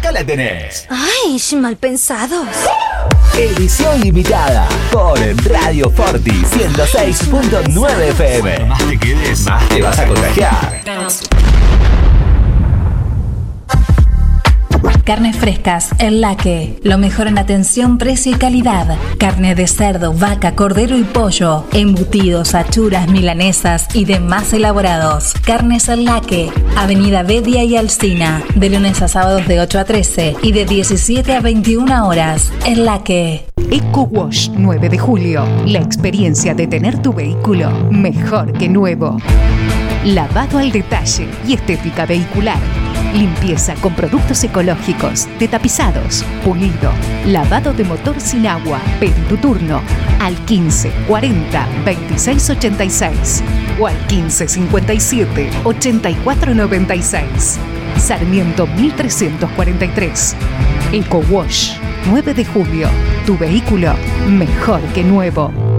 Acá 0.09 0.11
la 0.11 0.25
tenés. 0.25 0.87
Ay, 0.89 1.39
mal 1.57 1.75
pensados. 1.77 2.47
Edición 3.37 4.01
limitada 4.01 4.67
por 4.91 5.19
Radio 5.45 5.89
Forti 5.91 6.31
106.9 6.31 8.01
FM. 8.09 8.65
Más 8.65 8.87
te 8.87 8.97
quedes, 8.97 9.45
más 9.45 9.69
te 9.69 9.81
vas 9.81 9.99
a 9.99 10.07
contagiar. 10.07 10.81
Carnes 15.09 15.37
frescas, 15.37 15.89
El 15.97 16.21
Laque. 16.21 16.77
Lo 16.83 16.99
mejor 16.99 17.25
en 17.25 17.39
atención, 17.39 17.97
precio 17.97 18.31
y 18.31 18.35
calidad. 18.35 18.95
Carne 19.17 19.55
de 19.55 19.65
cerdo, 19.65 20.13
vaca, 20.13 20.53
cordero 20.53 20.99
y 20.99 21.03
pollo. 21.03 21.65
Embutidos, 21.73 22.53
achuras, 22.53 23.09
milanesas 23.09 23.87
y 23.95 24.05
demás 24.05 24.53
elaborados. 24.53 25.33
Carnes 25.43 25.89
El 25.89 26.05
Laque. 26.05 26.51
Avenida 26.77 27.23
Bedia 27.23 27.63
y 27.63 27.75
Alcina. 27.75 28.43
De 28.53 28.69
lunes 28.69 29.01
a 29.01 29.07
sábados 29.07 29.47
de 29.47 29.59
8 29.59 29.79
a 29.79 29.83
13 29.83 30.35
y 30.43 30.51
de 30.51 30.65
17 30.65 31.33
a 31.33 31.41
21 31.41 32.07
horas. 32.07 32.51
El 32.67 32.85
Laque. 32.85 33.47
Eco 33.71 34.03
Wash 34.11 34.51
9 34.55 34.89
de 34.89 34.99
julio. 34.99 35.43
La 35.65 35.79
experiencia 35.79 36.53
de 36.53 36.67
tener 36.67 37.01
tu 37.01 37.13
vehículo 37.13 37.71
mejor 37.89 38.53
que 38.53 38.69
nuevo. 38.69 39.17
Lavado 40.05 40.59
al 40.59 40.71
detalle 40.71 41.27
y 41.47 41.53
estética 41.53 42.05
vehicular. 42.05 42.59
Limpieza 43.13 43.73
con 43.75 43.95
productos 43.95 44.43
ecológicos, 44.43 45.27
de 45.39 45.47
tapizados, 45.47 46.23
pulido, 46.43 46.91
lavado 47.25 47.73
de 47.73 47.83
motor 47.83 48.19
sin 48.21 48.45
agua. 48.45 48.79
Pedí 48.99 49.19
tu 49.27 49.35
turno 49.37 49.81
al 50.19 50.35
15 50.45 50.91
40 51.07 51.67
26 51.85 52.49
86 52.51 53.43
o 53.79 53.87
al 53.87 53.97
15 54.07 54.47
57 54.47 55.49
84 55.63 56.53
96. 56.53 57.59
Sarmiento 57.97 58.67
1343. 58.67 60.35
Eco 60.91 61.23
Wash 61.29 61.77
9 62.11 62.33
de 62.35 62.45
julio. 62.45 62.87
Tu 63.25 63.35
vehículo 63.37 63.93
mejor 64.27 64.81
que 64.93 65.03
nuevo. 65.03 65.78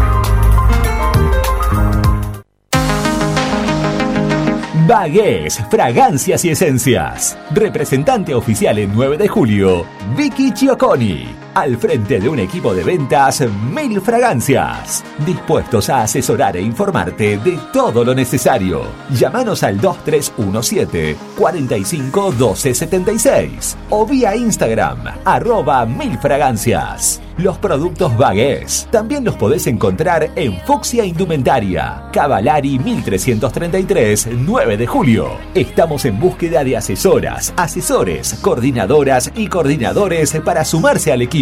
Bagués, 4.87 5.61
fragancias 5.69 6.43
y 6.45 6.49
esencias. 6.49 7.37
Representante 7.51 8.33
oficial 8.33 8.79
en 8.79 8.91
9 8.95 9.17
de 9.17 9.27
julio, 9.27 9.85
Vicky 10.17 10.51
Chioconi. 10.51 11.50
Al 11.53 11.75
frente 11.75 12.17
de 12.17 12.29
un 12.29 12.39
equipo 12.39 12.73
de 12.73 12.81
ventas, 12.81 13.43
Mil 13.73 13.99
Fragancias. 13.99 15.03
Dispuestos 15.25 15.89
a 15.89 16.03
asesorar 16.03 16.55
e 16.55 16.61
informarte 16.61 17.37
de 17.39 17.59
todo 17.73 18.05
lo 18.05 18.15
necesario. 18.15 18.83
Llámanos 19.09 19.61
al 19.63 19.81
2317 19.81 21.17
45 21.37 22.31
12 22.31 22.73
76 22.73 23.77
o 23.89 24.05
vía 24.05 24.33
Instagram, 24.33 24.99
arroba 25.25 25.85
Mil 25.85 26.17
Fragancias. 26.19 27.21
Los 27.37 27.57
productos 27.57 28.15
Bagués 28.17 28.87
también 28.91 29.25
los 29.25 29.35
podés 29.35 29.65
encontrar 29.65 30.29
en 30.35 30.59
Fuxia 30.61 31.03
Indumentaria, 31.05 32.03
Cavalari 32.13 32.77
1333, 32.77 34.29
9 34.37 34.77
de 34.77 34.87
julio. 34.87 35.31
Estamos 35.55 36.05
en 36.05 36.19
búsqueda 36.19 36.63
de 36.63 36.77
asesoras, 36.77 37.53
asesores, 37.57 38.35
coordinadoras 38.41 39.31
y 39.35 39.47
coordinadores 39.47 40.37
para 40.45 40.63
sumarse 40.63 41.11
al 41.11 41.23
equipo. 41.23 41.40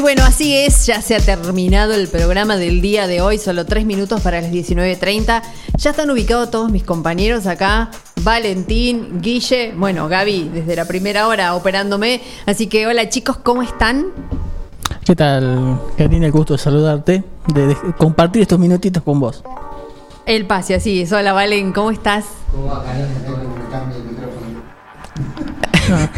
Bueno, 0.04 0.22
así 0.22 0.54
es, 0.54 0.84
ya 0.84 1.00
se 1.00 1.16
ha 1.16 1.18
terminado 1.18 1.94
el 1.94 2.08
programa 2.08 2.58
del 2.58 2.82
día 2.82 3.06
de 3.06 3.22
hoy, 3.22 3.38
solo 3.38 3.64
tres 3.64 3.86
minutos 3.86 4.20
para 4.20 4.42
las 4.42 4.50
19.30. 4.52 5.42
Ya 5.78 5.90
están 5.92 6.10
ubicados 6.10 6.50
todos 6.50 6.70
mis 6.70 6.84
compañeros 6.84 7.46
acá, 7.46 7.90
Valentín, 8.20 9.22
Guille, 9.22 9.72
bueno, 9.74 10.06
Gaby, 10.06 10.50
desde 10.52 10.76
la 10.76 10.84
primera 10.84 11.26
hora 11.26 11.54
operándome. 11.54 12.20
Así 12.44 12.66
que 12.66 12.86
hola 12.86 13.08
chicos, 13.08 13.38
¿cómo 13.38 13.62
están? 13.62 14.08
¿Qué 15.06 15.16
tal, 15.16 15.80
Karina? 15.96 16.26
El 16.26 16.32
gusto 16.32 16.52
de 16.52 16.58
saludarte, 16.58 17.24
de, 17.54 17.66
de 17.68 17.76
compartir 17.96 18.42
estos 18.42 18.58
minutitos 18.58 19.02
con 19.02 19.18
vos. 19.18 19.42
El 20.26 20.46
pase, 20.46 20.74
así 20.74 21.00
es. 21.00 21.12
Hola 21.12 21.32
Valen, 21.32 21.72
¿cómo 21.72 21.90
estás? 21.90 22.26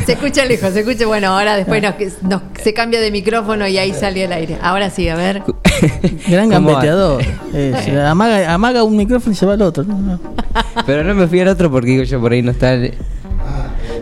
Se 0.04 0.12
escucha 0.12 0.44
lejos, 0.44 0.72
se 0.72 0.80
escucha. 0.80 1.06
Bueno, 1.06 1.28
ahora 1.28 1.56
después 1.56 1.82
nos, 1.82 1.94
nos- 2.22 2.42
se 2.62 2.72
cambia 2.74 3.00
de 3.00 3.10
micrófono 3.10 3.66
y 3.66 3.78
ahí 3.78 3.92
sale 3.92 4.24
el 4.24 4.32
aire. 4.32 4.58
Ahora 4.62 4.90
sí, 4.90 5.08
a 5.08 5.16
ver. 5.16 5.42
Gran 6.28 6.48
gambeteador. 6.48 7.22
Amaga, 8.06 8.52
amaga 8.52 8.82
un 8.84 8.96
micrófono 8.96 9.32
y 9.32 9.36
se 9.36 9.46
va 9.46 9.54
al 9.54 9.62
otro. 9.62 9.84
No, 9.84 9.98
no, 9.98 10.20
Pero 10.86 11.04
no 11.04 11.14
me 11.14 11.26
fui 11.26 11.40
al 11.40 11.48
otro 11.48 11.70
porque 11.70 11.90
digo 11.90 12.02
yo 12.04 12.20
por 12.20 12.32
ahí 12.32 12.42
no 12.42 12.50
está. 12.52 12.72
el- 12.74 12.94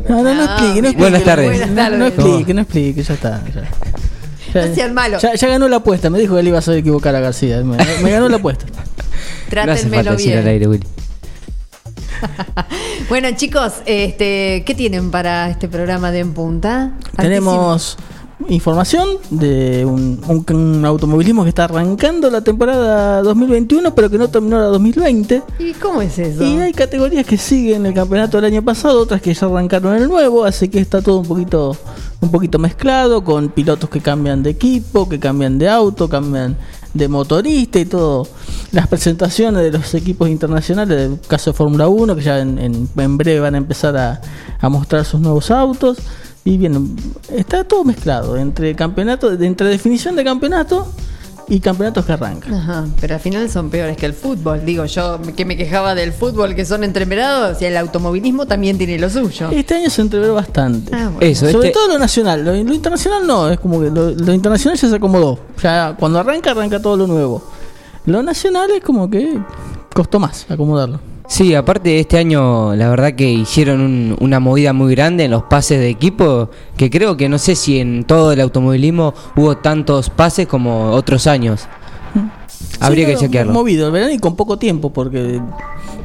no, 0.08 0.22
no, 0.22 0.34
no 0.34 0.44
explique, 0.44 0.82
no 0.82 0.88
explique. 0.88 0.96
Buenas 0.96 1.22
tardes. 1.24 1.70
No, 1.70 1.90
no 1.90 2.06
explique, 2.06 2.54
no 2.54 2.60
explique, 2.62 3.02
ya 3.02 3.14
está. 3.14 3.42
Ya, 3.54 3.62
Ya- 4.60 4.66
No 4.68 4.74
sean 4.74 4.94
malos. 4.94 5.22
ya- 5.22 5.34
ya 5.34 5.48
ganó 5.48 5.68
la 5.68 5.76
apuesta, 5.76 6.10
me 6.10 6.18
dijo 6.18 6.34
que 6.34 6.40
él 6.40 6.48
iba 6.48 6.56
a 6.56 6.60
hacer 6.60 6.76
equivocar 6.78 7.14
a 7.16 7.20
García. 7.20 7.62
Me, 7.64 7.76
me 8.02 8.10
ganó 8.10 8.28
la 8.28 8.36
apuesta. 8.36 8.66
No 9.54 9.60
hace 9.72 9.84
Trátenmelo 9.84 9.96
falta 10.04 10.12
decir 10.12 10.32
al 10.36 10.42
bien. 10.42 10.48
aire, 10.48 10.66
Willy. 10.66 10.86
Bueno, 13.08 13.28
chicos, 13.36 13.74
este, 13.86 14.62
¿qué 14.66 14.74
tienen 14.76 15.10
para 15.10 15.50
este 15.50 15.68
programa 15.68 16.10
de 16.10 16.20
En 16.20 16.32
Punta? 16.32 16.92
Tenemos 17.16 17.96
información 18.48 19.08
de 19.30 19.84
un, 19.86 20.20
un- 20.26 20.56
un 20.56 20.84
automovilismo 20.84 21.44
que 21.44 21.50
está 21.50 21.64
arrancando 21.64 22.28
la 22.30 22.42
temporada 22.42 23.22
2021, 23.22 23.94
pero 23.94 24.10
que 24.10 24.18
no 24.18 24.28
terminó 24.28 24.58
la 24.58 24.64
2020. 24.66 25.42
¿Y 25.58 25.72
cómo 25.74 26.02
es 26.02 26.18
eso? 26.18 26.42
Y 26.44 26.58
hay 26.58 26.72
categorías 26.72 27.26
que 27.26 27.36
siguen 27.38 27.86
el 27.86 27.94
campeonato 27.94 28.38
del 28.38 28.46
año 28.46 28.62
pasado, 28.62 29.00
otras 29.00 29.22
que 29.22 29.32
ya 29.34 29.46
arrancaron 29.46 29.94
el 29.96 30.08
nuevo, 30.08 30.44
así 30.44 30.68
que 30.68 30.80
está 30.80 31.00
todo 31.00 31.20
un 31.20 31.26
poquito, 31.26 31.76
un 32.20 32.30
poquito 32.30 32.58
mezclado, 32.58 33.22
con 33.22 33.50
pilotos 33.50 33.88
que 33.88 34.00
cambian 34.00 34.42
de 34.42 34.50
equipo, 34.50 35.08
que 35.08 35.18
cambian 35.20 35.58
de 35.58 35.68
auto, 35.68 36.08
cambian 36.08 36.56
de 36.94 37.08
motorista 37.08 37.78
y 37.78 37.84
todo. 37.84 38.26
Las 38.72 38.88
presentaciones 38.88 39.62
de 39.62 39.70
los 39.78 39.94
equipos 39.94 40.28
internacionales, 40.28 40.96
del 40.96 41.20
caso 41.20 41.50
de 41.52 41.56
Fórmula 41.56 41.88
1, 41.88 42.16
que 42.16 42.22
ya 42.22 42.40
en, 42.40 42.58
en- 42.58 42.88
en 42.96 43.16
breve 43.18 43.40
van 43.40 43.54
a 43.54 43.58
empezar 43.58 43.96
a, 43.96 44.20
a 44.60 44.68
mostrar 44.68 45.04
sus 45.04 45.20
nuevos 45.20 45.50
autos. 45.50 45.98
Y 46.44 46.56
bien, 46.58 46.96
está 47.32 47.64
todo 47.64 47.84
mezclado 47.84 48.36
entre 48.36 48.74
campeonato, 48.74 49.32
entre 49.32 49.68
definición 49.68 50.14
de 50.16 50.24
campeonato 50.24 50.86
y 51.48 51.60
campeonatos 51.60 52.04
que 52.06 52.12
arrancan. 52.12 52.54
Ajá, 52.54 52.86
pero 53.00 53.14
al 53.14 53.20
final 53.20 53.50
son 53.50 53.70
peores 53.70 53.96
que 53.96 54.06
el 54.06 54.14
fútbol. 54.14 54.64
Digo, 54.64 54.84
yo 54.86 55.20
que 55.36 55.44
me 55.44 55.56
quejaba 55.56 55.94
del 55.94 56.12
fútbol 56.12 56.54
que 56.54 56.64
son 56.64 56.84
entreverados 56.84 57.60
y 57.60 57.66
el 57.66 57.76
automovilismo 57.76 58.46
también 58.46 58.78
tiene 58.78 58.98
lo 58.98 59.10
suyo. 59.10 59.50
Este 59.50 59.74
año 59.74 59.90
se 59.90 60.02
entreveró 60.02 60.34
bastante. 60.34 60.94
Ah, 60.94 61.10
bueno. 61.12 61.18
Eso, 61.20 61.50
Sobre 61.50 61.68
este- 61.68 61.78
todo 61.78 61.88
lo 61.88 61.98
nacional. 61.98 62.44
Lo, 62.44 62.52
lo 62.52 62.74
internacional 62.74 63.26
no, 63.26 63.50
es 63.50 63.60
como 63.60 63.80
que 63.80 63.90
lo, 63.90 64.10
lo 64.10 64.32
internacional 64.32 64.78
ya 64.78 64.88
se 64.88 64.94
acomodó. 64.96 65.38
Ya 65.62 65.94
cuando 65.98 66.18
arranca, 66.18 66.50
arranca 66.52 66.80
todo 66.80 66.96
lo 66.96 67.06
nuevo. 67.06 67.42
Lo 68.06 68.22
nacional 68.22 68.70
es 68.70 68.82
como 68.82 69.08
que 69.10 69.38
costó 69.94 70.18
más 70.20 70.46
acomodarlo. 70.50 71.00
Sí, 71.26 71.54
aparte 71.54 71.98
este 72.00 72.18
año 72.18 72.74
la 72.76 72.90
verdad 72.90 73.14
que 73.14 73.30
hicieron 73.30 73.80
un- 73.80 74.16
una 74.20 74.40
movida 74.40 74.72
muy 74.72 74.94
grande 74.94 75.24
en 75.24 75.30
los 75.30 75.44
pases 75.44 75.80
de 75.80 75.88
equipo, 75.88 76.50
que 76.76 76.90
creo 76.90 77.16
que 77.16 77.28
no 77.28 77.38
sé 77.38 77.54
si 77.56 77.78
en 77.80 78.04
todo 78.04 78.32
el 78.32 78.40
automovilismo 78.40 79.14
hubo 79.34 79.56
tantos 79.56 80.10
pases 80.10 80.46
como 80.46 80.90
otros 80.92 81.26
años. 81.26 81.66
Habría 82.80 83.06
Sí, 83.06 83.12
que 83.12 83.18
chequearlo. 83.18 83.52
Movido 83.52 83.86
el 83.86 83.92
verano 83.92 84.12
y 84.12 84.18
con 84.18 84.36
poco 84.36 84.58
tiempo, 84.58 84.90
porque 84.90 85.40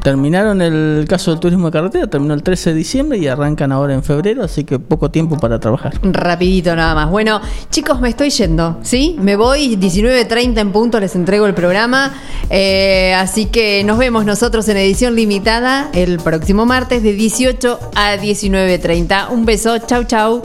terminaron 0.04 0.62
el 0.62 1.06
caso 1.08 1.32
del 1.32 1.40
turismo 1.40 1.68
de 1.68 1.72
carretera, 1.72 2.08
terminó 2.08 2.34
el 2.34 2.44
13 2.44 2.72
de 2.72 2.76
diciembre 2.76 3.18
y 3.18 3.28
arrancan 3.28 3.72
ahora 3.72 3.94
en 3.94 4.04
febrero, 4.04 4.44
así 4.44 4.64
que 4.64 4.80
poco 4.80 5.12
tiempo 5.12 5.38
para 5.38 5.60
trabajar. 5.60 5.94
Rapidito 6.02 6.76
nada 6.76 6.96
más. 6.96 7.10
Bueno, 7.10 7.42
chicos, 7.70 8.00
me 8.02 8.10
estoy 8.10 8.30
yendo, 8.30 8.78
¿sí? 8.82 9.18
Me 9.20 9.36
voy, 9.36 9.78
19.30 9.78 10.60
en 10.60 10.72
punto 10.72 11.00
les 11.00 11.16
entrego 11.16 11.46
el 11.48 11.54
programa. 11.54 12.14
Eh, 12.50 13.14
así 13.16 13.48
que 13.48 13.84
nos 13.84 13.98
vemos 13.98 14.26
nosotros 14.26 14.68
en 14.70 14.78
edición 14.78 15.16
limitada 15.16 15.90
el 15.94 16.18
próximo 16.18 16.66
martes 16.66 17.04
de 17.04 17.14
18 17.14 17.80
a 17.96 18.16
19.30. 18.16 19.30
Un 19.32 19.46
beso, 19.46 19.78
chau, 19.80 20.04
chau. 20.06 20.42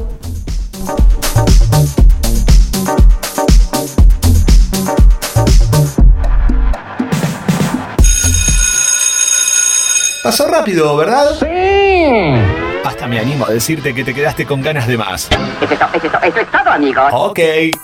Pasó 10.24 10.46
rápido, 10.46 10.96
¿verdad? 10.96 11.32
Sí. 11.38 12.80
Hasta 12.82 13.06
me 13.06 13.18
animo 13.18 13.44
a 13.44 13.50
decirte 13.50 13.94
que 13.94 14.04
te 14.04 14.14
quedaste 14.14 14.46
con 14.46 14.62
ganas 14.62 14.86
de 14.86 14.96
más. 14.96 15.28
Eso 15.60 16.40
es 16.40 16.50
todo, 16.50 16.70
amigos. 16.70 17.04
Ok, 17.12 17.38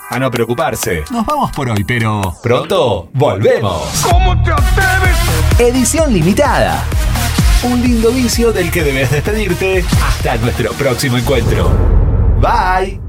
a 0.08 0.18
no 0.18 0.30
preocuparse. 0.30 1.04
Nos 1.10 1.26
vamos 1.26 1.52
por 1.52 1.68
hoy, 1.68 1.84
pero 1.84 2.34
pronto 2.42 3.10
volvemos. 3.12 4.06
¿Cómo 4.10 4.42
te 4.42 4.52
atreves? 4.52 5.18
Edición 5.58 6.14
limitada. 6.14 6.82
Un 7.62 7.82
lindo 7.82 8.10
vicio 8.10 8.52
del 8.52 8.70
que 8.70 8.84
debes 8.84 9.10
despedirte 9.10 9.84
hasta 10.02 10.36
nuestro 10.36 10.72
próximo 10.72 11.18
encuentro. 11.18 11.70
Bye. 12.40 13.00